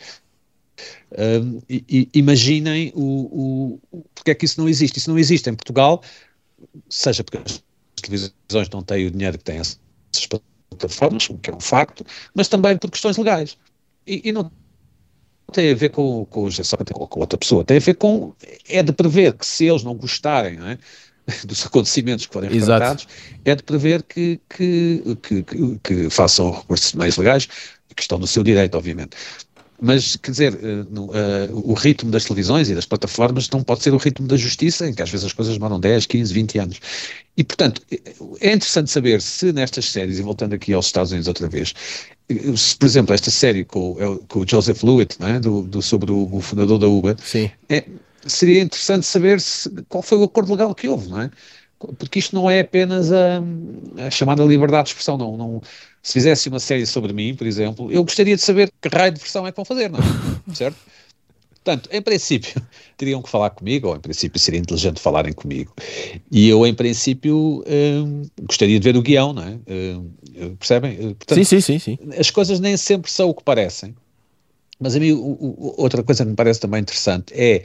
Uh, 1.12 1.62
e, 1.71 2.09
imaginem 2.12 2.92
o, 2.95 3.79
o, 3.92 4.03
porque 4.14 4.33
é 4.33 4.35
que 4.35 4.45
isso 4.45 4.61
não 4.61 4.69
existe. 4.69 4.99
Isso 4.99 5.11
não 5.11 5.19
existe 5.19 5.49
em 5.49 5.55
Portugal, 5.55 6.03
seja 6.88 7.23
porque 7.23 7.38
as 7.38 7.62
televisões 8.03 8.69
não 8.71 8.83
têm 8.83 9.07
o 9.07 9.11
dinheiro 9.11 9.38
que 9.38 9.45
têm 9.45 9.59
essas 9.59 9.79
plataformas, 10.69 11.31
o 11.31 11.38
que 11.38 11.51
é 11.51 11.55
um 11.55 11.61
facto, 11.61 12.05
mas 12.35 12.49
também 12.49 12.77
por 12.77 12.90
questões 12.90 13.16
legais. 13.16 13.57
E, 14.07 14.29
e 14.29 14.33
não 14.33 14.51
tem 15.53 15.71
a 15.71 15.75
ver 15.75 15.90
com, 15.90 16.25
com 16.27 16.42
o 16.42 16.51
José 16.51 16.64
Sócrates 16.64 16.92
ou 16.97 17.07
com 17.07 17.21
outra 17.21 17.38
pessoa, 17.38 17.64
tem 17.64 17.77
a 17.77 17.81
ver 17.81 17.95
com. 17.95 18.35
É 18.69 18.83
de 18.83 18.92
prever 18.92 19.35
que 19.35 19.47
se 19.47 19.66
eles 19.66 19.85
não 19.85 19.95
gostarem, 19.95 20.57
não 20.57 20.69
é? 20.69 20.79
dos 21.47 21.67
acontecimentos 21.67 22.27
que 22.27 22.33
forem 22.33 22.51
retratados, 22.51 23.07
é 23.45 23.55
de 23.55 23.62
prever 23.62 24.03
que, 24.03 24.41
que, 24.49 25.17
que, 25.23 25.43
que, 25.43 25.81
que 25.83 26.11
façam 26.11 26.51
recursos 26.51 26.93
mais 26.95 27.17
legais, 27.17 27.49
que 27.95 28.03
estão 28.03 28.19
no 28.19 28.27
seu 28.27 28.43
direito, 28.43 28.77
obviamente. 28.77 29.17
Mas, 29.81 30.17
quer 30.17 30.31
dizer, 30.31 30.55
uh, 30.55 31.01
uh, 31.01 31.71
o 31.71 31.75
ritmo 31.75 32.11
das 32.11 32.25
televisões 32.25 32.71
e 32.71 32.75
das 32.75 32.87
plataformas 32.87 33.51
não 33.51 33.62
pode 33.62 33.83
ser 33.83 33.93
o 33.93 33.99
ritmo 33.99 34.27
da 34.27 34.37
justiça, 34.37 34.89
em 34.89 34.95
que 34.95 35.03
às 35.03 35.11
vezes 35.11 35.27
as 35.27 35.33
coisas 35.33 35.55
demoram 35.55 35.79
10, 35.79 36.07
15, 36.07 36.33
20 36.33 36.59
anos. 36.59 36.81
E, 37.37 37.45
portanto, 37.45 37.83
é 38.41 38.53
interessante 38.53 38.91
saber 38.91 39.21
se 39.21 39.53
nestas 39.53 39.85
séries, 39.87 40.19
e 40.19 40.23
voltando 40.23 40.55
aqui 40.55 40.73
aos 40.73 40.87
Estados 40.87 41.12
Unidos 41.12 41.29
outra 41.29 41.47
vez, 41.47 41.75
se, 42.57 42.77
por 42.77 42.87
exemplo, 42.87 43.15
esta 43.15 43.31
série 43.31 43.65
com, 43.65 43.97
é 44.01 44.27
com 44.29 44.41
o 44.41 44.49
Joseph 44.49 44.83
Lewitt, 44.83 45.19
é? 45.21 45.39
do, 45.39 45.62
do, 45.62 45.83
sobre 45.83 46.11
o, 46.11 46.29
o, 46.33 46.41
fundador 46.41 46.79
da 46.79 46.89
Uber, 46.89 47.15
Sim. 47.23 47.51
É, 47.69 47.85
seria 48.27 48.62
interessante 48.62 49.07
saber 49.07 49.41
se, 49.41 49.71
qual 49.89 50.03
foi 50.03 50.19
o 50.19 50.25
acordo 50.25 50.53
legal 50.53 50.75
que 50.75 50.89
houve, 50.89 51.09
não 51.09 51.23
é? 51.23 51.31
Porque 51.99 52.19
isto 52.19 52.35
não 52.35 52.51
é 52.51 52.61
apenas 52.61 53.12
a, 53.12 53.43
a 54.07 54.11
chamada 54.11 54.43
liberdade 54.45 54.85
de 54.85 54.91
expressão, 54.91 55.19
não, 55.19 55.37
não, 55.37 55.62
se 56.03 56.15
fizesse 56.15 56.49
uma 56.49 56.59
série 56.59 56.87
sobre 56.87 57.12
mim, 57.12 57.35
por 57.35 57.47
exemplo, 57.47 57.93
eu 57.93 58.03
gostaria 58.03 58.35
de 58.35 58.43
saber 58.43 58.73
que 58.81 58.89
raio 58.89 59.12
de 59.12 59.21
versão 59.21 59.47
é 59.47 59.53
que 59.53 59.57
vão 59.57 59.65
fazer, 59.65 59.91
não 59.91 59.99
é? 59.99 60.03
certo? 60.55 60.79
Portanto, 61.67 61.89
em 61.93 62.01
princípio, 62.01 62.62
teriam 62.97 63.21
que 63.21 63.29
falar 63.29 63.51
comigo, 63.51 63.89
ou 63.89 63.97
em 63.97 64.01
princípio 64.01 64.39
seria 64.39 64.61
inteligente 64.61 65.01
falarem 65.01 65.33
comigo. 65.33 65.75
E 66.31 66.49
eu, 66.49 66.65
em 66.65 66.73
princípio, 66.73 67.65
hum, 67.67 68.23
gostaria 68.43 68.79
de 68.79 68.85
ver 68.85 68.97
o 68.97 69.03
guião, 69.03 69.33
não 69.33 69.43
é? 69.43 69.59
Hum, 69.69 70.11
percebem? 70.59 70.97
Portanto, 71.15 71.45
sim, 71.45 71.45
sim, 71.45 71.61
sim, 71.61 71.79
sim. 71.79 71.99
As 72.17 72.31
coisas 72.31 72.61
nem 72.61 72.77
sempre 72.77 73.11
são 73.11 73.29
o 73.29 73.35
que 73.35 73.43
parecem. 73.43 73.97
Mas 74.79 74.95
a 74.95 75.01
mim, 75.01 75.12
o, 75.12 75.19
o, 75.19 75.75
outra 75.79 76.03
coisa 76.05 76.23
que 76.25 76.31
me 76.31 76.37
parece 76.37 76.61
também 76.61 76.81
interessante 76.81 77.35
é 77.35 77.65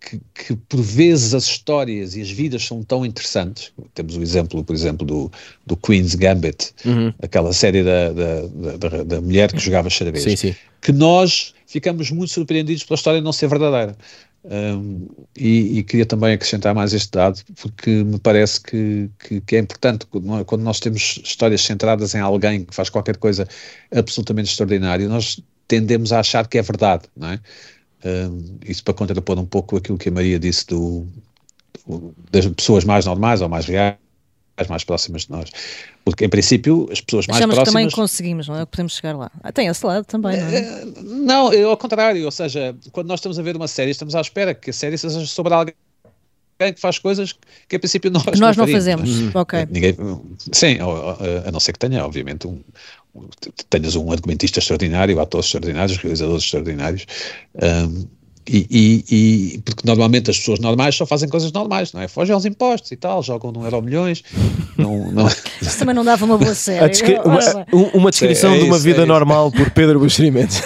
que, 0.00 0.20
que, 0.34 0.56
por 0.56 0.80
vezes 0.80 1.34
as 1.34 1.44
histórias 1.44 2.16
e 2.16 2.22
as 2.22 2.30
vidas 2.30 2.64
são 2.64 2.82
tão 2.82 3.04
interessantes. 3.04 3.72
Temos 3.94 4.16
o 4.16 4.22
exemplo, 4.22 4.62
por 4.62 4.74
exemplo, 4.74 5.06
do, 5.06 5.30
do 5.66 5.76
Queen's 5.76 6.14
Gambit, 6.14 6.72
uhum. 6.84 7.12
aquela 7.20 7.52
série 7.52 7.82
da, 7.82 8.12
da, 8.12 8.46
da, 8.76 9.04
da, 9.04 9.20
mulher 9.20 9.52
que 9.52 9.58
jogava 9.58 9.90
xadrez, 9.90 10.22
sim, 10.22 10.36
sim. 10.36 10.54
que 10.80 10.92
nós 10.92 11.54
ficamos 11.66 12.10
muito 12.10 12.32
surpreendidos 12.32 12.84
pela 12.84 12.96
história 12.96 13.20
não 13.20 13.32
ser 13.32 13.48
verdadeira. 13.48 13.96
Um, 14.44 15.08
e, 15.36 15.78
e, 15.78 15.82
queria 15.82 16.06
também 16.06 16.32
acrescentar 16.32 16.74
mais 16.74 16.94
este 16.94 17.10
dado, 17.10 17.40
porque 17.60 17.90
me 17.90 18.18
parece 18.18 18.60
que, 18.60 19.10
que, 19.18 19.40
que 19.40 19.56
é 19.56 19.58
importante 19.58 20.06
quando 20.06 20.62
nós 20.62 20.78
temos 20.78 21.20
histórias 21.22 21.60
centradas 21.60 22.14
em 22.14 22.20
alguém 22.20 22.64
que 22.64 22.74
faz 22.74 22.88
qualquer 22.88 23.16
coisa 23.16 23.46
absolutamente 23.92 24.48
extraordinária, 24.48 25.08
nós 25.08 25.42
tendemos 25.66 26.12
a 26.12 26.20
achar 26.20 26.46
que 26.46 26.56
é 26.56 26.62
verdade, 26.62 27.04
não 27.16 27.32
é? 27.32 27.40
Um, 28.04 28.58
isso 28.64 28.84
para 28.84 28.94
contrapor 28.94 29.38
um 29.38 29.46
pouco 29.46 29.76
aquilo 29.76 29.98
que 29.98 30.08
a 30.08 30.12
Maria 30.12 30.38
disse 30.38 30.66
do, 30.66 31.06
do, 31.86 32.14
das 32.30 32.46
pessoas 32.46 32.84
mais 32.84 33.06
normais 33.06 33.40
ou 33.40 33.48
mais 33.48 33.66
reais, 33.66 33.96
mais 34.68 34.84
próximas 34.84 35.22
de 35.22 35.32
nós. 35.32 35.50
Porque, 36.04 36.24
em 36.24 36.28
princípio, 36.28 36.88
as 36.92 37.00
pessoas 37.00 37.26
mais 37.26 37.38
Achamos 37.38 37.56
próximas... 37.56 37.82
que 37.82 37.90
também 37.90 37.94
conseguimes, 37.94 38.48
não 38.48 38.56
é? 38.56 38.64
Podemos 38.64 38.94
chegar 38.94 39.16
lá. 39.16 39.30
Ah, 39.42 39.52
tem 39.52 39.66
esse 39.66 39.84
lado 39.84 40.04
também, 40.04 40.36
não 40.36 40.46
é? 40.46 40.56
Eh, 40.56 40.84
não, 41.02 41.70
ao 41.70 41.76
contrário. 41.76 42.24
Ou 42.24 42.30
seja, 42.30 42.74
quando 42.92 43.08
nós 43.08 43.18
estamos 43.20 43.38
a 43.38 43.42
ver 43.42 43.56
uma 43.56 43.68
série, 43.68 43.90
estamos 43.90 44.14
à 44.14 44.20
espera 44.20 44.54
que 44.54 44.70
a 44.70 44.72
série 44.72 44.96
seja 44.96 45.24
sobre 45.26 45.52
alguém 45.54 45.74
que 46.58 46.80
faz 46.80 46.98
coisas 46.98 47.34
que, 47.68 47.76
a 47.76 47.78
princípio, 47.78 48.10
nós, 48.10 48.24
nós 48.38 48.56
não, 48.56 48.66
não 48.66 48.72
fazemos. 48.72 49.08
Hum. 49.08 49.30
Ok. 49.34 49.66
Ninguém, 49.70 49.96
sim, 50.52 50.78
a 51.46 51.50
não 51.50 51.60
ser 51.60 51.72
que 51.72 51.78
tenha, 51.78 52.04
obviamente, 52.04 52.46
um, 52.46 52.60
tenhas 53.70 53.96
um 53.96 54.10
argumentista 54.10 54.58
extraordinário, 54.58 55.20
atores 55.20 55.46
extraordinários, 55.46 55.98
realizadores 55.98 56.44
extraordinários, 56.44 57.06
um, 57.54 58.06
e, 58.48 58.66
e, 58.70 59.04
e, 59.10 59.58
porque 59.58 59.82
normalmente 59.84 60.30
as 60.30 60.38
pessoas 60.38 60.58
normais 60.58 60.94
só 60.94 61.04
fazem 61.04 61.28
coisas 61.28 61.52
normais, 61.52 61.92
não 61.92 62.00
é? 62.00 62.08
Fogem 62.08 62.34
aos 62.34 62.44
impostos 62.44 62.90
e 62.92 62.96
tal, 62.96 63.22
jogam 63.22 63.52
no 63.52 63.64
Euro 63.64 63.82
Milhões. 63.82 64.22
Não, 64.76 65.12
não... 65.12 65.28
Isso 65.60 65.78
também 65.78 65.94
não 65.94 66.04
dava 66.04 66.24
uma 66.24 66.38
boa 66.38 66.54
série. 66.54 66.88
Descri 66.88 67.18
uma, 67.24 67.38
uma, 67.94 68.10
descrição 68.10 68.54
é, 68.54 68.58
de 68.58 68.64
uma 68.64 68.78
vida 68.78 69.02
é 69.02 69.06
normal 69.06 69.52
por 69.52 69.70
Pedro 69.70 70.00
Buxerimentos. 70.00 70.60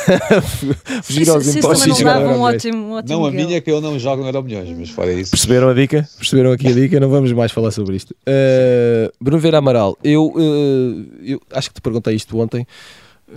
Fugir 1.03 1.29
aos 1.29 1.47
isso, 1.47 1.59
impostos 1.59 1.87
isso 1.87 1.97
e 1.97 1.99
jogar 1.99 2.21
um 2.21 2.40
ótimo, 2.40 2.79
um 2.79 2.92
ótimo 2.92 3.18
Não, 3.18 3.27
a 3.27 3.31
minha 3.31 3.57
é 3.57 3.61
que 3.61 3.71
eu 3.71 3.81
não 3.81 3.99
jogo 3.99 4.23
no 4.23 4.29
Euro 4.29 4.42
Milhões, 4.42 4.77
mas 4.79 4.90
fora 4.90 5.12
isso. 5.12 5.31
Perceberam 5.31 5.68
a 5.68 5.75
dica? 5.75 6.09
Perceberam 6.18 6.53
aqui 6.53 6.68
a 6.68 6.73
dica? 6.73 7.01
Não 7.01 7.09
vamos 7.09 7.33
mais 7.33 7.51
falar 7.51 7.71
sobre 7.71 7.97
isto. 7.97 8.12
Uh, 8.29 9.12
Bruno 9.21 9.40
Vera 9.40 9.59
Amaral, 9.59 9.99
eu, 10.05 10.27
uh, 10.27 11.07
eu 11.23 11.40
acho 11.53 11.68
que 11.68 11.75
te 11.75 11.81
perguntei 11.81 12.14
isto 12.14 12.38
ontem 12.38 12.66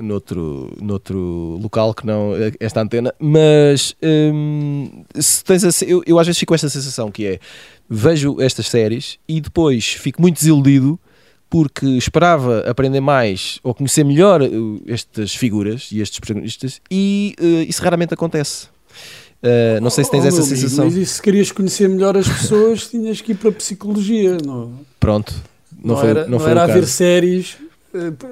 noutro, 0.02 0.74
noutro 0.82 1.60
local 1.62 1.94
que 1.94 2.06
não 2.06 2.32
esta 2.60 2.82
antena, 2.82 3.14
mas 3.20 3.96
hum, 4.02 5.04
se 5.16 5.44
tens 5.44 5.64
a, 5.64 5.86
eu, 5.86 6.04
eu 6.06 6.20
às 6.20 6.28
vezes 6.28 6.40
fico 6.40 6.50
com 6.50 6.56
esta 6.56 6.70
sensação 6.70 7.12
que 7.12 7.26
é 7.26 7.40
vejo 7.90 8.42
estas 8.42 8.68
séries 8.68 9.18
e 9.28 9.40
depois 9.40 9.86
fico 9.94 10.22
muito 10.22 10.36
desiludido 10.36 11.00
porque 11.50 11.86
esperava 11.86 12.60
aprender 12.62 13.00
mais 13.00 13.60
ou 13.64 13.74
conhecer 13.74 14.04
melhor 14.04 14.42
uh, 14.42 14.82
estas 14.88 15.36
figuras 15.36 15.90
e 15.92 16.02
estes 16.02 16.20
protagonistas 16.20 16.82
e 16.90 17.36
uh, 17.40 17.70
isso 17.70 17.82
raramente 17.82 18.14
acontece. 18.14 18.68
Uh, 19.44 19.80
não 19.82 19.92
sei 19.92 20.04
se 20.04 20.12
tens 20.12 20.24
oh, 20.24 20.28
essa 20.28 20.42
sensação. 20.42 20.86
Amigo, 20.86 21.00
mas 21.00 21.10
se 21.12 21.22
querias 21.22 21.52
conhecer 21.52 21.88
melhor 21.88 22.18
as 22.18 22.28
pessoas, 22.28 22.88
tinhas 22.90 23.22
que 23.22 23.34
ir 23.34 23.36
para 23.36 23.50
a 23.50 23.54
psicologia. 23.54 24.38
Não? 24.44 24.74
Pronto. 25.00 25.36
Não, 25.72 25.94
não 25.94 26.02
foi, 26.02 26.10
era, 26.10 26.28
não, 26.28 26.40
não 26.40 26.48
era 26.48 26.64
haver 26.64 26.88
séries 26.88 27.58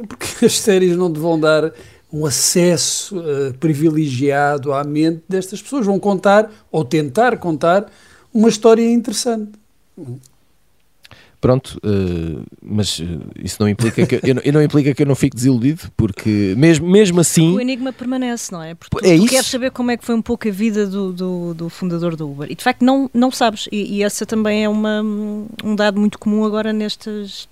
porque 0.07 0.45
as 0.45 0.59
séries 0.59 0.95
não 0.95 1.11
te 1.11 1.19
vão 1.19 1.39
dar 1.39 1.73
um 2.11 2.25
acesso 2.25 3.17
uh, 3.17 3.53
privilegiado 3.59 4.71
à 4.71 4.83
mente 4.83 5.23
destas 5.27 5.61
pessoas. 5.61 5.85
Vão 5.85 5.99
contar, 5.99 6.51
ou 6.71 6.85
tentar 6.85 7.37
contar, 7.37 7.91
uma 8.31 8.49
história 8.49 8.87
interessante. 8.87 9.51
Pronto, 11.41 11.77
uh, 11.83 12.41
mas 12.61 13.01
isso 13.43 13.57
não 13.59 13.67
implica 13.67 14.05
que 14.05 14.15
eu, 14.15 14.35
eu, 14.43 14.53
não 14.53 14.63
implica 14.63 14.93
que 14.93 15.01
eu 15.01 15.05
não 15.05 15.15
fique 15.15 15.35
desiludido, 15.35 15.91
porque 15.97 16.53
mesmo, 16.55 16.87
mesmo 16.87 17.19
assim. 17.19 17.53
O 17.53 17.59
enigma 17.59 17.91
permanece, 17.91 18.49
não 18.49 18.61
é? 18.61 18.75
Porque 18.75 18.97
tu, 18.97 19.05
é 19.05 19.17
tu 19.17 19.25
queres 19.25 19.47
saber 19.47 19.71
como 19.71 19.91
é 19.91 19.97
que 19.97 20.05
foi 20.05 20.15
um 20.15 20.21
pouco 20.21 20.47
a 20.47 20.51
vida 20.51 20.87
do, 20.87 21.11
do, 21.11 21.53
do 21.53 21.67
fundador 21.67 22.15
do 22.15 22.29
Uber. 22.29 22.49
E 22.49 22.55
de 22.55 22.63
facto 22.63 22.85
não, 22.85 23.09
não 23.13 23.29
sabes. 23.29 23.67
E, 23.71 23.97
e 23.97 24.03
essa 24.03 24.25
também 24.25 24.63
é 24.63 24.69
uma, 24.69 25.01
um 25.01 25.75
dado 25.75 25.99
muito 25.99 26.17
comum 26.17 26.45
agora 26.45 26.71
nestas 26.71 27.49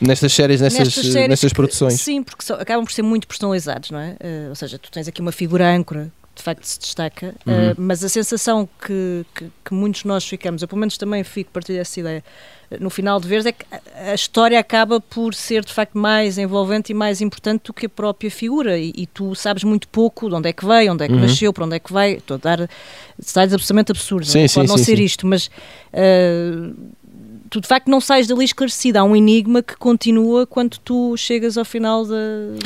Nestas 0.00 0.32
séries, 0.32 0.60
nessas, 0.60 0.78
nestas, 0.78 1.06
séries, 1.06 1.28
nestas 1.28 1.52
produções. 1.52 2.00
Sim, 2.00 2.22
porque 2.22 2.52
acabam 2.52 2.84
por 2.84 2.92
ser 2.92 3.02
muito 3.02 3.26
personalizados, 3.26 3.90
não 3.90 3.98
é? 3.98 4.16
Uh, 4.20 4.48
ou 4.48 4.54
seja, 4.54 4.78
tu 4.78 4.90
tens 4.90 5.06
aqui 5.06 5.20
uma 5.20 5.32
figura 5.32 5.68
âncora 5.68 6.10
de 6.34 6.42
facto 6.42 6.64
se 6.64 6.80
destaca, 6.80 7.34
uhum. 7.46 7.70
uh, 7.70 7.74
mas 7.76 8.02
a 8.02 8.08
sensação 8.08 8.68
que, 8.84 9.24
que, 9.34 9.46
que, 9.64 9.72
muitos 9.72 10.02
de 10.02 10.08
nós 10.08 10.26
ficamos, 10.26 10.62
eu 10.62 10.68
pelo 10.68 10.80
menos 10.80 10.98
também 10.98 11.22
fico, 11.22 11.50
partilho 11.52 11.78
essa 11.78 12.00
ideia, 12.00 12.24
no 12.80 12.90
final 12.90 13.20
de 13.20 13.28
ver 13.28 13.46
é 13.46 13.52
que 13.52 13.64
a 13.94 14.14
história 14.14 14.58
acaba 14.58 15.00
por 15.00 15.32
ser 15.32 15.64
de 15.64 15.72
facto 15.72 15.96
mais 15.96 16.36
envolvente 16.36 16.90
e 16.90 16.94
mais 16.94 17.20
importante 17.20 17.64
do 17.66 17.72
que 17.72 17.86
a 17.86 17.88
própria 17.88 18.30
figura 18.30 18.76
e, 18.76 18.92
e 18.96 19.06
tu 19.06 19.34
sabes 19.34 19.62
muito 19.62 19.86
pouco 19.86 20.28
de 20.28 20.34
onde 20.34 20.48
é 20.48 20.52
que 20.52 20.66
veio, 20.66 20.92
onde 20.92 21.04
é 21.04 21.06
que 21.06 21.14
uhum. 21.14 21.20
nasceu, 21.20 21.52
para 21.52 21.64
onde 21.66 21.76
é 21.76 21.78
que 21.78 21.92
vai, 21.92 22.14
estou 22.14 22.34
a 22.34 22.38
dar 22.38 22.68
detalhes 23.18 23.52
absolutamente 23.52 23.92
absurdos, 23.92 24.30
sim, 24.30 24.40
não, 24.40 24.48
sim, 24.48 24.54
pode 24.54 24.68
não 24.68 24.78
sim, 24.78 24.84
ser 24.84 24.98
isto, 24.98 25.26
mas 25.26 25.46
uh, 25.46 26.74
tu 27.54 27.60
de 27.60 27.68
facto 27.68 27.88
não 27.88 28.00
sais 28.00 28.26
dali 28.26 28.44
esclarecido. 28.44 28.98
Há 28.98 29.04
um 29.04 29.14
enigma 29.14 29.62
que 29.62 29.76
continua 29.76 30.44
quando 30.44 30.76
tu 30.78 31.16
chegas 31.16 31.56
ao 31.56 31.64
final 31.64 32.04
da, 32.04 32.16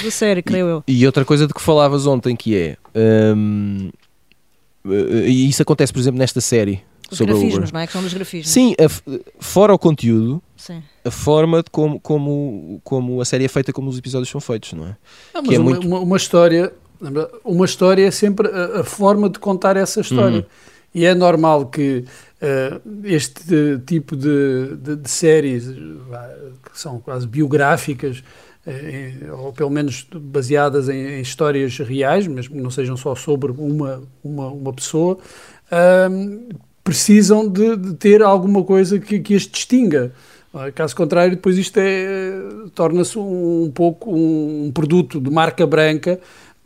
da 0.02 0.10
série, 0.10 0.42
creio 0.42 0.66
e, 0.66 0.70
eu. 0.70 0.84
E 0.88 1.06
outra 1.06 1.26
coisa 1.26 1.46
de 1.46 1.52
que 1.52 1.60
falavas 1.60 2.06
ontem 2.06 2.34
que 2.34 2.56
é. 2.56 2.76
Um, 2.96 3.90
e 4.86 5.46
isso 5.46 5.60
acontece, 5.60 5.92
por 5.92 5.98
exemplo, 5.98 6.18
nesta 6.18 6.40
série. 6.40 6.82
Os 7.10 7.18
sobre 7.18 7.34
grafismos, 7.34 7.70
não 7.70 7.80
é? 7.80 7.86
Que 7.86 7.92
são 7.92 8.02
dos 8.02 8.14
grafismos. 8.14 8.50
Sim, 8.50 8.74
a, 8.78 8.88
fora 9.38 9.74
o 9.74 9.78
conteúdo, 9.78 10.42
Sim. 10.56 10.82
a 11.04 11.10
forma 11.10 11.62
de 11.62 11.70
como, 11.70 12.00
como, 12.00 12.80
como 12.82 13.20
a 13.20 13.26
série 13.26 13.44
é 13.44 13.48
feita, 13.48 13.72
como 13.72 13.90
os 13.90 13.98
episódios 13.98 14.30
são 14.30 14.40
feitos, 14.40 14.72
não 14.72 14.86
é? 14.86 14.96
Não, 15.34 15.42
mas 15.42 15.54
é 15.54 15.58
uma, 15.58 15.70
muito... 15.70 15.86
uma, 15.86 16.00
uma, 16.00 16.16
história, 16.16 16.72
uma 17.44 17.64
história 17.66 18.06
é 18.06 18.10
sempre 18.10 18.48
a, 18.48 18.80
a 18.80 18.84
forma 18.84 19.28
de 19.28 19.38
contar 19.38 19.76
essa 19.76 20.00
história. 20.00 20.38
Uhum. 20.38 20.44
E 20.94 21.04
é 21.04 21.14
normal 21.14 21.66
que 21.66 22.04
Uh, 22.38 22.80
este 23.02 23.82
tipo 23.84 24.14
de, 24.14 24.76
de, 24.76 24.94
de, 24.94 25.10
séries 25.10 25.66
que 25.66 26.78
são 26.78 27.00
quase 27.00 27.26
biográficas, 27.26 28.22
uh, 28.64 29.42
ou 29.42 29.52
pelo 29.52 29.70
menos 29.70 30.06
baseadas 30.14 30.88
em, 30.88 31.16
em, 31.16 31.20
histórias 31.20 31.76
reais, 31.78 32.28
mas 32.28 32.48
não 32.48 32.70
sejam 32.70 32.96
só 32.96 33.16
sobre 33.16 33.50
uma, 33.50 34.04
uma, 34.22 34.46
uma 34.52 34.72
pessoa, 34.72 35.18
uh, 35.72 36.54
precisam 36.84 37.48
de, 37.48 37.76
de, 37.76 37.94
ter 37.94 38.22
alguma 38.22 38.62
coisa 38.62 39.00
que, 39.00 39.18
que 39.18 39.34
as 39.34 39.42
distinga. 39.42 40.12
Caso 40.74 40.94
contrário, 40.96 41.36
depois 41.36 41.58
isto 41.58 41.76
é, 41.76 42.32
torna-se 42.74 43.18
um, 43.18 43.64
um 43.64 43.70
pouco 43.70 44.10
um, 44.10 44.66
um 44.66 44.72
produto 44.72 45.20
de 45.20 45.30
marca 45.30 45.66
branca 45.66 46.18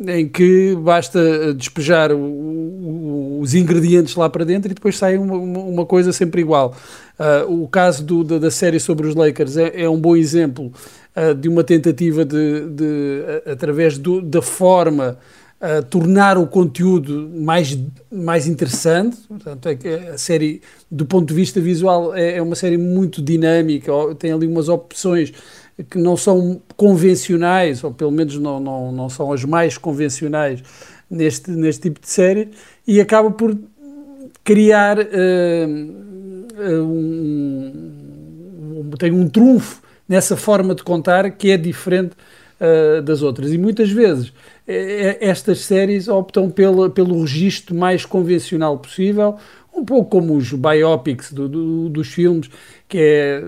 em 0.08 0.28
que 0.28 0.74
basta 0.76 1.54
despejar 1.54 2.12
o, 2.12 2.18
o, 2.18 3.40
os 3.40 3.54
ingredientes 3.54 4.14
lá 4.16 4.28
para 4.28 4.44
dentro 4.44 4.70
e 4.70 4.74
depois 4.74 4.96
sai 4.96 5.16
uma, 5.16 5.36
uma 5.36 5.86
coisa 5.86 6.12
sempre 6.12 6.40
igual. 6.40 6.74
Uh, 7.18 7.62
o 7.62 7.68
caso 7.68 8.04
do, 8.04 8.24
da, 8.24 8.38
da, 8.38 8.50
série 8.50 8.80
sobre 8.80 9.06
os 9.06 9.14
Lakers 9.14 9.56
é, 9.56 9.82
é 9.82 9.88
um 9.88 10.00
bom 10.00 10.16
exemplo 10.16 10.72
uh, 11.16 11.34
de 11.34 11.48
uma 11.48 11.62
tentativa 11.62 12.24
de, 12.24 12.68
de 12.68 13.22
através 13.46 13.98
do, 13.98 14.20
da 14.20 14.42
forma, 14.42 15.18
uh, 15.60 15.84
tornar 15.84 16.36
o 16.38 16.46
conteúdo 16.46 17.30
mais, 17.34 17.78
mais 18.10 18.46
interessante. 18.46 19.18
Portanto, 19.28 19.68
é 19.68 20.10
a 20.10 20.18
série, 20.18 20.62
do 20.90 21.06
ponto 21.06 21.28
de 21.28 21.34
vista 21.34 21.60
visual, 21.60 22.14
é, 22.14 22.38
é 22.38 22.42
uma 22.42 22.56
série 22.56 22.78
muito 22.78 23.22
dinâmica, 23.22 23.92
tem 24.18 24.32
ali 24.32 24.46
umas 24.46 24.68
opções 24.68 25.32
que 25.88 25.98
não 25.98 26.16
são 26.16 26.60
convencionais, 26.76 27.82
ou 27.82 27.92
pelo 27.92 28.10
menos 28.10 28.38
não, 28.38 28.60
não, 28.60 28.92
não 28.92 29.08
são 29.08 29.32
as 29.32 29.44
mais 29.44 29.76
convencionais 29.78 30.62
neste, 31.10 31.50
neste 31.50 31.82
tipo 31.82 32.00
de 32.00 32.08
série, 32.08 32.48
e 32.86 33.00
acaba 33.00 33.30
por 33.30 33.56
criar 34.44 34.98
uh, 34.98 35.02
um, 36.58 37.72
um, 38.80 38.90
tem 38.98 39.12
um 39.12 39.28
trunfo 39.28 39.82
nessa 40.08 40.36
forma 40.36 40.74
de 40.74 40.82
contar 40.82 41.30
que 41.30 41.50
é 41.50 41.56
diferente 41.56 42.12
uh, 42.60 43.02
das 43.02 43.22
outras. 43.22 43.52
E 43.52 43.58
muitas 43.58 43.90
vezes 43.90 44.32
estas 45.20 45.60
séries 45.60 46.06
optam 46.06 46.48
pela, 46.48 46.88
pelo 46.88 47.20
registro 47.20 47.74
mais 47.74 48.06
convencional 48.06 48.78
possível, 48.78 49.36
um 49.82 49.84
pouco 49.84 50.08
como 50.08 50.36
os 50.36 50.52
biopics 50.52 51.32
do, 51.32 51.48
do, 51.48 51.88
dos 51.88 52.08
filmes, 52.08 52.48
que 52.88 52.98
é 52.98 53.42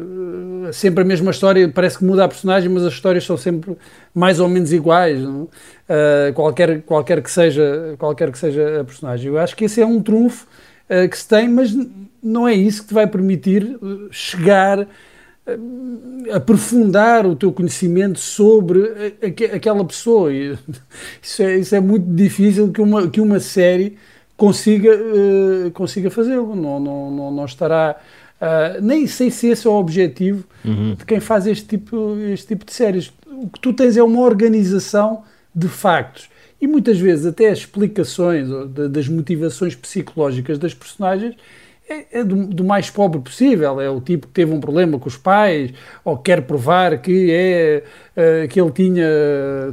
eh, 0.68 0.72
sempre 0.72 1.02
a 1.02 1.06
mesma 1.06 1.30
história, 1.30 1.68
parece 1.68 1.98
que 1.98 2.04
muda 2.04 2.24
a 2.24 2.28
personagem, 2.28 2.68
mas 2.68 2.82
as 2.82 2.92
histórias 2.92 3.24
são 3.24 3.36
sempre 3.36 3.76
mais 4.12 4.40
ou 4.40 4.48
menos 4.48 4.72
iguais, 4.72 5.22
uh, 5.22 5.48
qualquer, 6.34 6.82
qualquer, 6.82 7.22
que 7.22 7.30
seja, 7.30 7.94
qualquer 7.98 8.32
que 8.32 8.38
seja 8.38 8.80
a 8.80 8.84
personagem. 8.84 9.28
Eu 9.28 9.38
acho 9.38 9.54
que 9.54 9.64
esse 9.66 9.80
é 9.80 9.86
um 9.86 10.02
trunfo 10.02 10.46
uh, 10.90 11.08
que 11.08 11.16
se 11.16 11.28
tem, 11.28 11.48
mas 11.48 11.72
não 12.20 12.48
é 12.48 12.54
isso 12.54 12.82
que 12.82 12.88
te 12.88 12.94
vai 12.94 13.06
permitir 13.06 13.78
chegar, 14.10 14.88
aprofundar 16.32 17.26
o 17.26 17.36
teu 17.36 17.52
conhecimento 17.52 18.18
sobre 18.18 19.14
aquela 19.54 19.84
pessoa. 19.84 20.32
Isso 21.22 21.42
é, 21.42 21.56
isso 21.58 21.74
é 21.74 21.80
muito 21.80 22.06
difícil 22.14 22.72
que 22.72 22.80
uma, 22.80 23.08
que 23.08 23.20
uma 23.20 23.38
série 23.38 23.98
consiga, 24.36 24.90
uh, 24.96 25.70
consiga 25.72 26.10
fazê-lo. 26.10 26.54
Não, 26.54 26.80
não, 26.80 27.10
não, 27.10 27.30
não 27.30 27.44
estará. 27.44 27.96
Uh, 28.40 28.82
nem 28.82 29.06
sei 29.06 29.30
se 29.30 29.48
esse 29.48 29.66
é 29.66 29.70
o 29.70 29.74
objetivo 29.74 30.44
uhum. 30.64 30.94
de 30.94 31.04
quem 31.04 31.20
faz 31.20 31.46
este 31.46 31.66
tipo, 31.66 32.18
este 32.32 32.48
tipo 32.48 32.64
de 32.64 32.72
séries. 32.72 33.12
O 33.26 33.48
que 33.48 33.60
tu 33.60 33.72
tens 33.72 33.96
é 33.96 34.02
uma 34.02 34.20
organização 34.20 35.22
de 35.54 35.68
factos 35.68 36.28
e 36.60 36.66
muitas 36.66 36.98
vezes 36.98 37.26
até 37.26 37.50
as 37.50 37.58
explicações 37.58 38.48
das 38.90 39.08
motivações 39.08 39.74
psicológicas 39.74 40.58
das 40.58 40.72
personagens 40.72 41.36
é, 41.88 42.20
é 42.20 42.24
do, 42.24 42.46
do, 42.46 42.64
mais 42.64 42.88
pobre 42.88 43.20
possível. 43.20 43.80
É 43.80 43.90
o 43.90 44.00
tipo 44.00 44.26
que 44.26 44.32
teve 44.32 44.52
um 44.52 44.60
problema 44.60 44.98
com 44.98 45.08
os 45.08 45.16
pais 45.16 45.72
ou 46.04 46.16
quer 46.16 46.42
provar 46.42 46.98
que 47.00 47.30
é 47.30 47.82
uh, 48.16 48.48
que 48.48 48.60
ele 48.60 48.70
tinha, 48.70 49.06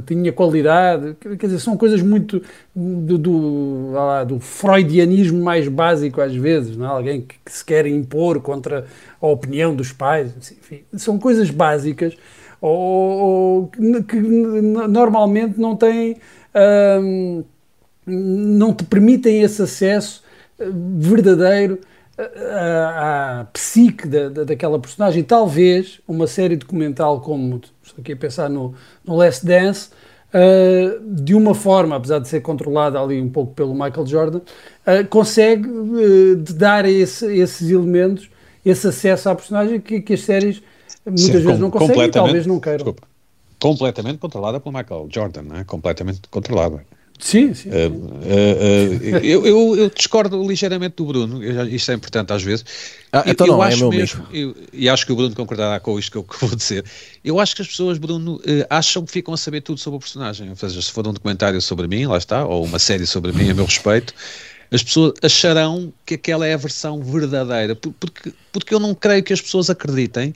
tinha 0.06 0.32
qualidade. 0.32 1.16
Quer 1.20 1.46
dizer, 1.46 1.58
são 1.58 1.76
coisas 1.76 2.02
muito 2.02 2.42
do, 2.74 3.16
do, 3.16 3.92
lá, 3.92 4.24
do 4.24 4.38
freudianismo 4.40 5.42
mais 5.42 5.66
básico 5.68 6.20
às 6.20 6.34
vezes. 6.34 6.76
Não 6.76 6.86
é? 6.86 6.88
Alguém 6.88 7.22
que, 7.22 7.36
que, 7.44 7.52
se 7.52 7.64
quer 7.64 7.86
impor 7.86 8.40
contra 8.40 8.86
a 9.20 9.26
opinião 9.26 9.74
dos 9.74 9.92
pais. 9.92 10.32
Enfim, 10.36 10.82
são 10.96 11.18
coisas 11.18 11.50
básicas 11.50 12.14
ou, 12.60 12.70
ou 12.70 13.68
que, 13.68 14.16
normalmente 14.16 15.58
não 15.58 15.76
têm. 15.76 16.16
Uh, 16.54 17.44
não 18.04 18.74
te 18.74 18.84
permitem 18.84 19.42
esse 19.42 19.62
acesso 19.62 20.24
eh, 20.58 20.66
verdadeiro 20.98 21.78
à, 22.18 23.40
à 23.40 23.44
psique 23.46 24.06
da, 24.06 24.28
da, 24.28 24.44
daquela 24.44 24.78
personagem. 24.78 25.22
Talvez 25.22 26.00
uma 26.06 26.26
série 26.26 26.56
documental 26.56 27.20
como, 27.20 27.60
estou 27.82 28.00
aqui 28.00 28.12
a 28.12 28.16
pensar 28.16 28.48
no, 28.48 28.74
no 29.04 29.16
Last 29.16 29.44
Dance, 29.44 29.90
uh, 30.32 31.14
de 31.14 31.34
uma 31.34 31.54
forma, 31.54 31.96
apesar 31.96 32.18
de 32.18 32.28
ser 32.28 32.40
controlada 32.40 33.00
ali 33.00 33.20
um 33.20 33.28
pouco 33.28 33.54
pelo 33.54 33.72
Michael 33.74 34.06
Jordan, 34.06 34.38
uh, 34.38 35.06
consegue 35.08 35.68
uh, 35.68 36.36
dar 36.36 36.84
esse, 36.84 37.26
esses 37.34 37.70
elementos, 37.70 38.30
esse 38.64 38.86
acesso 38.86 39.28
à 39.28 39.34
personagem 39.34 39.80
que, 39.80 40.00
que 40.00 40.14
as 40.14 40.20
séries 40.20 40.62
muitas 41.04 41.40
Sim, 41.40 41.46
vezes 41.46 41.58
não 41.58 41.70
conseguem 41.70 42.04
e 42.04 42.10
talvez 42.10 42.46
não 42.46 42.60
queiram. 42.60 42.78
Desculpa, 42.78 43.02
completamente 43.60 44.18
controlada 44.18 44.60
pelo 44.60 44.74
Michael 44.76 45.08
Jordan, 45.10 45.42
não 45.42 45.56
é? 45.56 45.64
completamente 45.64 46.20
controlada. 46.30 46.84
Sim, 47.22 47.54
sim. 47.54 47.68
Uh, 47.68 47.72
uh, 47.72 49.16
eu, 49.22 49.46
eu, 49.46 49.76
eu, 49.76 49.90
discordo 49.90 50.42
ligeiramente 50.44 50.96
do 50.96 51.04
Bruno, 51.04 51.40
isto 51.68 51.92
é 51.92 51.94
importante 51.94 52.32
às 52.32 52.42
vezes. 52.42 52.64
Ah, 53.12 53.22
então 53.24 53.46
eu, 53.46 53.52
não, 53.52 53.64
é 53.64 53.68
acho 53.68 53.84
é 53.84 53.88
mesmo, 53.88 54.26
eu, 54.32 54.56
e 54.72 54.88
acho 54.88 55.06
que 55.06 55.12
o 55.12 55.16
Bruno 55.16 55.32
concordará 55.32 55.78
com 55.78 55.96
isto 56.00 56.10
que 56.10 56.18
eu, 56.18 56.24
que 56.24 56.40
vou 56.44 56.56
dizer. 56.56 56.84
Eu 57.24 57.38
acho 57.38 57.54
que 57.54 57.62
as 57.62 57.68
pessoas, 57.68 57.96
Bruno, 57.96 58.40
acham 58.68 59.04
que 59.04 59.12
ficam 59.12 59.32
a 59.32 59.36
saber 59.36 59.60
tudo 59.60 59.78
sobre 59.78 59.98
o 59.98 60.00
personagem. 60.00 60.50
Ou 60.50 60.56
seja, 60.56 60.82
se 60.82 60.90
for 60.90 61.06
um 61.06 61.12
documentário 61.12 61.60
sobre 61.60 61.86
mim, 61.86 62.06
lá 62.06 62.18
está, 62.18 62.44
ou 62.44 62.64
uma 62.64 62.80
série 62.80 63.06
sobre 63.06 63.30
mim 63.30 63.50
a 63.50 63.54
meu 63.54 63.66
respeito, 63.66 64.12
as 64.72 64.82
pessoas 64.82 65.12
acharão 65.22 65.92
que 66.04 66.14
aquela 66.14 66.44
é 66.44 66.54
a 66.54 66.56
versão 66.56 67.00
verdadeira, 67.00 67.76
porque, 67.76 68.32
porque 68.50 68.74
eu 68.74 68.80
não 68.80 68.96
creio 68.96 69.22
que 69.22 69.32
as 69.32 69.40
pessoas 69.40 69.70
acreditem 69.70 70.34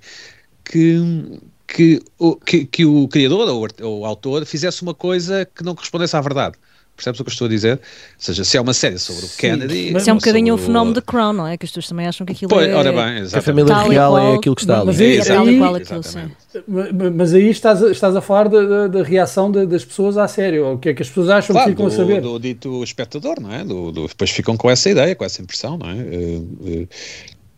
que 0.64 1.40
que 1.66 2.00
o, 2.16 2.36
que, 2.36 2.64
que 2.64 2.84
o 2.84 3.08
criador 3.08 3.48
ou 3.48 3.66
o, 3.82 4.00
o 4.00 4.06
autor 4.06 4.46
fizesse 4.46 4.82
uma 4.82 4.94
coisa 4.94 5.44
que 5.44 5.64
não 5.64 5.74
correspondesse 5.74 6.16
à 6.16 6.20
verdade. 6.20 6.56
Percebes 6.96 7.20
o 7.20 7.24
que 7.24 7.28
eu 7.28 7.32
estou 7.32 7.46
a 7.46 7.50
dizer? 7.50 7.74
Ou 7.74 7.78
seja, 8.16 8.42
se 8.42 8.56
é 8.56 8.60
uma 8.60 8.72
série 8.72 8.98
sobre 8.98 9.26
o 9.26 9.28
Kennedy. 9.28 9.90
Mas 9.92 10.08
é 10.08 10.12
um 10.12 10.16
bocadinho 10.16 10.54
o 10.54 10.58
fenómeno 10.58 10.94
de 10.94 11.02
Crown, 11.02 11.34
não 11.34 11.46
é? 11.46 11.58
Que 11.58 11.66
as 11.66 11.70
pessoas 11.70 11.88
também 11.88 12.06
acham 12.06 12.26
que 12.26 12.32
aquilo 12.32 12.48
pois, 12.48 12.66
é. 12.66 12.74
Ora 12.74 12.90
bem, 12.90 13.28
que 13.28 13.36
a 13.36 13.42
família 13.42 13.76
real 13.76 14.18
é 14.18 14.34
aquilo 14.36 14.54
que 14.56 14.62
está 14.62 14.78
ali. 14.78 14.86
Mas 14.86 15.00
aí, 15.00 15.18
é 15.18 15.32
aí, 15.32 15.62
aquilo, 15.62 17.12
mas 17.14 17.34
aí 17.34 17.50
estás, 17.50 17.82
a, 17.82 17.90
estás 17.90 18.16
a 18.16 18.20
falar 18.22 18.48
da, 18.48 18.62
da, 18.62 18.86
da 18.88 19.02
reação 19.02 19.50
de, 19.50 19.66
das 19.66 19.84
pessoas 19.84 20.16
à 20.16 20.26
série, 20.26 20.58
ou 20.58 20.74
o 20.74 20.78
que 20.78 20.88
é 20.88 20.94
que 20.94 21.02
as 21.02 21.08
pessoas 21.08 21.28
acham 21.28 21.54
claro, 21.54 21.66
que 21.66 21.72
ficam 21.72 21.86
do, 21.86 21.92
a 21.92 21.96
saber. 21.96 22.20
Do 22.22 22.38
dito 22.38 22.82
espectador, 22.82 23.40
não 23.40 23.52
é? 23.52 23.62
Do, 23.62 23.92
do, 23.92 24.08
depois 24.08 24.30
ficam 24.30 24.56
com 24.56 24.70
essa 24.70 24.88
ideia, 24.88 25.14
com 25.14 25.24
essa 25.24 25.42
impressão, 25.42 25.76
não 25.76 25.90
é? 25.90 26.86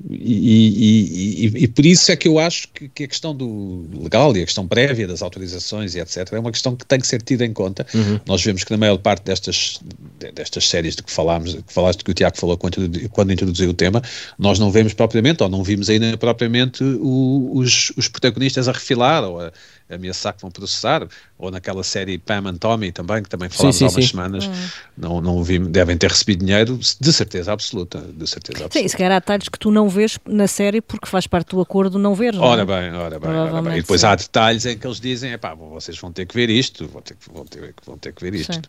E, 0.08 0.14
e, 0.14 1.46
e, 1.46 1.64
e, 1.64 1.68
por 1.68 1.84
isso 1.84 2.12
é 2.12 2.16
que 2.16 2.28
eu 2.28 2.38
acho 2.38 2.68
que, 2.68 2.88
que, 2.88 3.04
a 3.04 3.08
questão 3.08 3.34
do 3.34 3.84
legal 4.00 4.36
e 4.36 4.42
a 4.42 4.44
questão 4.44 4.66
prévia 4.66 5.08
das 5.08 5.22
autorizações 5.22 5.96
e 5.96 6.00
etc. 6.00 6.32
é 6.32 6.38
uma 6.38 6.52
questão 6.52 6.76
que 6.76 6.86
tem 6.86 7.00
que 7.00 7.06
ser 7.06 7.20
tida 7.20 7.44
em 7.44 7.52
conta. 7.52 7.84
Uhum. 7.92 8.20
Nós 8.24 8.42
vemos 8.44 8.62
que 8.62 8.70
na 8.70 8.76
maior 8.76 8.98
parte 8.98 9.24
destas 9.24 9.80
destas 10.34 10.68
séries 10.68 10.96
de 10.96 11.02
que 11.02 11.10
falámos, 11.10 11.54
que 11.54 11.72
falaste 11.72 12.04
que 12.04 12.10
o 12.10 12.14
Tiago 12.14 12.36
falou 12.36 12.56
quando, 12.56 13.08
quando 13.10 13.32
introduziu 13.32 13.70
o 13.70 13.74
tema, 13.74 14.02
nós 14.38 14.58
não 14.58 14.70
vemos 14.70 14.94
propriamente, 14.94 15.42
ou 15.42 15.48
não 15.48 15.62
vimos 15.62 15.88
ainda 15.88 16.16
propriamente 16.16 16.82
o, 16.82 17.52
os, 17.54 17.92
os 17.96 18.08
protagonistas 18.08 18.68
a 18.68 18.72
refilar 18.72 19.24
ou 19.24 19.40
a, 19.40 19.52
a 19.90 19.94
ameaçar 19.94 20.34
que 20.34 20.42
vão 20.42 20.50
processar, 20.50 21.06
ou 21.38 21.50
naquela 21.50 21.82
série 21.82 22.18
Pam 22.18 22.48
and 22.48 22.56
Tommy 22.56 22.92
também, 22.92 23.22
que 23.22 23.28
também 23.28 23.48
falámos 23.48 23.76
sim, 23.76 23.78
sim, 23.78 23.84
há 23.84 23.96
umas 23.96 24.04
sim. 24.04 24.10
semanas, 24.10 24.46
hum. 24.46 24.68
não, 24.96 25.20
não 25.20 25.42
vimos, 25.42 25.68
devem 25.68 25.96
ter 25.96 26.10
recebido 26.10 26.44
dinheiro 26.44 26.78
de 27.00 27.12
certeza 27.12 27.52
absoluta, 27.52 28.00
de 28.00 28.26
certeza 28.26 28.64
absoluta. 28.64 28.78
Sim, 28.78 28.88
se 28.88 28.96
calhar 28.96 29.12
há 29.12 29.18
detalhes 29.20 29.48
que 29.48 29.58
tu 29.58 29.70
não 29.70 29.87
vês 29.88 30.18
na 30.26 30.46
série 30.46 30.80
porque 30.80 31.06
faz 31.06 31.26
parte 31.26 31.50
do 31.50 31.60
acordo 31.60 31.98
não 31.98 32.14
ver. 32.14 32.34
Não 32.34 32.44
é? 32.44 32.46
ora 32.46 32.66
bem, 32.66 32.92
ora 32.92 33.18
bem, 33.18 33.30
ora 33.30 33.62
bem. 33.62 33.72
E 33.74 33.80
depois 33.80 34.04
há 34.04 34.14
detalhes 34.14 34.66
em 34.66 34.76
que 34.76 34.86
eles 34.86 35.00
dizem, 35.00 35.36
pá, 35.38 35.54
vocês 35.54 35.98
vão 35.98 36.12
ter 36.12 36.26
que 36.26 36.34
ver 36.34 36.50
isto, 36.50 36.86
vão 36.88 37.02
ter, 37.02 37.16
vão 37.32 37.44
ter, 37.44 37.74
vão 37.84 37.98
ter 37.98 38.12
que 38.12 38.22
ver 38.22 38.34
isto. 38.34 38.60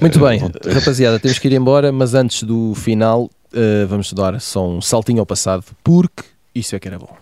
Muito 0.00 0.18
uh, 0.18 0.28
bem, 0.28 0.50
ter... 0.50 0.72
rapaziada, 0.72 1.18
temos 1.18 1.38
que 1.38 1.48
ir 1.48 1.52
embora, 1.52 1.92
mas 1.92 2.14
antes 2.14 2.42
do 2.42 2.74
final 2.74 3.24
uh, 3.24 3.86
vamos 3.88 4.12
dar 4.12 4.40
só 4.40 4.66
um 4.66 4.80
saltinho 4.80 5.20
ao 5.20 5.26
passado, 5.26 5.64
porque 5.82 6.24
isso 6.54 6.74
é 6.74 6.78
que 6.78 6.88
era 6.88 6.98
bom. 6.98 7.16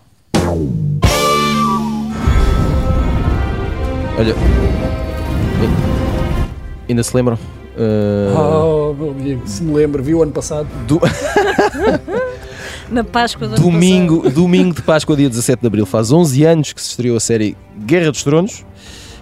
Olha, 4.17 4.35
ainda 6.89 7.03
se 7.03 7.15
lembram? 7.15 7.37
Uh... 7.77 8.35
Oh, 8.37 8.93
meu 8.93 9.11
amigo, 9.11 9.41
se 9.45 9.63
me 9.63 9.73
lembro, 9.73 10.03
viu 10.03 10.21
ano 10.21 10.33
passado? 10.33 10.67
Do... 10.85 10.99
Na 12.91 13.03
Páscoa 13.03 13.47
do 13.47 13.55
domingo, 13.55 14.27
domingo 14.31 14.73
de 14.73 14.81
Páscoa, 14.81 15.15
dia 15.15 15.29
17 15.29 15.61
de 15.61 15.67
Abril, 15.67 15.85
faz 15.85 16.11
11 16.11 16.43
anos 16.43 16.73
que 16.73 16.81
se 16.81 16.89
estreou 16.89 17.15
a 17.17 17.19
série 17.19 17.55
Guerra 17.85 18.11
dos 18.11 18.23
Tronos. 18.23 18.65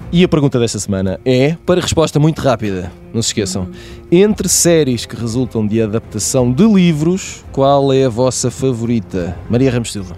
E 0.10 0.24
a 0.24 0.28
pergunta 0.28 0.58
desta 0.58 0.80
semana 0.80 1.20
é, 1.26 1.58
para 1.66 1.82
resposta 1.82 2.18
muito 2.18 2.42
rápida, 2.42 2.90
não 3.14 3.22
se 3.22 3.30
esqueçam, 3.30 3.64
uhum. 3.64 3.72
entre 4.10 4.48
séries 4.48 5.06
que 5.06 5.18
resultam 5.18 5.68
de 5.68 5.82
adaptação 5.82 6.50
de 6.50 6.66
livros, 6.66 7.44
qual 7.52 7.92
é 7.92 8.06
a 8.06 8.10
vossa 8.10 8.50
favorita? 8.50 9.38
Maria 9.50 9.70
Ramos 9.70 9.92
Silva. 9.92 10.16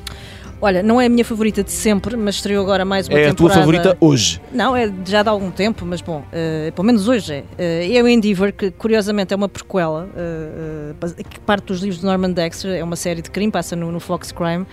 Olha, 0.61 0.83
não 0.83 0.99
é 0.99 1.05
a 1.05 1.09
minha 1.09 1.23
favorita 1.23 1.63
de 1.63 1.71
sempre, 1.71 2.17
mas 2.17 2.35
estreou 2.35 2.61
agora 2.61 2.83
mais 2.83 3.07
uma 3.07 3.17
é 3.17 3.29
temporada. 3.29 3.29
É 3.29 3.31
a 3.31 3.35
tua 3.35 3.49
favorita 3.49 3.97
hoje? 3.99 4.41
Não, 4.51 4.75
é 4.75 4.91
já 5.05 5.23
de 5.23 5.29
algum 5.29 5.49
tempo, 5.49 5.85
mas 5.85 6.01
bom, 6.01 6.19
uh, 6.19 6.71
pelo 6.73 6.85
menos 6.85 7.07
hoje 7.07 7.33
é. 7.33 7.39
Uh, 7.39 7.97
é 7.97 8.03
o 8.03 8.07
Endeavour, 8.07 8.51
que 8.51 8.69
curiosamente 8.71 9.33
é 9.33 9.37
uma 9.37 9.47
prequela, 9.47 10.09
uh, 10.09 11.23
que 11.23 11.39
parte 11.39 11.65
dos 11.65 11.79
livros 11.79 12.01
de 12.01 12.05
Norman 12.05 12.31
Dexter, 12.31 12.75
é 12.75 12.83
uma 12.83 12.97
série 12.97 13.21
de 13.21 13.31
crime, 13.31 13.51
passa 13.51 13.75
no, 13.75 13.91
no 13.91 13.99
Fox 13.99 14.31
Crime. 14.31 14.65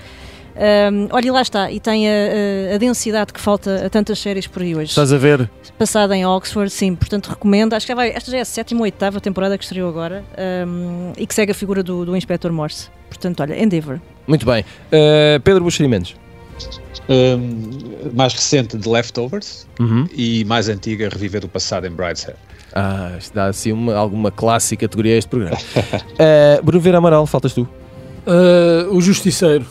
Um, 0.57 1.09
olha, 1.11 1.27
e 1.27 1.31
lá 1.31 1.43
está, 1.43 1.71
e 1.71 1.79
tem 1.79 2.09
a, 2.09 2.13
a, 2.13 2.75
a, 2.75 2.79
densidade 2.79 3.31
que 3.33 3.41
falta 3.41 3.87
a 3.87 3.91
tantas 3.91 4.19
séries 4.19 4.47
por 4.47 4.63
aí 4.63 4.75
hoje. 4.75 4.91
Estás 4.91 5.13
a 5.13 5.19
ver? 5.19 5.51
Passada 5.79 6.17
em 6.17 6.25
Oxford, 6.25 6.71
sim, 6.71 6.95
portanto 6.95 7.29
recomendo. 7.29 7.75
Acho 7.75 7.85
que 7.85 7.93
já 7.93 7.95
vai, 7.95 8.11
esta 8.11 8.31
já 8.31 8.39
é 8.39 8.41
a 8.41 8.45
sétima 8.45 8.81
ou 8.81 8.85
oitava 8.85 9.21
temporada 9.21 9.59
que 9.59 9.65
estreou 9.65 9.89
agora 9.89 10.25
um, 10.67 11.13
e 11.17 11.27
que 11.27 11.35
segue 11.35 11.53
a 11.53 11.55
figura 11.55 11.83
do, 11.83 12.07
do 12.07 12.17
Inspector 12.17 12.51
Morse. 12.53 12.89
Portanto, 13.09 13.41
olha, 13.41 13.63
Endeavour. 13.63 14.01
Muito 14.27 14.47
bem. 14.47 14.63
Uh, 14.63 15.41
Pedro 15.45 15.63
Buxeri 15.63 15.89
Mendes. 15.89 16.17
Um, 17.09 18.15
mais 18.15 18.33
recente 18.33 18.77
de 18.79 18.89
Leftovers 18.89 19.67
uhum. 19.79 20.09
e 20.13 20.45
mais 20.47 20.69
antiga 20.69 21.09
Reviver 21.09 21.45
o 21.45 21.49
Passado 21.49 21.87
em 21.87 21.91
Brideshead. 21.91 22.37
Ah, 22.75 23.15
isto 23.19 23.35
dá 23.35 23.47
assim 23.47 23.73
uma, 23.73 23.95
alguma 23.95 24.31
clássica 24.31 24.87
categoria 24.87 25.15
a 25.15 25.19
este 25.19 25.29
programa. 25.29 25.57
uh, 25.57 26.61
Bruno 26.65 26.81
Vera 26.81 26.99
Amaral, 26.99 27.27
faltas 27.27 27.53
tu. 27.53 27.63
Uh, 28.27 28.95
o 28.95 29.01
Justiceiro. 29.01 29.65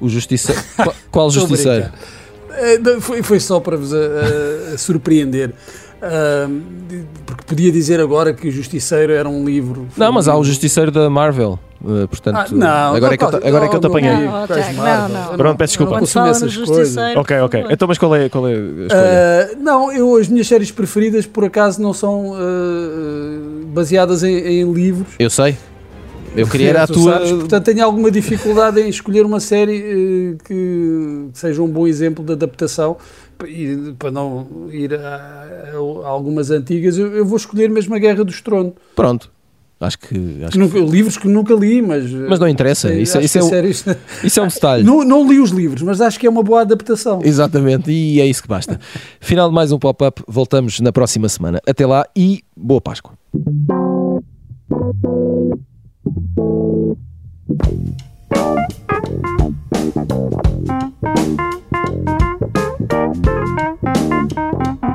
O 0.00 0.08
Justiceiro. 0.08 0.60
qual, 0.76 0.94
qual 1.10 1.30
Justiceiro? 1.30 1.90
Uh, 2.50 3.00
foi, 3.00 3.22
foi 3.22 3.40
só 3.40 3.60
para 3.60 3.76
vos 3.76 3.92
uh, 3.92 4.78
surpreender. 4.78 5.52
Uh, 6.00 6.62
porque 7.26 7.44
podia 7.46 7.70
dizer 7.70 8.00
agora 8.00 8.32
que 8.32 8.48
o 8.48 8.50
Justiceiro 8.50 9.12
era 9.12 9.28
um 9.28 9.44
livro. 9.44 9.86
Não, 9.96 10.10
mas 10.10 10.28
há 10.28 10.36
o 10.36 10.42
Justiceiro 10.42 10.90
da 10.90 11.10
Marvel. 11.10 11.58
Uh, 11.82 12.06
portanto, 12.08 12.36
ah, 12.36 12.46
não, 12.50 12.94
agora, 12.94 13.14
é 13.14 13.16
que 13.16 13.24
eu, 13.24 13.28
agora 13.28 13.64
é 13.64 13.68
que 13.68 13.76
eu 13.76 13.80
te 13.80 13.86
apanhei. 13.86 14.12
Não, 14.12 14.46
não, 14.46 15.08
não, 15.08 15.36
Pronto, 15.36 15.56
peço 15.56 15.72
desculpa. 15.72 15.98
Não 15.98 16.06
fala 16.06 16.30
essas 16.30 16.54
coisas. 16.56 17.16
Ok, 17.16 17.38
ok. 17.40 17.64
Então, 17.70 17.88
mas 17.88 17.96
qual 17.96 18.14
é, 18.16 18.28
qual 18.28 18.46
é 18.48 18.52
a 18.52 18.56
escolha? 18.56 19.56
Uh, 19.56 19.62
não, 19.62 19.92
eu, 19.92 20.16
as 20.16 20.28
minhas 20.28 20.46
séries 20.46 20.70
preferidas, 20.70 21.26
por 21.26 21.44
acaso, 21.44 21.80
não 21.80 21.94
são 21.94 22.32
uh, 22.32 23.66
baseadas 23.66 24.22
em, 24.22 24.36
em, 24.36 24.72
livros. 24.72 25.08
Eu 25.18 25.30
sei. 25.30 25.56
Eu 26.36 26.46
queria 26.46 26.70
era 26.70 26.82
a 26.84 26.86
tua. 26.86 27.12
Sabes, 27.12 27.32
portanto, 27.32 27.64
tenho 27.64 27.84
alguma 27.84 28.10
dificuldade 28.10 28.80
em 28.80 28.88
escolher 28.88 29.24
uma 29.24 29.40
série 29.40 30.36
que 30.44 31.28
seja 31.32 31.62
um 31.62 31.68
bom 31.68 31.86
exemplo 31.86 32.24
de 32.24 32.32
adaptação 32.32 32.96
e 33.46 33.94
para 33.98 34.10
não 34.10 34.68
ir 34.70 34.94
a, 34.94 35.72
a 35.74 36.08
algumas 36.08 36.50
antigas, 36.50 36.98
eu, 36.98 37.14
eu, 37.14 37.24
vou 37.24 37.36
escolher 37.36 37.70
mesmo 37.70 37.94
a 37.94 37.98
Guerra 37.98 38.24
dos 38.24 38.40
Tronos. 38.40 38.74
Pronto. 38.94 39.30
Acho 39.80 39.98
que. 39.98 40.44
Acho 40.44 40.58
nunca, 40.58 40.78
que... 40.78 40.84
Livros 40.84 41.16
que 41.16 41.26
nunca 41.26 41.54
li, 41.54 41.80
mas. 41.80 42.10
Mas 42.10 42.38
não 42.38 42.46
interessa. 42.46 42.88
Sei, 42.88 43.00
isso, 43.00 43.16
é- 43.16 43.24
isso, 43.24 43.38
é, 43.38 43.42
série... 43.42 43.70
isso 43.70 44.40
é 44.40 44.42
um 44.42 44.48
detalhe. 44.48 44.84
não, 44.84 45.02
não 45.02 45.26
li 45.26 45.40
os 45.40 45.50
livros, 45.50 45.80
mas 45.82 46.02
acho 46.02 46.20
que 46.20 46.26
é 46.26 46.30
uma 46.30 46.42
boa 46.42 46.60
adaptação. 46.60 47.20
Exatamente, 47.24 47.90
e 47.90 48.20
é 48.20 48.26
isso 48.26 48.42
que 48.42 48.48
basta. 48.48 48.78
Final 49.20 49.48
de 49.48 49.54
mais 49.54 49.72
um 49.72 49.78
pop-up. 49.78 50.22
Voltamos 50.28 50.80
na 50.80 50.92
próxima 50.92 51.28
semana. 51.30 51.60
Até 51.66 51.86
lá 51.86 52.04
e 52.14 52.42
boa 52.54 52.80
Páscoa. 52.80 53.14
Thank 56.02 56.38
you. 64.84 64.89